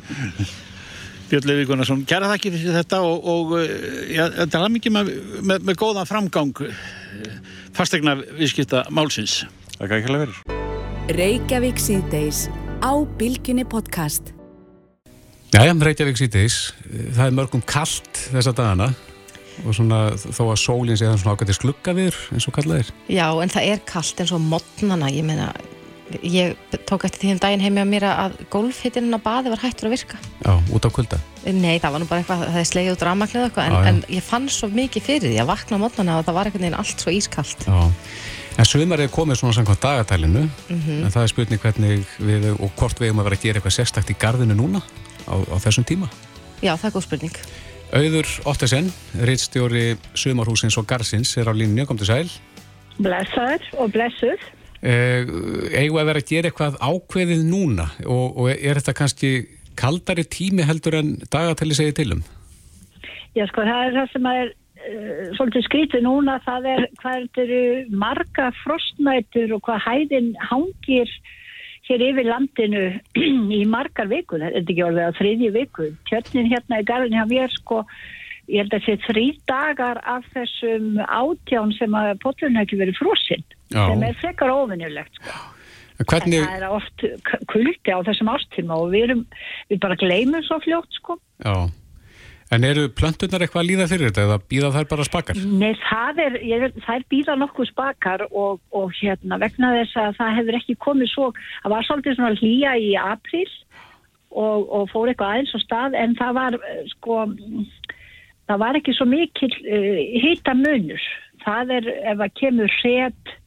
Björn 1.31 1.47
Levi 1.47 1.63
Gunnarsson, 1.69 2.01
kæra 2.03 2.27
þakki 2.33 2.51
fyrir 2.57 2.75
þetta 2.75 2.97
og, 3.07 3.29
og 3.31 3.53
ja, 4.11 4.25
þetta 4.41 4.65
er 4.65 4.73
mikið 4.73 4.95
með, 4.97 5.11
með, 5.39 5.69
með 5.69 5.77
góðan 5.79 6.09
framgang 6.09 6.65
fastegna 7.77 8.17
viðskipta 8.19 8.83
málsins. 8.91 9.41
Það 9.77 9.87
er 9.87 9.97
ekki 10.01 10.11
að 10.11 10.25
vera. 10.25 10.59
Jæja, 15.51 15.73
Reykjavík 15.75 16.15
síðdeis, 16.15 16.57
það 17.11 17.25
er 17.25 17.33
mörgum 17.35 17.63
kallt 17.67 18.21
þessa 18.31 18.53
dagana 18.55 18.93
og 19.67 19.75
svona 19.75 20.13
þó 20.15 20.45
að 20.45 20.59
sólinn 20.61 20.95
sé 20.95 21.09
það 21.09 21.17
svona 21.25 21.57
glugga 21.65 21.95
við 21.97 22.15
eins 22.31 22.47
og 22.47 22.55
kallaðir. 22.55 22.91
Já, 23.11 23.27
en 23.35 23.51
það 23.51 23.67
er 23.73 23.81
kallt 23.89 24.23
eins 24.23 24.31
og 24.31 24.39
modnana, 24.45 25.09
ég 25.11 25.27
meina 25.27 25.49
ég 26.23 26.55
tók 26.87 27.05
eftir 27.07 27.23
því 27.25 27.33
um 27.35 27.41
daginn 27.41 27.63
heimja 27.63 27.83
mér 27.87 28.05
að 28.09 28.39
golfhittinn 28.51 29.11
á 29.15 29.19
baði 29.23 29.51
var 29.51 29.61
hættur 29.63 29.89
að 29.89 29.95
virka 29.95 30.19
Já, 30.41 30.53
út 30.71 30.87
á 30.87 30.89
kulda? 30.91 31.19
Nei, 31.45 31.79
það 31.79 31.93
var 31.93 32.03
nú 32.03 32.07
bara 32.09 32.23
eitthvað, 32.23 32.43
það 32.47 32.59
er 32.61 32.69
slegið 32.71 32.95
út 32.95 33.05
rámaklið 33.07 33.45
eitthvað 33.47 33.69
en, 33.69 33.87
en 33.91 34.01
ég 34.11 34.25
fann 34.25 34.49
svo 34.51 34.69
mikið 34.71 35.05
fyrir 35.07 35.31
því 35.31 35.39
að 35.43 35.51
vakna 35.51 35.79
mótnana 35.81 36.17
og 36.19 36.27
það 36.27 36.37
var 36.37 36.49
einhvern 36.49 36.65
veginn 36.67 36.79
allt 36.81 37.05
svo 37.05 37.13
ískallt 37.15 37.67
Já, 37.67 37.79
en 38.57 38.69
sömur 38.71 39.03
er 39.03 39.13
komið 39.13 39.39
svona 39.41 39.57
samkvæmt 39.59 39.85
dagatælinu 39.85 40.43
mm 40.43 40.81
-hmm. 40.81 41.05
en 41.05 41.11
það 41.11 41.23
er 41.23 41.33
spurning 41.33 41.61
hvernig 41.61 42.03
við 42.19 42.49
og 42.57 42.71
hvort 42.75 42.99
við 42.99 43.07
erum 43.07 43.23
að 43.23 43.29
vera 43.29 43.39
að 43.39 43.45
gera 43.45 43.61
eitthvað 43.61 43.77
sérstakt 43.79 44.11
í 44.11 44.19
gardinu 44.19 44.57
núna 44.57 44.81
á, 45.31 45.35
á 45.39 45.57
þessum 45.63 45.87
tíma? 45.87 46.11
Já, 46.61 46.75
það 46.75 46.87
er 46.89 46.95
góð 46.95 47.05
spurning. 47.07 47.37
Auður 47.91 48.29
Ottesen, 48.47 48.89
reittstjóri 49.27 49.85
Sumarhúsins 50.15 50.77
og 50.79 50.87
Garsins 50.87 51.33
er 51.39 51.49
á 51.49 51.53
línu, 51.55 51.87
kom 51.87 51.99
til 51.99 52.07
sæl. 52.07 52.27
Blessaður 53.01 53.65
og 53.79 53.95
blessuð. 53.95 54.43
Eh, 54.81 55.27
eigum 55.77 55.99
að 56.01 56.07
vera 56.09 56.21
að 56.21 56.29
gera 56.29 56.49
eitthvað 56.49 56.77
ákveðið 56.81 57.43
núna? 57.45 57.89
Og, 58.05 58.37
og 58.41 58.53
er 58.53 58.79
þetta 58.79 58.95
kannski 58.97 59.31
kaldari 59.77 60.25
tími 60.25 60.65
heldur 60.67 60.97
en 60.99 61.11
dagatæli 61.31 61.77
segið 61.77 61.97
til 61.99 62.15
um? 62.17 62.23
Já 63.37 63.45
sko 63.47 63.63
það 63.63 63.85
er 63.85 63.93
það 63.95 64.09
sem 64.11 64.25
er 64.31 64.49
uh, 64.51 65.27
svolítið 65.37 65.67
skrítið 65.67 66.05
núna. 66.07 66.39
Það 66.47 66.67
er 66.73 66.87
hvað 67.03 67.43
eru 67.45 67.61
marga 68.03 68.49
frostnætur 68.63 69.55
og 69.57 69.63
hvað 69.67 69.85
hæðin 69.85 70.33
hangir 70.49 71.13
hér 71.91 72.05
yfir 72.07 72.27
landinu 72.29 72.87
í 73.59 73.61
margar 73.69 74.09
vikur, 74.11 74.41
þetta 74.41 74.57
er 74.57 74.65
ekki 74.65 74.87
orðið 74.87 75.05
að 75.09 75.19
þriðji 75.19 75.53
viku, 75.57 75.91
tjörnin 76.09 76.51
hérna 76.51 76.81
í 76.81 76.87
garðin 76.87 77.19
hjá 77.19 77.25
mér 77.29 77.55
sko 77.59 77.83
ég 78.51 78.63
held 78.63 78.75
að 78.75 78.83
það 78.83 78.85
sé 78.87 79.07
þrý 79.07 79.25
dagar 79.49 80.01
af 80.09 80.27
þessum 80.35 80.87
átján 81.05 81.73
sem 81.77 81.97
að 81.97 82.11
potlun 82.23 82.59
hefði 82.59 82.81
verið 82.81 82.99
frosinn 82.99 83.45
sem 83.71 84.05
er 84.07 84.17
frekar 84.19 84.53
ofinnulegt 84.53 85.19
sko. 85.19 85.41
Hvernig... 86.01 86.41
það 86.41 86.55
er 86.57 86.73
oft 86.73 87.03
kuldi 87.51 87.93
á 87.93 87.99
þessum 88.07 88.31
ástíma 88.33 88.79
og 88.81 88.89
við, 88.89 89.03
erum, 89.05 89.21
við 89.69 89.81
bara 89.83 89.99
gleymum 90.01 90.41
svo 90.47 90.57
fljótt 90.63 90.97
sko. 90.97 91.19
Já, 91.45 91.69
en 92.51 92.67
eru 92.67 92.87
plöntunar 92.91 93.45
eitthvað 93.45 93.63
að 93.63 93.69
líða 93.69 93.87
fyrir 93.87 94.09
þetta 94.09 94.25
eða 94.25 94.37
býða 94.51 94.71
þær 94.75 94.87
bara 94.91 95.07
spakar? 95.07 95.41
Nei, 95.61 95.71
það 95.85 96.21
er, 96.25 96.37
ég, 96.49 96.65
þær 96.83 97.05
býða 97.13 97.37
nokkuð 97.39 97.69
spakar 97.71 98.25
og, 98.27 98.61
og 98.75 98.93
hérna 98.99 99.39
vegna 99.41 99.73
þess 99.79 99.99
að 100.03 100.17
það 100.19 100.37
hefur 100.39 100.59
ekki 100.59 100.77
komið 100.83 101.11
svo, 101.13 101.31
það 101.63 101.75
var 101.75 101.87
svolítið 101.87 102.17
svona 102.17 102.39
hlýja 102.41 102.75
í 102.75 102.93
april 102.99 103.47
og, 104.31 104.67
og 104.67 104.87
fór 104.91 105.11
eitthvað 105.11 105.35
aðeins 105.35 105.55
á 105.55 105.59
stað 105.63 105.99
en 106.01 106.15
það 106.19 106.39
var 106.39 106.57
sko, 106.91 107.19
það 108.51 108.63
var 108.65 108.79
ekki 108.79 108.95
svo 108.97 109.07
mikil 109.11 109.51
uh, 109.61 110.01
hýta 110.23 110.55
munur, 110.57 111.05
það 111.45 111.77
er 111.77 111.93
ef 112.13 112.25
að 112.27 112.35
kemur 112.41 112.75
hret 112.81 113.37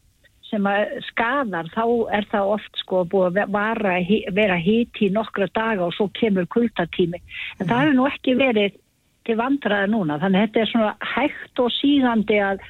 sem 0.48 0.66
að 0.68 0.96
skadar 1.08 1.68
þá 1.74 1.84
er 2.14 2.26
það 2.30 2.52
oft 2.54 2.80
sko 2.80 3.02
búið 3.10 3.40
að 3.42 3.52
vara, 3.52 3.94
vera 4.36 4.56
híti 4.60 5.08
í 5.08 5.12
nokkra 5.12 5.48
daga 5.56 5.88
og 5.88 5.94
svo 5.96 6.08
kemur 6.16 6.46
kuldatími 6.52 7.20
en 7.58 7.66
það 7.66 7.80
hefur 7.80 7.96
nú 7.98 8.08
ekki 8.08 8.36
verið 8.38 8.80
til 9.26 9.36
vandraði 9.40 9.90
núna. 9.92 10.18
Þannig 10.22 10.40
að 10.40 10.48
þetta 10.48 10.62
er 10.62 10.72
svona 10.72 11.12
hægt 11.14 11.62
og 11.64 11.70
síðandi 11.78 12.40
að, 12.44 12.64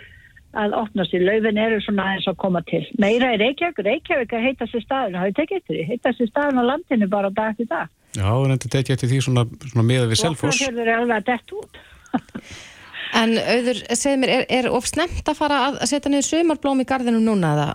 að 0.64 0.76
opnast 0.80 1.16
í. 1.16 1.22
Laufin 1.22 1.60
eru 1.64 1.80
svona 1.84 2.10
eins 2.14 2.28
að 2.30 2.38
koma 2.44 2.62
til. 2.70 2.82
Meira 3.02 3.32
er 3.34 3.42
Reykjavík, 3.42 3.82
Reykjavík 3.88 4.36
að 4.36 4.46
heita 4.48 4.70
sér 4.70 4.84
staðin 4.86 5.18
það 5.18 5.26
hefur 5.26 5.38
tekið 5.40 5.60
eftir 5.62 5.78
því, 5.78 5.88
heita 5.90 6.14
sér 6.18 6.30
staðin 6.30 6.62
á 6.62 6.64
landinu 6.70 7.10
bara 7.16 7.32
dag 7.34 7.58
til 7.58 7.70
dag. 7.70 7.90
Já, 8.14 8.30
en 8.30 8.54
þetta 8.54 8.76
tekið 8.76 8.94
eftir 8.96 9.10
því 9.10 9.24
svona, 9.26 9.48
svona 9.72 9.88
meða 9.88 10.06
við 10.12 10.22
selfos 10.22 10.62
það 10.62 10.84
er 10.84 10.94
alveg 11.00 11.18
að 11.18 11.28
dett 11.32 11.58
út. 11.58 11.82
En 13.14 13.36
auður, 13.38 13.78
segð 13.94 14.16
mér, 14.22 14.32
er, 14.34 14.48
er 14.50 14.66
of 14.74 14.88
snemt 14.90 15.28
að 15.30 15.38
fara 15.38 15.60
að 15.68 15.84
setja 15.90 16.10
niður 16.10 16.26
sömarblóm 16.26 16.82
í 16.82 16.86
gardinum 16.88 17.22
núna 17.22 17.52
eða? 17.54 17.68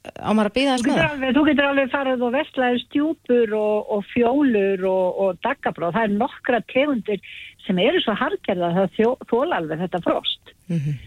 Á 0.00 0.30
maður 0.32 0.48
að 0.48 0.54
býða 0.56 0.74
þess 0.76 0.86
með 0.88 1.00
það? 1.00 1.24
Þú 1.36 1.42
getur 1.48 1.66
alveg 1.66 1.90
farið 1.92 2.22
og 2.24 2.30
vestlaður 2.32 2.82
stjúpur 2.86 3.56
og, 3.58 3.90
og 3.96 4.06
fjólur 4.12 4.84
og, 4.88 5.18
og 5.24 5.40
daggabróð. 5.44 5.96
Það 5.96 6.06
er 6.06 6.14
nokkra 6.22 6.60
tegundir 6.72 7.34
sem 7.66 7.78
eru 7.82 8.00
svo 8.02 8.16
hargerða 8.18 8.72
að 8.72 8.90
það 8.96 9.24
þóla 9.30 9.60
alveg 9.60 9.82
þetta 9.84 10.02
frost. 10.04 10.52
Mm 10.70 10.78
-hmm. 10.78 10.98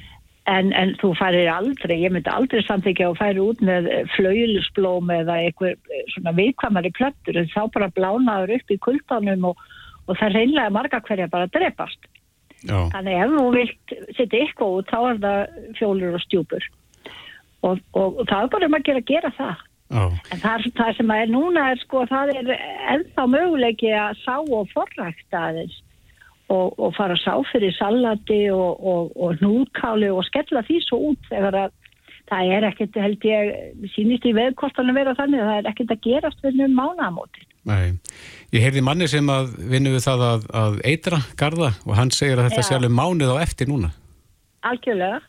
en, 0.55 0.73
en 0.73 0.95
þú 1.01 1.13
farir 1.19 1.49
aldrei, 1.51 1.95
ég 2.03 2.11
myndi 2.11 2.29
aldrei 2.29 2.63
samþykja 2.67 3.09
og 3.09 3.19
færi 3.19 3.39
út 3.39 3.61
með 3.61 3.89
flaulusblóm 4.15 5.11
eða 5.19 5.37
eitthvað 5.45 6.01
svona 6.15 6.35
viðkvamari 6.39 6.91
plöttur 6.97 7.39
en 7.39 7.53
þá 7.55 7.61
bara 7.73 7.93
blánaður 7.95 8.57
upp 8.57 8.71
í 8.71 8.81
kuldanum 8.87 9.45
og, 9.51 9.57
og 10.07 10.17
það 10.19 10.35
reynlega 10.39 10.69
marga 10.69 11.01
hverja 11.01 11.27
bara 11.27 11.47
drepast. 11.47 11.99
Já. 12.63 12.79
Þannig 12.93 13.19
ef 13.19 13.35
þú 13.35 13.47
vilt 13.51 13.93
setja 14.15 14.39
eitthvað 14.39 14.77
út 14.77 14.91
þá 14.91 14.99
er 15.09 15.17
það 15.25 15.39
fjólur 15.79 16.15
og 16.15 16.23
stjúpur 16.23 16.71
og, 17.63 17.79
og, 17.91 18.19
og 18.19 18.25
það 18.27 18.39
er 18.39 18.51
bara 18.55 18.69
um 18.69 18.77
að 18.77 18.85
gera, 18.89 19.03
gera 19.07 19.31
það 19.37 19.63
Já. 19.93 20.03
en 20.33 20.41
það, 20.41 20.67
það 20.79 20.97
sem 20.97 21.13
er 21.15 21.31
núna 21.31 21.65
er 21.71 21.81
sko 21.83 22.03
það 22.09 22.33
er 22.39 22.53
ennþá 22.95 23.25
möguleiki 23.29 23.91
að 23.93 24.21
sá 24.23 24.35
og 24.41 24.71
forrækta 24.73 25.41
aðeins 25.49 25.75
og, 26.53 26.75
og 26.77 26.93
fara 26.97 27.17
að 27.17 27.23
sá 27.23 27.33
fyrir 27.51 27.73
salati 27.77 28.43
og 28.53 29.39
núkáli 29.41 30.11
og 30.13 30.25
skella 30.29 30.65
því 30.67 30.81
svo 30.85 30.99
út 31.11 31.31
þegar 31.31 31.59
að 31.65 31.79
það 32.29 32.53
er 32.55 32.67
ekkert 32.69 33.01
held 33.03 33.25
ég 33.27 33.89
sínist 33.95 34.25
í 34.29 34.35
veðkostanum 34.35 34.95
vera 34.95 35.15
þannig 35.17 35.43
að 35.43 35.49
það 35.49 35.57
er 35.59 35.73
ekkert 35.73 35.95
að 35.95 36.05
gerast 36.05 36.45
fyrir 36.45 36.69
um 36.69 36.77
mánamótin 36.77 37.49
Nei, 37.63 37.95
ég 38.51 38.63
heyrði 38.65 38.81
manni 38.83 39.07
sem 39.07 39.29
að 39.31 39.53
vinnu 39.71 39.93
við 39.93 40.03
það 40.03 40.23
að, 40.27 40.47
að 40.61 40.79
eitra 40.89 41.19
garda 41.39 41.69
og 41.87 41.93
hann 41.95 42.11
segir 42.11 42.39
að 42.39 42.49
þetta 42.49 42.63
Já. 42.63 42.67
sé 42.67 42.75
alveg 42.75 42.91
mánuð 42.91 43.31
á 43.31 43.37
eftir 43.39 43.69
núna. 43.71 43.93
Algjörlega, 44.67 45.21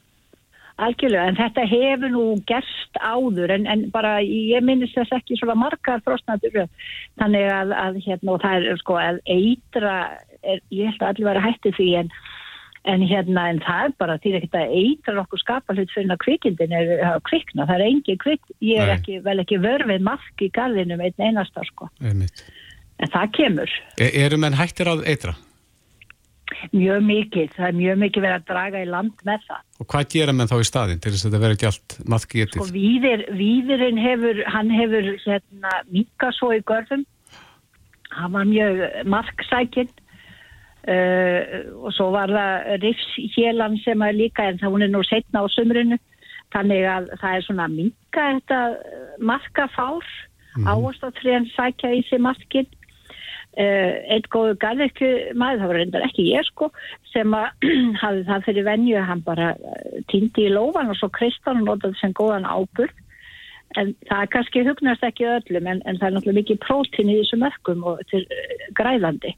algjörlega, 0.83 1.29
en 1.31 1.39
þetta 1.39 1.67
hefur 1.71 2.11
nú 2.11 2.25
gerst 2.51 2.99
áður 2.99 3.55
en, 3.55 3.69
en 3.71 3.85
bara 3.95 4.17
ég 4.27 4.67
minnist 4.67 4.99
þess 4.99 5.15
ekki 5.15 5.39
svona 5.39 5.55
margar 5.63 6.03
frostnaður 6.07 6.67
þannig 7.23 7.47
að, 7.55 7.77
að 7.85 8.01
hérna 8.09 8.35
og 8.35 8.43
það 8.43 8.67
er 8.73 8.83
sko 8.83 8.99
að 8.99 9.23
eitra, 9.37 9.97
er, 10.53 10.63
ég 10.75 10.91
held 10.91 11.03
að 11.03 11.13
allir 11.13 11.29
vera 11.31 11.45
hætti 11.45 11.73
því 11.77 11.89
en, 12.01 12.11
en 12.93 13.07
hérna 13.09 13.47
en 13.53 13.63
það 13.65 13.87
er 13.87 13.95
bara 14.03 14.19
því 14.23 14.35
að 14.43 14.59
eitra 14.65 15.17
nokkuð 15.19 15.43
skapa 15.43 15.77
hlut 15.77 15.95
fyrir 15.95 16.13
að 16.15 16.21
kvikindin 16.27 16.77
er 16.77 16.93
að 17.13 17.23
kvikna, 17.31 17.67
það 17.71 17.79
er 17.79 17.87
engin 17.89 18.21
kvik, 18.25 18.53
ég 18.65 18.85
er 18.85 18.95
ekki, 18.99 19.23
vel 19.25 19.39
ekki 19.45 19.63
vörfið 19.63 20.05
mask 20.11 20.45
í 20.45 20.53
garðinum 20.55 21.03
einn 21.05 21.27
einasta 21.31 21.65
sko, 21.71 21.91
Einmitt. 22.05 22.45
en 23.01 23.17
það 23.17 23.35
kemur. 23.41 23.75
E 23.99 24.13
eru 24.25 24.41
menn 24.41 24.59
hættir 24.59 24.93
að 24.93 25.07
eitra? 25.11 25.37
Mjög 26.75 27.01
mikið, 27.05 27.53
það 27.57 27.67
er 27.67 27.77
mjög 27.79 27.97
mikið 28.03 28.25
verið 28.25 28.37
að 28.37 28.49
draga 28.51 28.81
í 28.85 28.87
land 28.89 29.23
með 29.27 29.47
það. 29.49 29.63
Og 29.81 29.89
hvað 29.91 30.09
gera 30.13 30.35
menn 30.37 30.51
þá 30.51 30.55
í 30.61 30.67
staðinn 30.69 31.01
til 31.01 31.13
þess 31.13 31.25
að 31.25 31.31
þetta 31.31 31.41
verður 31.43 31.57
ekki 31.57 31.69
allt 31.71 31.97
maðki 32.13 32.41
getið? 32.43 32.59
Sko 32.61 32.75
víðir, 32.75 33.25
víðirinn 33.39 34.01
hefur, 34.01 34.41
hann 34.53 34.73
hefur 34.73 35.09
hérna 35.25 35.73
minka 35.89 36.31
svo 36.37 36.51
í 36.55 36.61
görðum, 36.69 37.05
hann 38.15 38.37
var 38.37 38.49
mjög 38.51 38.83
marksækinn 39.17 39.93
uh, 40.89 41.43
og 41.85 41.95
svo 41.97 42.11
var 42.15 42.33
það 42.33 42.85
rifshélan 42.85 43.79
sem 43.85 44.05
er 44.07 44.17
líka 44.17 44.49
en 44.49 44.61
það 44.61 44.77
hún 44.77 44.87
er 44.87 44.93
nú 44.93 45.03
setna 45.07 45.45
á 45.45 45.47
sumrinu, 45.53 45.99
þannig 46.55 46.87
að 46.87 47.11
það 47.21 47.37
er 47.37 47.45
svona 47.49 47.69
minka 47.73 48.31
þetta 48.39 48.61
markafár, 49.19 50.09
mm. 50.57 50.71
áast 50.71 51.05
að 51.07 51.21
þrján 51.21 51.51
sækja 51.55 51.93
í 51.99 52.03
sig 52.09 52.23
markinn. 52.23 52.71
Uh, 53.55 54.03
eitt 54.11 54.27
góðu 54.35 54.57
garðirkju 54.59 55.09
maður, 55.39 55.61
það 55.61 55.69
var 55.71 55.77
reyndar 55.79 56.05
ekki 56.09 56.25
ég 56.33 56.43
sko 56.49 56.73
sem 57.13 57.37
að 57.39 57.69
hafði 58.03 58.25
það 58.27 58.47
fyrir 58.49 58.67
venju 58.67 59.05
hann 59.07 59.23
bara 59.23 59.53
týndi 60.11 60.49
í 60.49 60.51
lófan 60.51 60.91
og 60.91 60.99
svo 60.99 61.07
kristan 61.15 61.61
og 61.63 61.69
notaði 61.69 62.01
sem 62.01 62.17
góðan 62.19 62.49
áburð 62.51 62.91
en 63.79 63.95
það 64.09 64.27
kannski 64.35 64.65
hugnast 64.67 65.07
ekki 65.07 65.29
öllum 65.37 65.71
en, 65.71 65.85
en 65.87 66.01
það 66.01 66.09
er 66.09 66.17
náttúrulega 66.17 66.41
mikið 66.41 66.61
prótín 66.67 67.13
í 67.13 67.21
þessum 67.21 67.47
ökkum 67.47 67.87
og 67.93 68.03
til 68.11 68.25
uh, 68.27 68.67
græðandi 68.79 69.35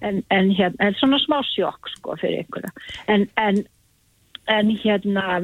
en, 0.00 0.22
en 0.30 0.50
hérna, 0.50 0.88
en 0.88 0.98
svona 0.98 1.20
smá 1.22 1.40
sjokk 1.52 1.90
sko 1.96 2.16
fyrir 2.20 2.42
einhverja 2.42 2.72
en, 3.12 3.28
en 3.36 3.64
en 4.50 4.70
hérna 4.74 5.38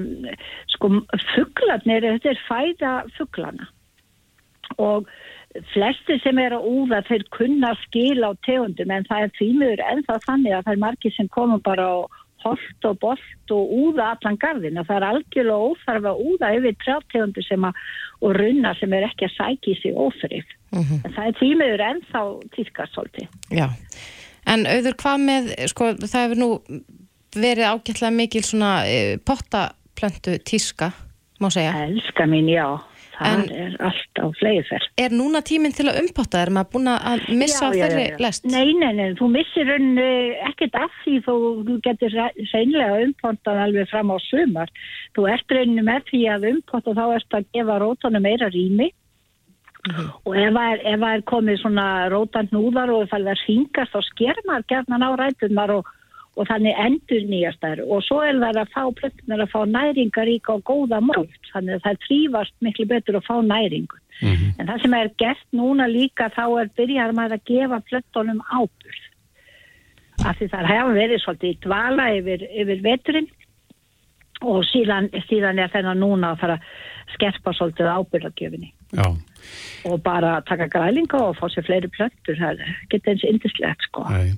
sko 0.74 0.90
fugglarnir, 1.34 2.02
þetta 2.02 2.32
er 2.32 2.40
fæða 2.48 2.94
fugglana 3.16 3.68
og 4.82 5.06
flesti 5.72 6.18
sem 6.22 6.38
er 6.42 6.56
að 6.56 6.66
úða 6.68 7.00
þeir 7.08 7.24
kunna 7.34 7.72
skil 7.86 8.26
á 8.26 8.34
tegundum 8.46 8.90
en 8.92 9.06
það 9.08 9.26
er 9.26 9.36
þýmiður 9.38 9.84
ennþá 9.92 10.18
þannig 10.26 10.56
að 10.56 10.64
það 10.66 10.74
er 10.74 10.82
margir 10.82 11.14
sem 11.16 11.30
komum 11.34 11.62
bara 11.64 11.86
á 11.88 11.96
holt 12.44 12.86
og 12.88 12.98
bolt 13.02 13.54
og 13.54 13.72
úða 13.74 14.12
allan 14.14 14.38
gardin 14.38 14.78
og 14.78 14.86
það 14.86 14.96
er 14.96 15.06
algjörlega 15.08 15.70
óþarf 15.70 16.06
að 16.10 16.22
úða 16.30 16.52
yfir 16.58 16.76
trjátegundu 16.84 17.44
sem 17.46 17.66
að 17.66 17.80
og 18.20 18.34
runna 18.34 18.74
sem 18.78 18.94
er 18.96 19.06
ekki 19.06 19.28
að 19.28 19.34
sækja 19.36 19.72
í 19.72 19.80
sig 19.82 19.94
ófrið. 19.94 20.54
Mhm. 20.74 21.02
En 21.04 21.12
það 21.14 21.26
er 21.26 21.36
þýmiður 21.40 21.84
ennþá 21.88 22.22
tískast 22.56 22.94
svolítið. 22.94 23.28
Já, 23.54 23.68
en 24.46 24.66
auður 24.66 24.96
hvað 25.02 25.18
með, 25.24 25.52
sko, 25.70 25.92
það 26.02 26.24
hefur 26.24 26.42
nú 26.42 26.50
verið 27.36 27.70
ágætlega 27.70 28.14
mikil 28.14 28.42
svona 28.42 28.72
e, 28.88 29.18
pottaplöntu 29.18 30.38
tíska, 30.42 30.92
má 31.40 31.50
segja. 31.52 31.74
Elska 31.86 32.26
mín, 32.26 32.48
já, 32.50 32.80
það 33.18 33.32
En- 33.34 33.50
er 33.64 33.76
allt 33.88 34.20
á 34.22 34.26
fleiðferð. 34.40 34.86
Er 35.04 35.14
núna 35.14 35.42
tíminn 35.42 35.74
til 35.74 35.88
að 35.90 36.00
umpotta? 36.02 36.42
Er 36.42 36.52
maður 36.54 36.70
búin 36.74 36.90
að 36.92 37.24
missa 37.40 37.70
Já, 37.70 37.74
já, 37.74 37.84
þeirri 37.86 38.06
já, 38.08 38.18
lest? 38.24 38.44
Nei, 38.46 38.72
nei, 38.78 38.92
nei, 38.92 39.08
þú 39.18 39.30
missir 39.34 39.72
henni 39.72 40.08
ekkert 40.48 40.78
af 40.78 40.94
því 41.04 41.16
þú 41.26 41.80
getur 41.86 42.16
seinlega 42.52 43.02
umpontað 43.06 43.64
alveg 43.66 43.90
fram 43.90 44.14
á 44.14 44.16
sumar. 44.28 44.70
Þú 45.16 45.28
ert 45.34 45.56
rauninni 45.56 45.82
með 45.82 46.08
því 46.12 46.22
að 46.34 46.48
umpotta 46.52 46.94
þá 46.94 47.04
ert 47.18 47.38
að 47.40 47.50
gefa 47.52 47.78
rótanum 47.82 48.22
meira 48.22 48.50
rými 48.54 48.90
og 50.26 50.34
ef 50.36 50.50
það 50.52 50.72
er, 50.74 51.04
er 51.12 51.22
komið 51.28 51.60
svona 51.62 51.86
rótan 52.12 52.48
núðar 52.52 52.90
og 52.92 53.06
það 53.12 53.30
er 53.32 53.42
hringast 53.46 53.94
þá 53.94 54.00
sker 54.10 54.40
maður 54.48 54.66
gerðan 54.72 55.06
á 55.06 55.10
rætunar 55.20 55.72
og, 55.78 55.92
og 56.38 56.46
þannig 56.46 56.78
endur 56.84 57.24
nýjast 57.28 57.62
þær 57.64 57.82
og 57.84 58.04
svo 58.06 58.20
er 58.22 58.38
það 58.38 58.60
að 58.62 58.74
fá 58.74 58.82
plöttunar 59.00 59.42
að 59.42 59.52
fá 59.54 59.60
næringaríka 59.72 60.54
og 60.54 60.62
góða 60.68 61.00
mold 61.02 61.50
þannig 61.52 61.78
að 61.78 61.84
það 61.86 62.00
trífast 62.06 62.54
miklu 62.64 62.86
betur 62.92 63.18
að 63.18 63.26
fá 63.26 63.34
næringu. 63.42 63.98
En 64.58 64.66
það 64.66 64.82
sem 64.82 64.94
er 64.98 65.10
gert 65.22 65.44
núna 65.54 65.86
líka 65.90 66.28
þá 66.34 66.44
er 66.62 66.70
byrjar 66.78 67.14
maður 67.14 67.36
að 67.38 67.50
gefa 67.50 67.80
plöttunum 67.90 68.40
ábyrð. 68.50 69.02
Af 70.26 70.38
því 70.38 70.48
það 70.54 70.70
hefur 70.72 70.96
verið 70.98 71.22
svolítið 71.22 71.52
í 71.52 71.58
dvala 71.66 72.06
yfir, 72.18 72.46
yfir 72.62 72.80
veturinn. 72.86 73.28
Og 74.46 74.62
síðan, 74.70 75.08
síðan 75.26 75.58
er 75.58 75.70
þennan 75.72 76.02
núna 76.02 76.32
að 76.34 76.42
fara 76.42 76.56
að 76.58 77.14
skerpa 77.16 77.54
svolítið 77.56 77.88
ábyrðagjöfinni 77.90 78.68
Já, 78.94 79.06
og 79.88 80.00
bara 80.04 80.38
taka 80.48 80.66
grælinga 80.72 81.20
og 81.28 81.36
fá 81.38 81.46
sér 81.52 81.66
fleiri 81.66 81.90
plöttur. 81.94 82.38
Það 82.38 82.62
geta 82.92 83.12
eins 83.12 83.24
indislegt 83.28 83.86
sko. 83.88 84.04
nei. 84.10 84.34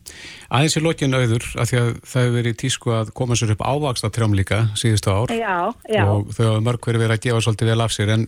Aðeins 0.50 0.76
í 0.76 0.84
lokin 0.84 1.16
auður, 1.16 1.46
af 1.61 1.70
því 1.70 1.80
að 1.80 1.90
það 2.04 2.24
hefur 2.24 2.36
verið 2.38 2.58
tísku 2.64 2.94
að 2.96 3.12
koma 3.20 3.38
sér 3.38 3.54
upp 3.54 3.64
ávaksta 3.64 4.12
trjám 4.14 4.36
líka 4.36 4.62
síðustu 4.78 5.14
ár 5.14 5.34
Já, 5.34 5.72
já. 5.88 6.04
og 6.06 6.32
þau 6.36 6.46
hafa 6.46 6.64
mörg 6.66 6.90
verið 6.90 7.06
verið 7.06 7.16
að 7.16 7.24
gefa 7.26 7.44
svolítið 7.46 7.72
vel 7.72 7.84
af 7.84 7.94
sér 7.94 8.14
en 8.16 8.26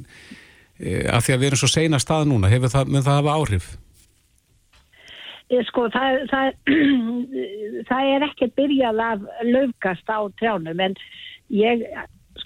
e, 0.78 1.06
af 1.10 1.26
því 1.26 1.34
að 1.34 1.40
við 1.42 1.50
erum 1.50 1.62
svo 1.62 1.70
seina 1.72 2.02
stað 2.02 2.28
núna, 2.30 2.52
hefur 2.52 2.72
það, 2.72 2.92
mun 2.92 3.06
það 3.06 3.18
hafa 3.20 3.36
áhrif? 3.38 3.72
Ég, 5.52 5.66
sko, 5.68 5.84
það, 5.92 6.22
það, 6.30 6.54
það 7.90 8.10
er 8.14 8.26
ekki 8.30 8.50
byrjað 8.56 9.04
að 9.04 9.26
löfgast 9.50 10.08
á 10.08 10.20
trjánum 10.40 10.80
en 10.80 10.96
ég, 11.52 11.84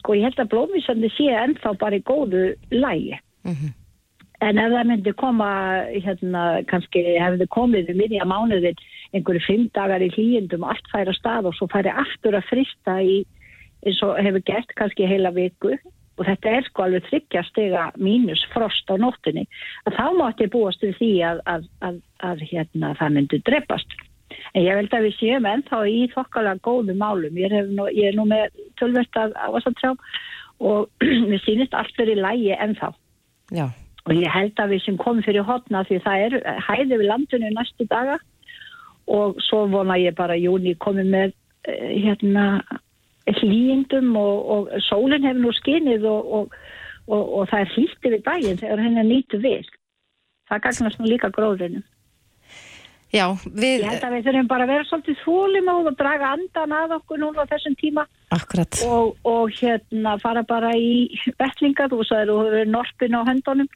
sko, 0.00 0.16
ég 0.18 0.26
held 0.26 0.42
að 0.42 0.52
blómvísandi 0.54 1.10
sé 1.14 1.28
ennþá 1.30 1.76
bara 1.78 2.00
í 2.00 2.04
góðu 2.06 2.48
lægi. 2.74 3.20
En 4.44 4.58
ef 4.60 4.72
það 4.72 4.88
myndi 4.90 5.12
koma, 5.16 5.50
hérna, 6.04 6.44
kannski 6.68 7.02
hefði 7.16 7.46
komið 7.54 7.92
um 7.92 8.00
miðja 8.02 8.26
mánuðin 8.28 8.80
einhverju 9.16 9.44
fimm 9.46 9.68
dagar 9.76 10.04
í 10.04 10.10
hlýjendum 10.12 10.66
allt 10.66 10.90
færa 10.92 11.14
stað 11.16 11.48
og 11.50 11.56
svo 11.56 11.68
færi 11.72 11.92
aftur 11.92 12.36
að 12.36 12.48
frista 12.50 12.98
í, 13.00 13.22
eins 13.86 14.02
og 14.04 14.18
hefur 14.20 14.44
gert 14.44 14.74
kannski 14.76 15.08
heila 15.08 15.32
viku 15.32 15.76
og 16.16 16.24
þetta 16.24 16.52
er 16.56 16.66
sko 16.66 16.84
alveg 16.86 17.06
þryggja 17.10 17.44
stiga 17.48 17.86
mínus 18.00 18.42
frost 18.52 18.88
á 18.88 18.96
nóttinni 19.00 19.46
að 19.88 19.96
þá 19.98 20.04
mátti 20.18 20.50
búast 20.52 20.84
við 20.84 20.96
því 21.00 21.12
að, 21.30 21.42
að, 21.52 21.66
að, 21.88 22.02
að 22.30 22.44
hérna, 22.50 22.92
það 23.00 23.16
myndi 23.16 23.40
dreppast. 23.48 23.96
En 24.52 24.64
ég 24.64 24.78
held 24.80 24.94
að 24.96 25.06
við 25.06 25.18
séum 25.20 25.48
ennþá 25.48 25.80
í 25.88 25.98
þokkalega 26.12 26.64
góðum 26.64 27.00
málum. 27.00 27.36
Ég 27.38 27.52
er 27.52 27.68
nú, 27.68 27.86
ég 27.92 28.10
er 28.10 28.16
nú 28.16 28.26
með 28.28 28.56
tölvert 28.80 29.20
af 29.20 29.36
ávastatrjám 29.46 29.98
og 30.64 30.88
við 31.30 31.40
sýnist 31.44 31.76
allt 31.76 32.00
verið 32.00 32.24
lægi 32.24 32.54
ennþá. 32.56 32.92
Já. 33.54 33.68
Og 34.06 34.14
ég 34.14 34.30
held 34.30 34.60
að 34.62 34.74
við 34.74 34.84
sem 34.84 34.98
komum 35.00 35.24
fyrir 35.26 35.46
hotna 35.46 35.82
því 35.86 36.00
það 36.04 36.24
er 36.26 36.36
hæði 36.62 36.98
við 37.00 37.08
landinu 37.10 37.52
næstu 37.54 37.86
daga 37.90 38.20
og 39.06 39.38
svo 39.42 39.64
vona 39.70 39.98
ég 39.98 40.14
bara 40.18 40.38
júni 40.38 40.74
komið 40.82 41.10
með 41.10 41.34
eh, 41.70 41.94
hérna 42.04 42.46
hlýjendum 43.26 44.14
og, 44.18 44.36
og 44.54 44.70
sólinn 44.86 45.26
hefur 45.26 45.42
nú 45.42 45.52
skinnið 45.54 46.06
og, 46.10 46.30
og, 46.38 46.56
og, 47.06 47.22
og 47.40 47.50
það 47.50 47.64
er 47.64 47.74
hlýtti 47.74 48.14
við 48.14 48.24
daginn 48.26 48.62
þegar 48.62 48.82
henni 48.84 49.04
nýtu 49.10 49.42
við. 49.42 49.68
Það 50.46 50.64
gagnast 50.66 51.00
nú 51.00 51.10
líka 51.10 51.30
gróðrinu. 51.34 51.82
Já, 53.14 53.30
við... 53.46 53.82
Ég 53.82 53.86
held 53.86 54.04
að 54.06 54.14
við 54.16 54.26
þurfum 54.26 54.48
bara 54.50 54.66
að 54.66 54.70
vera 54.72 54.86
svolítið 54.88 55.18
þólimáð 55.22 55.88
og 55.90 55.98
draga 55.98 56.30
andan 56.34 56.74
að 56.74 56.94
okkur 56.98 57.20
núna 57.22 57.46
á 57.46 57.50
þessum 57.52 57.76
tíma 57.78 58.04
Akkurat. 58.34 58.80
og, 58.86 59.12
og 59.26 59.52
hérna 59.54 60.16
fara 60.22 60.42
bara 60.46 60.72
í 60.74 61.06
betlinga, 61.38 61.86
þú 61.92 62.02
sagðir 62.06 62.32
þú 62.32 62.38
hefur 62.42 62.72
norpin 62.74 63.18
á 63.18 63.20
höndunum 63.30 63.70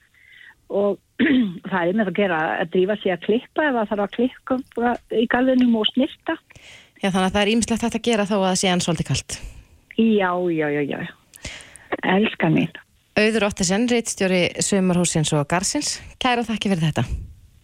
og 0.71 0.99
það 1.71 1.81
er 1.81 1.97
með 1.99 2.13
að 2.13 2.19
gera 2.21 2.43
að 2.63 2.75
drífa 2.75 2.97
sig 3.03 3.15
að 3.15 3.25
klippa 3.27 3.71
það 3.77 3.91
þarf 3.93 4.05
að 4.05 4.15
klippa 4.17 4.93
í 5.17 5.25
galðunum 5.33 5.81
og 5.81 5.89
snirta. 5.93 6.37
Já, 7.01 7.09
þannig 7.09 7.27
að 7.27 7.35
það 7.35 7.43
er 7.43 7.53
ýmislegt 7.55 7.87
hægt 7.87 7.99
að 7.99 8.07
gera 8.11 8.29
þó 8.29 8.37
að 8.39 8.47
það 8.47 8.61
sé 8.61 8.71
enn 8.71 8.85
svolítið 8.85 9.11
kalt. 9.11 9.41
Já, 10.01 10.31
já, 10.53 10.67
já, 10.71 10.83
já. 10.85 11.01
Elskar 12.15 12.55
mín. 12.55 12.71
Auður 13.21 13.49
Ottesen, 13.51 13.89
reittstjóri 13.91 14.45
Sumarhúsins 14.65 15.33
og 15.37 15.49
Garsins. 15.51 15.99
Kæra 16.23 16.45
þakki 16.47 16.71
fyrir 16.73 16.87
þetta. 16.89 17.05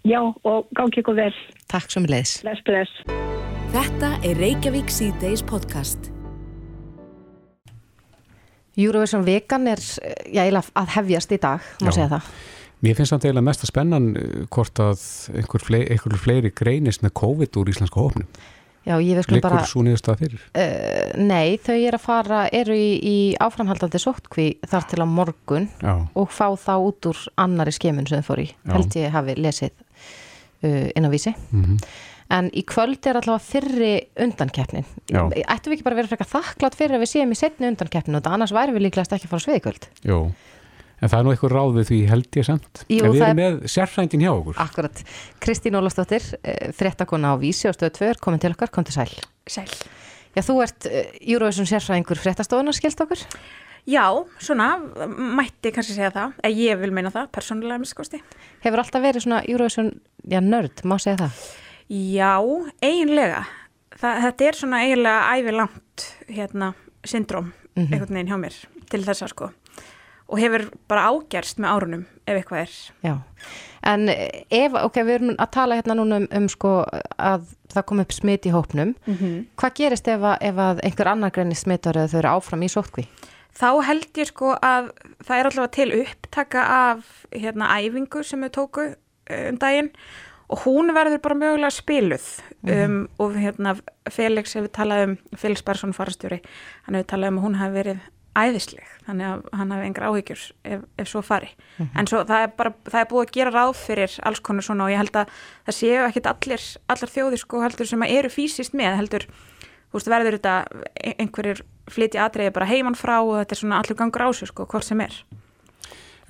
Já, 0.06 0.20
og 0.22 0.68
gangi 0.76 1.00
ykkur 1.02 1.16
vel. 1.18 1.32
Takk 1.70 1.88
svo 1.90 2.02
með 2.04 2.16
leiðis. 2.16 2.34
Bless, 2.44 2.66
bless. 2.66 2.92
Þetta 3.74 4.12
er 4.26 4.38
Reykjavík 4.40 4.92
C-Days 4.92 5.42
podcast. 5.46 6.10
Eurovision 8.76 9.24
vegan 9.24 9.70
er 9.72 9.80
já, 9.80 10.42
eiginlega 10.44 10.68
að 10.76 10.92
hefjast 10.98 11.32
í 11.32 11.40
dag, 11.40 11.64
má 11.80 11.90
segja 11.90 12.10
það. 12.12 12.28
Mér 12.86 12.98
finnst 12.98 13.14
það 13.14 13.24
eiginlega 13.24 13.46
mest 13.48 13.64
að 13.64 13.72
spennan 13.72 14.10
eh, 14.16 14.34
hvort 14.54 14.82
að 14.82 15.06
einhver 15.34 15.64
fleiri, 15.64 15.88
einhver 15.94 16.20
fleiri 16.22 16.52
greinist 16.54 17.02
með 17.02 17.16
COVID 17.18 17.58
úr 17.60 17.72
íslenska 17.72 18.02
hópnum. 18.02 18.28
Já, 18.86 18.94
ég 19.02 19.18
veist 19.18 19.32
Liggur 19.34 19.50
bara... 19.50 19.64
svo 19.66 19.82
niðurstað 19.82 20.20
fyrir? 20.22 20.42
Uh, 20.54 21.16
nei, 21.18 21.56
þau 21.58 21.74
eru 21.74 21.98
að 21.98 22.04
fara, 22.04 22.42
eru 22.54 22.76
í, 22.78 22.90
í 23.02 23.16
áframhaldandi 23.42 23.98
sóttkví 23.98 24.46
þar 24.62 24.86
til 24.86 25.00
á 25.02 25.06
morgun 25.10 25.66
Já. 25.82 25.94
og 26.14 26.30
fá 26.30 26.46
þá 26.54 26.74
út 26.76 27.08
úr 27.10 27.24
annari 27.42 27.74
skemun 27.74 28.06
sem 28.06 28.22
þau 28.22 28.28
fór 28.30 28.44
í. 28.44 28.46
Já. 28.54 28.76
Held 28.76 28.98
ég 29.00 29.16
hafi 29.16 29.34
lesið 29.40 29.72
uh, 29.74 30.86
inn 30.94 31.08
á 31.08 31.10
vísi. 31.10 31.34
Mhm. 31.50 31.80
En 32.36 32.48
í 32.58 32.64
kvöld 32.66 33.06
er 33.06 33.20
allavega 33.20 33.38
fyrri 33.38 33.90
undankeppnin. 34.18 34.86
Ættum 35.14 35.70
við 35.70 35.76
ekki 35.76 35.84
bara 35.86 35.94
að 35.94 36.00
vera 36.00 36.10
frekar 36.10 36.30
þakklátt 36.32 36.74
fyrir 36.74 36.96
að 36.96 37.04
við 37.04 37.10
séum 37.12 37.30
í 37.30 37.38
setni 37.38 37.68
undankeppnin 37.70 38.18
og 38.18 38.24
þetta 38.24 38.32
annars 38.34 38.54
væri 38.54 38.74
við 38.74 38.82
líklegast 38.88 39.14
ekki 39.14 39.28
að 39.28 39.34
fara 39.36 39.44
svið 39.44 39.60
í 39.60 39.62
kvöld. 39.62 39.86
Jú, 40.10 40.18
en 41.02 41.08
það 41.08 41.18
er 41.18 41.24
nú 41.26 41.32
eitthvað 41.34 41.52
ráð 41.56 41.74
við 41.76 41.88
því 41.90 41.98
held 42.08 42.30
ég 42.40 42.44
samt. 42.48 42.84
Jú, 42.88 43.04
en 43.04 43.12
við 43.12 43.20
erum 43.22 43.28
er- 43.30 43.36
með 43.40 43.66
sérfrændin 43.68 44.22
hjá 44.24 44.32
okkur. 44.32 44.56
Akkurat. 44.58 45.02
Kristín 45.40 45.76
Ólafsdóttir, 45.76 46.22
eh, 46.42 46.72
fréttakona 46.72 47.32
á 47.32 47.40
vísi 47.40 47.68
og 47.68 47.74
stöðu 47.76 47.92
2 47.98 48.10
er 48.10 48.14
komin 48.20 48.40
til 48.40 48.52
okkar, 48.52 48.70
kom 48.70 48.84
til 48.84 48.94
sæl. 48.94 49.12
Sæl. 49.46 49.68
Já, 50.36 50.42
þú 50.42 50.62
ert 50.62 50.86
uh, 50.86 51.04
Eurovision 51.20 51.64
sérfræðingur 51.66 52.18
fréttastofunar, 52.20 52.74
skilst 52.76 53.00
okkur? 53.00 53.16
Já, 53.88 54.04
svona, 54.42 54.76
mætti 55.16 55.70
kannski 55.72 55.94
segja 55.94 56.10
það, 56.10 56.32
en 56.44 56.50
ég 56.52 56.78
vil 56.80 56.90
meina 56.90 57.08
það, 57.10 57.28
persónulega 57.32 57.78
miskosti. 57.80 58.20
Hefur 58.64 58.82
alltaf 58.82 59.00
verið 59.00 59.22
svona 59.24 59.42
Eurovision, 59.48 59.92
já, 60.28 60.40
nörd, 60.42 60.82
má 60.84 60.98
segja 61.00 61.16
það? 61.22 61.38
Já, 61.88 62.32
eiginlega. 62.82 63.44
Það, 63.96 64.18
þetta 64.26 64.48
er 64.50 64.52
svona 64.58 64.80
eiginlega 64.84 65.36
ævilangt 65.38 66.06
hérna, 66.28 66.74
syndrom, 67.06 67.52
Mhm. 67.76 67.92
einhvern 67.92 68.14
veginn 68.18 68.28
hjá 68.28 68.40
mér, 68.42 68.56
til 68.90 69.02
þessa 69.04 69.28
sko. 69.28 69.50
Og 70.26 70.40
hefur 70.42 70.66
bara 70.90 71.06
ágerst 71.12 71.60
með 71.62 71.70
árunum, 71.70 72.02
ef 72.26 72.40
eitthvað 72.40 72.64
er. 72.64 72.72
Já, 73.06 73.12
en 73.86 74.08
eh, 74.10 74.42
ef, 74.50 74.74
ok, 74.80 74.98
við 75.06 75.14
erum 75.20 75.36
að 75.36 75.52
tala 75.54 75.78
hérna 75.78 75.94
núna 75.98 76.18
um, 76.24 76.26
um 76.40 76.48
sko 76.50 76.72
að 77.14 77.46
það 77.70 77.86
kom 77.86 78.02
upp 78.02 78.14
smit 78.16 78.48
í 78.48 78.54
hópnum. 78.54 78.96
Mhm. 79.06 79.38
Hvað 79.60 79.78
gerist 79.78 80.10
ef 80.10 80.26
að, 80.26 80.36
ef 80.50 80.60
að 80.66 80.82
einhver 80.88 81.12
annar 81.12 81.34
greinir 81.34 81.60
smitar 81.60 82.00
eða 82.00 82.12
þau 82.12 82.20
eru 82.24 82.34
áfram 82.34 82.66
í 82.66 82.72
sótkví? 82.72 83.06
Þá 83.56 83.68
held 83.86 84.18
ég 84.20 84.28
sko 84.28 84.52
að 84.60 84.90
það 85.24 85.36
er 85.38 85.48
allavega 85.48 85.74
til 85.78 85.88
upptaka 86.02 86.64
af 86.76 87.12
hérna 87.32 87.70
æfingu 87.78 88.24
sem 88.26 88.42
við 88.44 88.56
tóku 88.58 88.90
eh, 88.90 89.46
um 89.48 89.60
daginn 89.62 89.94
og 90.52 90.62
hún 90.62 90.92
verður 90.94 91.22
bara 91.24 91.38
mögulega 91.38 91.72
spiluð 91.74 92.26
um, 92.70 92.98
og 93.18 93.34
hérna 93.34 93.74
Felix 94.12 94.54
hefur 94.54 94.70
talað 94.70 95.02
um, 95.06 95.14
Felix 95.34 95.64
Barsson 95.66 95.94
farastjóri, 95.96 96.38
hann 96.86 96.98
hefur 96.98 97.08
talað 97.14 97.32
um 97.32 97.40
að 97.40 97.46
hún 97.48 97.58
hafi 97.58 97.76
verið 97.80 98.04
æðisleg, 98.36 98.84
þannig 99.06 99.26
að 99.30 99.42
hann 99.58 99.70
hafi 99.74 99.86
engar 99.86 100.06
áhyggjur 100.10 100.42
ef, 100.64 100.80
ef 100.98 101.08
svo 101.08 101.22
fari 101.24 101.48
en 101.96 102.06
svo 102.10 102.22
það 102.28 102.42
er 102.46 102.50
bara, 102.58 102.72
það 102.84 103.00
er 103.00 103.08
búið 103.12 103.24
að 103.26 103.32
gera 103.38 103.54
ráð 103.54 103.72
fyrir 103.80 104.16
alls 104.28 104.40
konar 104.44 104.62
svona 104.66 104.84
og 104.84 104.90
ég 104.92 105.00
held 105.00 105.16
að 105.22 105.30
það 105.66 105.76
séu 105.78 106.02
ekkit 106.08 106.26
allir, 106.32 106.66
allar 106.88 107.12
þjóðir 107.16 107.42
sko 107.44 107.62
heldur 107.64 107.86
sem 107.90 108.04
að 108.06 108.14
eru 108.18 108.28
fysiskt 108.34 108.74
með 108.76 108.96
heldur 109.00 109.26
þú 109.30 109.96
veist, 110.00 110.10
verður 110.12 110.36
þetta 110.38 110.54
ein- 111.00 111.16
einhverjir 111.24 111.62
flytja 111.88 112.24
atriði 112.28 112.52
bara 112.52 112.66
heiman 112.66 112.94
frá 112.98 113.16
og 113.22 113.36
þetta 113.40 113.52
er 113.56 113.62
svona 113.62 113.78
allur 113.80 113.96
gangur 113.96 114.26
á 114.26 114.28
sig, 114.34 114.48
sko, 114.52 114.66
hvort 114.66 114.84
sem 114.84 115.00
er 115.00 115.14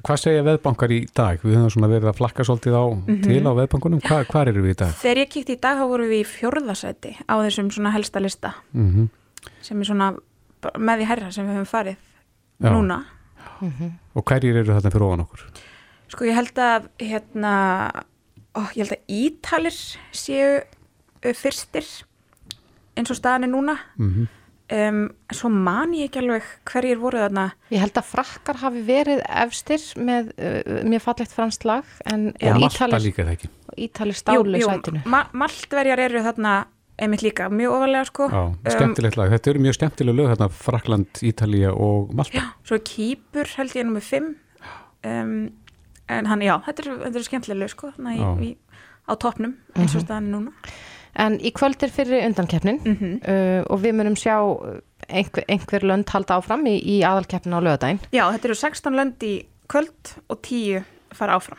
Hvað 0.07 0.20
segja 0.22 0.42
veðbankar 0.46 0.92
í 0.94 0.98
dag? 1.16 1.40
Við 1.42 1.57
höfum 1.57 1.70
svona 1.72 1.88
verið 1.90 2.11
að 2.12 2.18
flakka 2.20 2.44
svolítið 2.46 2.74
á 2.78 2.84
Mhm. 2.94 3.22
til 3.24 3.42
á 3.42 3.52
veðbankunum. 3.59 4.00
Hva, 4.04 4.20
hvar 4.28 4.46
eru 4.52 4.62
við 4.62 4.70
í 4.70 4.76
dag? 4.76 4.92
Þegar 4.94 5.16
ég 5.18 5.28
kíkti 5.32 5.52
í 5.57 5.61
dag 5.61 5.78
þá 5.80 5.88
vorum 5.88 6.07
við 6.07 6.20
í 6.20 6.26
fjórðasæti 6.30 7.16
á 7.26 7.34
þessum 7.42 7.70
svona 7.74 7.90
helsta 7.90 8.20
lista 8.22 8.54
Mm 8.74 9.09
sem 9.62 9.80
er 9.80 9.84
svona 9.84 10.14
með 10.78 11.02
því 11.02 11.09
herra 11.11 11.30
sem 11.34 11.46
við 11.48 11.59
höfum 11.59 11.70
farið 11.70 11.96
Já. 12.61 12.70
núna 12.72 12.98
Og 14.16 14.24
hverjir 14.26 14.57
eru 14.61 14.74
þarna 14.74 14.90
fyrir 14.92 15.07
ofan 15.07 15.22
okkur? 15.24 15.44
Sko 16.12 16.26
ég 16.28 16.36
held 16.36 16.59
að 16.61 16.88
hérna, 17.02 17.52
ó, 18.57 18.61
ég 18.76 18.82
held 18.84 18.94
að 18.96 19.14
Ítalir 19.16 19.76
séu 20.16 20.50
fyrstir 21.36 21.86
eins 22.96 23.11
og 23.12 23.18
staðan 23.20 23.48
er 23.48 23.52
núna 23.54 23.78
Mm 24.00 24.26
um, 24.66 25.02
svo 25.30 25.46
man 25.52 25.92
ég 25.94 26.09
ekki 26.09 26.18
alveg 26.24 26.46
hverjir 26.66 26.98
voru 26.98 27.20
þarna 27.22 27.44
Ég 27.70 27.78
held 27.84 27.98
að 28.00 28.09
frakkar 28.09 28.57
hafi 28.64 28.80
verið 28.88 29.20
efstir 29.44 29.84
með 30.02 30.32
uh, 30.42 30.80
mjög 30.90 31.04
fallegt 31.04 31.34
franskt 31.36 31.66
lag 31.68 31.84
en 32.11 32.32
Og 32.34 32.59
Malta 32.59 32.86
Ítalir- 32.88 33.04
líka 33.07 33.22
það 33.28 33.34
ekki. 33.36 33.50
og 33.70 33.78
Ítalir 33.86 34.18
stálu 34.18 34.62
sætinu. 34.64 35.02
ma 35.07 35.20
Maltverjar 35.32 36.02
eru 36.09 36.22
þarna 36.26 36.54
einmitt 36.99 37.22
líka 37.22 37.49
mjög 37.53 37.72
ofalega 37.76 38.05
sko 38.09 38.28
Já, 38.32 38.42
skemmtilegt 38.72 39.16
lag. 39.16 39.30
Þetta 39.34 39.51
eru 39.53 39.61
mjög 39.66 39.74
skemmtileg 39.78 40.14
lög 40.16 40.30
þarna 40.32 40.49
Frakland, 40.51 41.20
Ítalía 41.22 41.70
og 41.74 42.14
Malta. 42.16 42.38
um, 42.38 42.53
svo 42.64 42.78
Kýpur 42.78 43.47
held 43.59 43.76
ég 43.76 43.84
nummið 43.86 44.07
5 44.11 44.34
um, 45.05 45.53
en 46.09 46.26
hann, 46.30 46.40
já, 46.47 46.55
þetta 46.66 46.84
er, 46.86 46.90
þetta 47.07 47.18
er 47.20 47.26
skemmtilega 47.30 47.68
sko, 47.72 47.90
þarna 47.97 48.14
í, 48.14 48.20
Já. 48.20 48.30
í, 48.47 48.51
á 49.07 49.12
toppnum 49.18 49.57
eins 49.76 49.94
og 49.94 50.03
Mhm. 50.03 50.07
staðan 50.07 50.26
er 50.28 50.36
núna 50.38 50.53
En 51.18 51.38
í 51.40 51.51
kvöld 51.51 51.82
er 51.82 51.88
fyrir 51.88 52.26
undankeppnin 52.26 52.80
Mhm. 52.84 53.20
uh, 53.24 53.64
og 53.72 53.80
við 53.80 53.94
munum 53.97 54.16
sjá 54.16 54.36
uh, 54.36 54.80
einhver, 55.09 55.44
einhver 55.49 55.80
lönd 55.80 56.09
halda 56.12 56.36
áfram 56.36 56.66
í, 56.68 56.76
í 56.76 57.01
aðalkeppnin 57.03 57.57
á 57.57 57.61
lögadaginn. 57.64 58.01
Já, 58.12 58.28
þetta 58.32 58.44
eru 58.44 58.55
16 58.55 58.92
lönd 58.94 59.16
í 59.24 59.47
kvöld 59.68 60.12
og 60.28 60.42
10 60.42 60.84
fara 61.12 61.36
áfram 61.38 61.57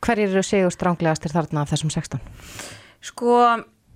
Hverjir 0.00 0.30
eru 0.30 0.42
sigur 0.42 0.70
stránglegastir 0.70 1.32
þarna 1.34 1.60
af 1.62 1.70
þessum 1.72 1.90
16? 1.90 2.20
Sko, 3.02 3.34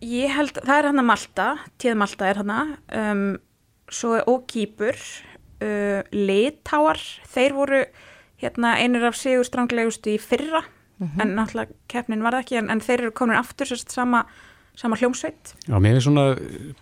ég 0.05 0.33
held, 0.37 0.59
það 0.65 0.79
er 0.81 0.89
hann 0.91 1.03
að 1.03 1.09
Malta, 1.11 1.47
tíð 1.81 1.97
Malta 2.01 2.29
er 2.31 2.41
hann 2.43 2.53
um, 3.01 3.25
svo 3.93 4.15
er 4.19 4.29
og 4.31 4.47
Kýpur, 4.51 4.99
uh, 5.65 6.01
Litáar, 6.15 7.01
þeir 7.35 7.57
voru 7.57 7.83
hérna 8.43 8.75
einir 8.83 9.07
af 9.09 9.17
sigur 9.17 9.47
stranglegustu 9.49 10.15
í 10.15 10.19
fyrra, 10.21 10.65
en 11.21 11.35
náttúrulega 11.37 11.75
keppnin 11.91 12.23
var 12.25 12.37
það 12.37 12.45
ekki, 12.45 12.57
en, 12.61 12.69
en 12.73 12.81
þeir 12.85 13.01
eru 13.07 13.15
komin 13.17 13.37
aftur 13.37 13.67
sérst 13.69 13.91
sama, 13.93 14.23
sama 14.79 14.97
hljómsveit. 15.01 15.55
Já, 15.67 15.75
mér 15.83 15.99
er 15.99 16.05
svona 16.05 16.25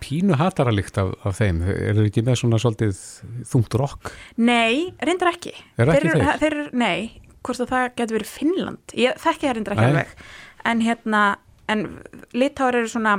pínu 0.02 0.36
hataralikt 0.40 0.98
af, 1.00 1.14
af 1.26 1.38
þeim. 1.40 1.62
Er 1.72 1.96
það 1.96 2.08
ekki 2.10 2.24
með 2.26 2.38
svona 2.42 2.60
svolítið 2.62 3.00
þungt 3.50 3.76
rock? 3.80 4.12
Nei, 4.40 4.92
reyndar 5.04 5.32
ekki. 5.32 5.54
Er 5.80 5.92
ekki 5.94 6.10
eru- 6.12 6.20
þeir? 6.22 6.38
þeir? 6.42 6.56
eru- 6.58 6.82
Nei, 6.82 6.98
hvort 7.42 7.64
að 7.64 7.72
það 7.72 7.88
getur 8.00 8.18
verið 8.18 8.32
Finnland. 8.36 8.96
Ég 9.00 9.18
þekki 9.24 9.48
það 9.48 9.56
reyndar 9.58 9.76
ekki 9.78 9.88
alveg. 9.90 10.14
En 10.72 10.84
hérna, 10.86 11.22
en 11.72 11.84
Litáar 12.36 12.78
eru 12.80 12.88
svona, 12.92 13.16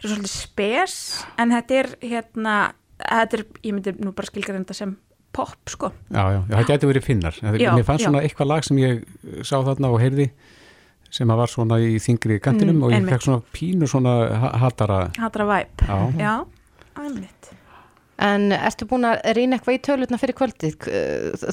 eru 0.00 0.12
svolítið 0.14 0.32
spes, 0.34 0.94
en 1.40 1.52
þetta 1.56 1.78
er 1.82 1.90
hérna, 2.02 2.54
þetta 3.02 3.38
er, 3.40 3.44
ég 3.64 3.76
myndi 3.76 3.94
nú 4.04 4.12
bara 4.16 4.30
skilga 4.30 4.54
þetta 4.58 4.76
sem 4.76 4.94
pop, 5.32 5.54
sko. 5.70 5.92
Já, 6.10 6.22
já, 6.34 6.40
já, 6.50 6.54
það 6.56 6.66
getur 6.72 6.90
verið 6.92 7.04
finnar. 7.06 7.36
En 7.42 7.58
Já, 7.60 7.70
mér 7.76 7.84
fannst 7.86 8.02
já. 8.04 8.08
svona 8.10 8.22
eitthvað 8.26 8.48
lag 8.50 8.64
sem 8.66 8.80
ég 8.82 9.04
sá 9.46 9.56
þarna 9.62 9.92
og 9.94 10.00
heyrði 10.02 10.30
sem 11.10 11.30
að 11.30 11.40
var 11.42 11.50
svona 11.50 11.76
í 11.82 11.96
þingri 12.02 12.36
kantinum 12.42 12.76
Mm, 12.78 12.82
og 12.86 12.92
ég 12.94 13.06
fekk 13.10 13.24
svona 13.26 13.42
pínu 13.54 13.86
svona 13.90 14.12
ha- 14.42 14.52
hatara. 14.62 14.98
Hatra 15.18 15.46
væp. 15.46 15.82
Já. 15.86 15.96
Já, 16.18 16.34
einmitt. 17.02 17.50
En 18.20 18.50
ertu 18.52 18.86
búin 18.86 19.06
að 19.08 19.22
reyna 19.34 19.56
eitthvað 19.56 19.78
í 19.78 19.80
tölutna 19.86 20.18
fyrir 20.20 20.36
kvöldið? 20.38 20.76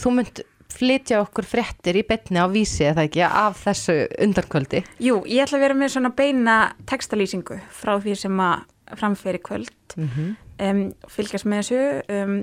Þú 0.03 0.11
munt 0.13 0.41
flytja 0.74 1.22
okkur 1.24 1.47
fréttir 1.47 1.97
í 1.99 2.03
betni 2.07 2.41
á 2.41 2.47
vísi 2.51 2.86
eða 2.89 3.05
ekki 3.07 3.24
af 3.26 3.63
þessu 3.65 3.95
undankvöldi. 4.24 4.84
Jú, 5.03 5.22
ég 5.26 5.45
ætla 5.45 5.59
að 5.59 5.65
vera 5.65 5.78
með 5.78 5.93
svona 5.95 6.11
beina 6.18 6.57
textalýsingu 6.89 7.59
frá 7.74 7.95
því 8.03 8.15
sem 8.20 8.41
að 8.43 8.65
framferi 8.97 9.41
kvöld. 9.43 9.74
Mhm. 9.97 10.36
um, 10.59 10.82
fylgjast 11.09 11.45
með 11.45 11.63
þessu 11.63 11.80
um, 12.18 12.38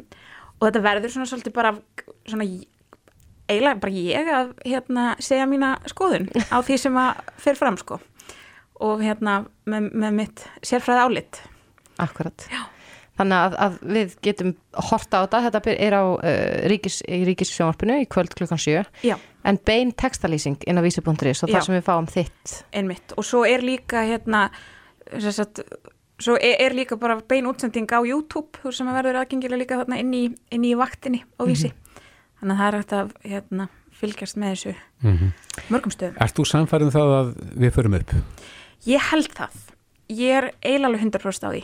og 0.61 0.68
þetta 0.68 0.83
verður 0.85 1.12
svona 1.12 1.27
svolítið 1.29 1.55
bara 1.57 1.72
svona 2.29 2.47
eiginlega 3.49 3.81
bara 3.81 3.93
ég 3.93 4.31
að 4.33 4.53
hérna, 4.64 5.07
segja 5.20 5.47
mína 5.51 5.75
skoðun 5.91 6.29
á 6.49 6.57
því 6.64 6.79
sem 6.81 6.97
að 7.01 7.25
fer 7.45 7.59
fram 7.59 7.77
sko 7.81 7.99
og 8.85 9.03
hérna 9.05 9.45
með, 9.68 9.91
með 9.93 10.16
mitt 10.20 10.47
sérfræði 10.64 11.05
álit 11.05 11.43
Akkurat. 12.03 12.47
Já. 12.51 12.64
Þannig 13.14 13.38
að, 13.38 13.56
að 13.62 13.74
við 13.94 14.14
getum 14.26 14.52
horta 14.88 15.20
á 15.22 15.24
þetta, 15.24 15.40
þetta 15.46 15.74
er 15.86 15.94
á 15.94 16.04
uh, 16.04 16.28
ríkis, 16.72 16.98
í 17.06 17.20
ríkissjónvarpinu 17.28 18.00
í 18.02 18.08
kvöld 18.10 18.34
klukkan 18.34 18.58
7 18.58 18.82
Já. 19.06 19.14
en 19.46 19.58
bein 19.62 19.92
textalýsing 19.94 20.66
inn 20.66 20.80
á 20.80 20.82
og 20.82 21.50
Já. 21.50 21.54
það 21.54 21.60
sem 21.68 21.76
við 21.76 21.84
fáum 21.86 22.08
þitt 22.10 22.54
einmitt 22.74 23.14
og 23.14 23.28
svo 23.28 23.44
er 23.46 23.62
líka 23.62 24.02
hérna 24.02 24.48
sem 25.12 25.30
sagt, 25.36 25.62
svo 26.18 26.34
er, 26.40 26.58
er 26.66 26.74
líka 26.74 26.98
bara 26.98 27.20
bein 27.22 27.46
útsending 27.46 27.86
á 27.94 28.02
YouTube 28.02 28.74
sem 28.74 28.90
verður 28.90 29.20
aðgengilega 29.22 29.62
líka 29.62 29.78
þarna 29.84 30.00
inn 30.02 30.12
í, 30.14 30.24
inn 30.50 30.66
í 30.66 30.74
vaktinni 30.74 31.22
á 31.38 31.42
vísi 31.46 31.70
þannig 32.40 32.56
að 32.56 32.58
það 32.58 32.66
er 32.66 32.78
hægt 32.80 32.98
að 32.98 33.14
hérna, 33.30 33.68
fylgjast 33.94 34.42
með 34.42 34.56
þessu 34.56 34.76
Mm 35.04 35.30
mörgum 35.70 35.92
stöðum 35.92 36.18
Ert 36.20 36.36
þú 36.36 36.44
samfærið 36.48 36.88
um 36.88 36.92
það 36.94 37.14
að 37.14 37.30
við 37.62 37.74
förum 37.76 37.96
upp? 37.98 38.12
Ég 38.84 39.06
held 39.10 39.30
það. 39.32 39.54
Ég 40.12 40.36
er 40.36 40.46
eiginlega 40.60 40.90
alveg 40.90 41.04
100% 41.06 41.46
á 41.48 41.50
því. 41.54 41.62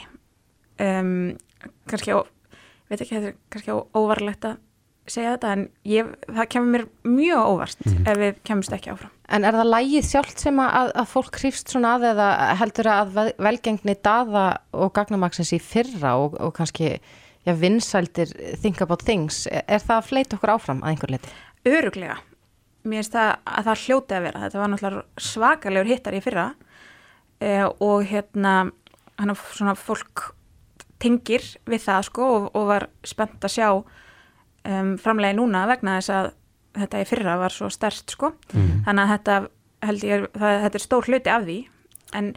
Um, 0.80 1.14
kannski 1.90 2.14
á, 2.16 2.18
veit 2.88 3.00
ekki, 3.04 3.14
þetta 3.18 3.30
er 3.32 3.38
kannski 3.52 3.74
á 3.74 3.78
óvarlegt 3.98 4.46
að 4.48 4.58
segja 5.10 5.32
þetta, 5.34 5.52
en 5.56 5.62
ég, 5.90 6.10
það 6.30 6.46
kemur 6.54 6.70
mér 6.70 6.84
mjög 7.10 7.48
óvart 7.50 7.80
ef 7.90 8.20
við 8.20 8.36
kemumst 8.46 8.74
ekki 8.76 8.92
áfram. 8.92 9.10
En 9.30 9.46
er 9.46 9.56
það 9.58 9.70
lægið 9.72 10.06
sjálft 10.06 10.42
sem 10.42 10.60
að, 10.62 10.92
að 11.02 11.08
fólk 11.10 11.38
hrýfst 11.40 11.72
svona 11.72 11.96
að 11.96 12.06
eða 12.12 12.28
heldur 12.60 12.90
að 12.92 13.12
vel- 13.16 13.34
velgengni 13.48 13.96
daða 14.06 14.44
og 14.72 14.92
gagnamaksins 14.96 15.52
í 15.56 15.60
fyrra 15.62 16.14
og, 16.22 16.38
og 16.38 16.54
kannski 16.56 16.92
já, 16.94 17.52
vinsældir 17.58 18.32
think 18.62 18.80
about 18.84 19.04
things, 19.06 19.44
er, 19.50 19.64
er 19.66 19.82
það 19.82 19.96
að 19.98 20.08
fleita 20.12 20.38
okkur 20.38 20.54
áfram 20.54 20.82
að 20.84 20.94
einhver 20.94 21.14
leti? 21.16 21.34
Öruglega. 21.68 22.18
Mér 22.86 23.02
finnst 23.02 23.16
það 23.18 23.30
að 23.44 23.66
það 23.70 23.84
hljóti 23.84 24.16
að 24.16 24.26
vera. 24.28 24.42
Þetta 24.46 24.62
var 24.62 24.70
náttúrulega 24.72 25.24
svakalegur 25.30 25.90
hittar 25.90 26.16
í 26.16 26.22
fyrra 26.24 26.46
eh, 27.42 27.66
og 27.66 28.06
hérna, 28.08 28.54
hann 29.20 29.34
svona 29.36 29.74
fólk 29.76 30.30
tengir 31.00 31.46
við 31.70 31.82
það 31.86 32.06
sko 32.10 32.28
og, 32.36 32.46
og 32.58 32.68
var 32.70 32.86
spennt 33.06 33.46
að 33.46 33.54
sjá 33.56 33.68
um, 33.72 34.94
framlega 35.00 35.38
núna 35.38 35.64
vegna 35.70 35.98
þess 35.98 36.14
að 36.16 36.30
þetta 36.80 37.02
í 37.02 37.08
fyrra 37.08 37.36
var 37.40 37.54
svo 37.54 37.70
stert 37.72 38.14
sko. 38.14 38.34
Mhm. 38.52 38.84
Þannig 38.86 39.02
að 39.04 39.12
þetta 39.16 39.36
held 39.88 40.06
ég, 40.06 40.24
það, 40.36 40.56
þetta 40.66 40.80
er 40.80 40.84
stór 40.86 41.08
hluti 41.10 41.32
af 41.32 41.44
því 41.48 41.58
en 42.20 42.32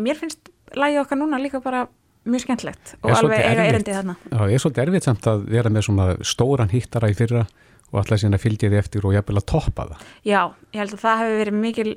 mér 0.00 0.18
finnst 0.18 0.52
lægið 0.78 1.02
okkar 1.04 1.20
núna 1.20 1.40
líka 1.42 1.60
bara 1.62 1.86
mjög 2.30 2.44
skemmtlegt 2.44 2.94
og 3.00 3.10
Er 3.10 3.16
alveg 3.16 3.42
eiga 3.44 3.64
erindi 3.68 3.94
þarna. 3.96 4.16
Já, 4.28 4.40
ég 4.50 4.54
er 4.54 4.62
svolítið 4.62 4.84
erfitt 4.84 5.08
samt 5.08 5.28
að 5.30 5.44
vera 5.50 5.72
með 5.72 5.86
svona 5.86 6.06
stóran 6.26 6.72
hittara 6.72 7.10
í 7.10 7.16
fyrra 7.16 7.46
og 7.90 7.98
alltaf 8.00 8.20
síðan 8.20 8.36
að 8.36 8.44
fylgja 8.44 8.70
því 8.70 8.78
eftir 8.78 9.06
og 9.08 9.14
jafnvel 9.16 9.40
að 9.40 9.46
toppa 9.50 9.86
það. 9.90 10.04
Já, 10.28 10.40
ég 10.74 10.82
held 10.82 10.94
að 10.94 11.02
það 11.04 11.22
hefur 11.22 11.40
verið 11.40 11.58
mikil 11.64 11.94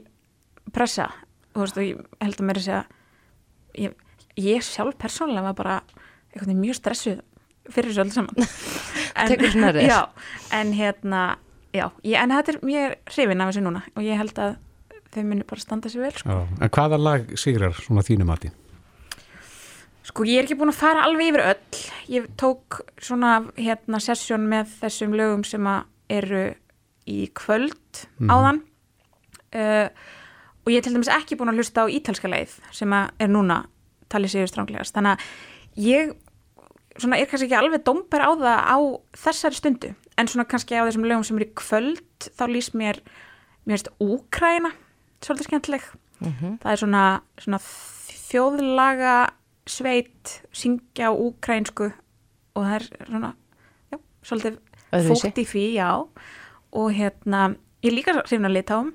pressa 0.73 1.09
þú 1.53 1.63
veist, 1.63 1.77
og 1.77 1.85
ég 1.85 2.23
held 2.23 2.39
að 2.39 2.47
mér 2.49 2.59
að 2.59 2.65
segja 2.67 2.81
ég, 3.83 3.97
ég 4.39 4.63
sjálf 4.65 4.95
persónulega 5.01 5.43
var 5.51 5.53
bara 5.57 5.75
veginn 6.33 6.61
mjög 6.63 6.75
stressuð 6.79 7.19
fyrir 7.69 7.91
þessu 7.93 8.01
öll 8.03 8.11
saman 8.11 8.35
þér. 9.29 9.81
Já, 9.91 9.99
en 10.51 10.73
hérna 10.73 11.21
já, 11.73 11.87
ég, 12.03 12.17
en 12.19 12.33
þetta 12.35 12.53
er 12.55 12.59
mjög 12.65 12.95
hrifin 13.13 13.41
af 13.45 13.51
þessu 13.53 13.63
núna 13.65 13.83
og 13.95 14.03
ég 14.03 14.17
held 14.19 14.39
að 14.41 14.55
þau 15.13 15.23
muni 15.29 15.45
bara 15.45 15.61
standa 15.61 15.89
sér 15.93 16.01
vel 16.07 16.11
sko. 16.17 16.29
Já. 16.29 16.41
En 16.65 16.69
hvaða 16.73 16.97
lag 17.01 17.33
sigrar 17.37 17.73
svona 17.77 18.01
þínu 18.05 18.25
mati? 18.25 18.49
Sko 20.03 20.25
ég 20.27 20.41
er 20.41 20.47
ekki 20.47 20.57
búin 20.59 20.71
að 20.73 20.79
fara 20.81 21.03
alveg 21.07 21.29
yfir 21.31 21.43
öll. 21.45 21.83
Ég 22.11 22.25
tók 22.41 22.81
svona 22.99 23.37
hérna 23.55 24.01
sessjón 24.03 24.49
með 24.51 24.73
þessum 24.81 25.13
lögum 25.15 25.45
sem 25.47 25.63
að 25.69 25.85
eru 26.11 26.41
í 27.07 27.19
kvöld 27.35 27.79
Mhm. 28.19 28.29
áðan 28.31 28.59
uh, 29.53 29.87
og 30.63 30.71
ég 30.71 30.77
er 30.79 30.85
til 30.85 30.93
dæmis 30.95 31.11
ekki 31.11 31.37
búin 31.39 31.51
að 31.53 31.61
hlusta 31.61 31.83
á 31.83 31.87
ítalska 31.91 32.27
leið 32.31 32.57
sem 32.75 32.89
að 32.95 33.09
er 33.23 33.31
núna 33.31 33.61
talið 34.13 34.33
séu 34.35 34.47
stránglegast. 34.51 34.93
Þannig 34.95 35.17
að 35.17 35.83
ég 35.89 36.13
svona 37.01 37.17
er 37.17 37.25
kannski 37.29 37.47
ekki 37.49 37.57
alveg 37.57 37.83
domber 37.87 38.21
á 38.21 38.29
það 38.37 38.59
á 38.69 38.77
þessari 39.17 39.57
stundu 39.57 39.93
en 40.21 40.29
svona 40.29 40.45
kannski 40.45 40.77
á 40.77 40.85
þessum 40.85 41.07
lögum 41.09 41.25
sem 41.25 41.39
eru 41.39 41.47
í 41.49 41.53
kvöld 41.57 42.27
þá 42.37 42.43
lýst 42.51 42.75
mér, 42.77 42.99
mér 43.65 43.79
veist, 43.79 43.89
Úkræna 44.03 44.69
svolítið 45.23 45.47
skemmtileg. 45.49 45.87
Mhm. 46.21 46.57
Það 46.61 46.71
er 46.75 46.81
svona, 46.83 47.03
svona 47.41 47.59
þjóðlaga 47.63 49.15
sveit 49.69 50.33
syngja 50.55 51.09
á 51.09 51.13
úkrænsku 51.15 51.89
og 52.53 52.61
það 52.67 52.75
er 52.77 52.85
svona 53.07 53.31
já, 53.93 53.97
svolítið 54.27 54.57
fókt 55.09 55.39
í 55.41 55.45
því, 55.49 55.63
já 55.79 55.89
og 56.73 56.89
hérna, 56.93 57.55
ég 57.83 57.89
er 57.91 57.95
líka 57.97 58.15
hrifna 58.21 58.51
litáum 58.51 58.91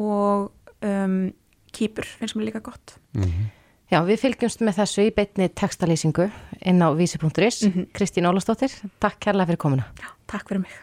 og 0.00 0.50
um, 0.84 1.30
kýpur 1.76 2.04
finnst 2.18 2.36
mér 2.36 2.50
líka 2.50 2.62
gott 2.64 2.98
Mhm. 3.14 3.50
Já, 3.90 3.98
við 4.06 4.20
fylgjumst 4.22 4.62
með 4.62 4.76
þessu 4.84 5.04
í 5.08 5.10
beitni 5.14 5.48
textalýsingu 5.50 6.28
inn 6.62 6.78
á 6.78 6.94
vísi.is. 6.94 7.64
Kristín 7.90 8.30
Ólastóttir, 8.30 8.70
takk 9.02 9.18
kærlega 9.26 9.50
fyrir 9.50 9.62
komuna. 9.66 9.90
Já, 9.98 10.12
takk 10.30 10.46
fyrir 10.52 10.62
mig. 10.62 10.78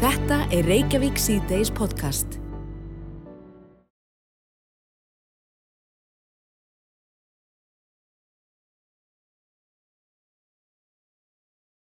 Þetta 0.00 0.42
er 0.54 0.68
Reykjavík 0.72 1.20
C-Days 1.20 1.74
podcast. 1.74 2.40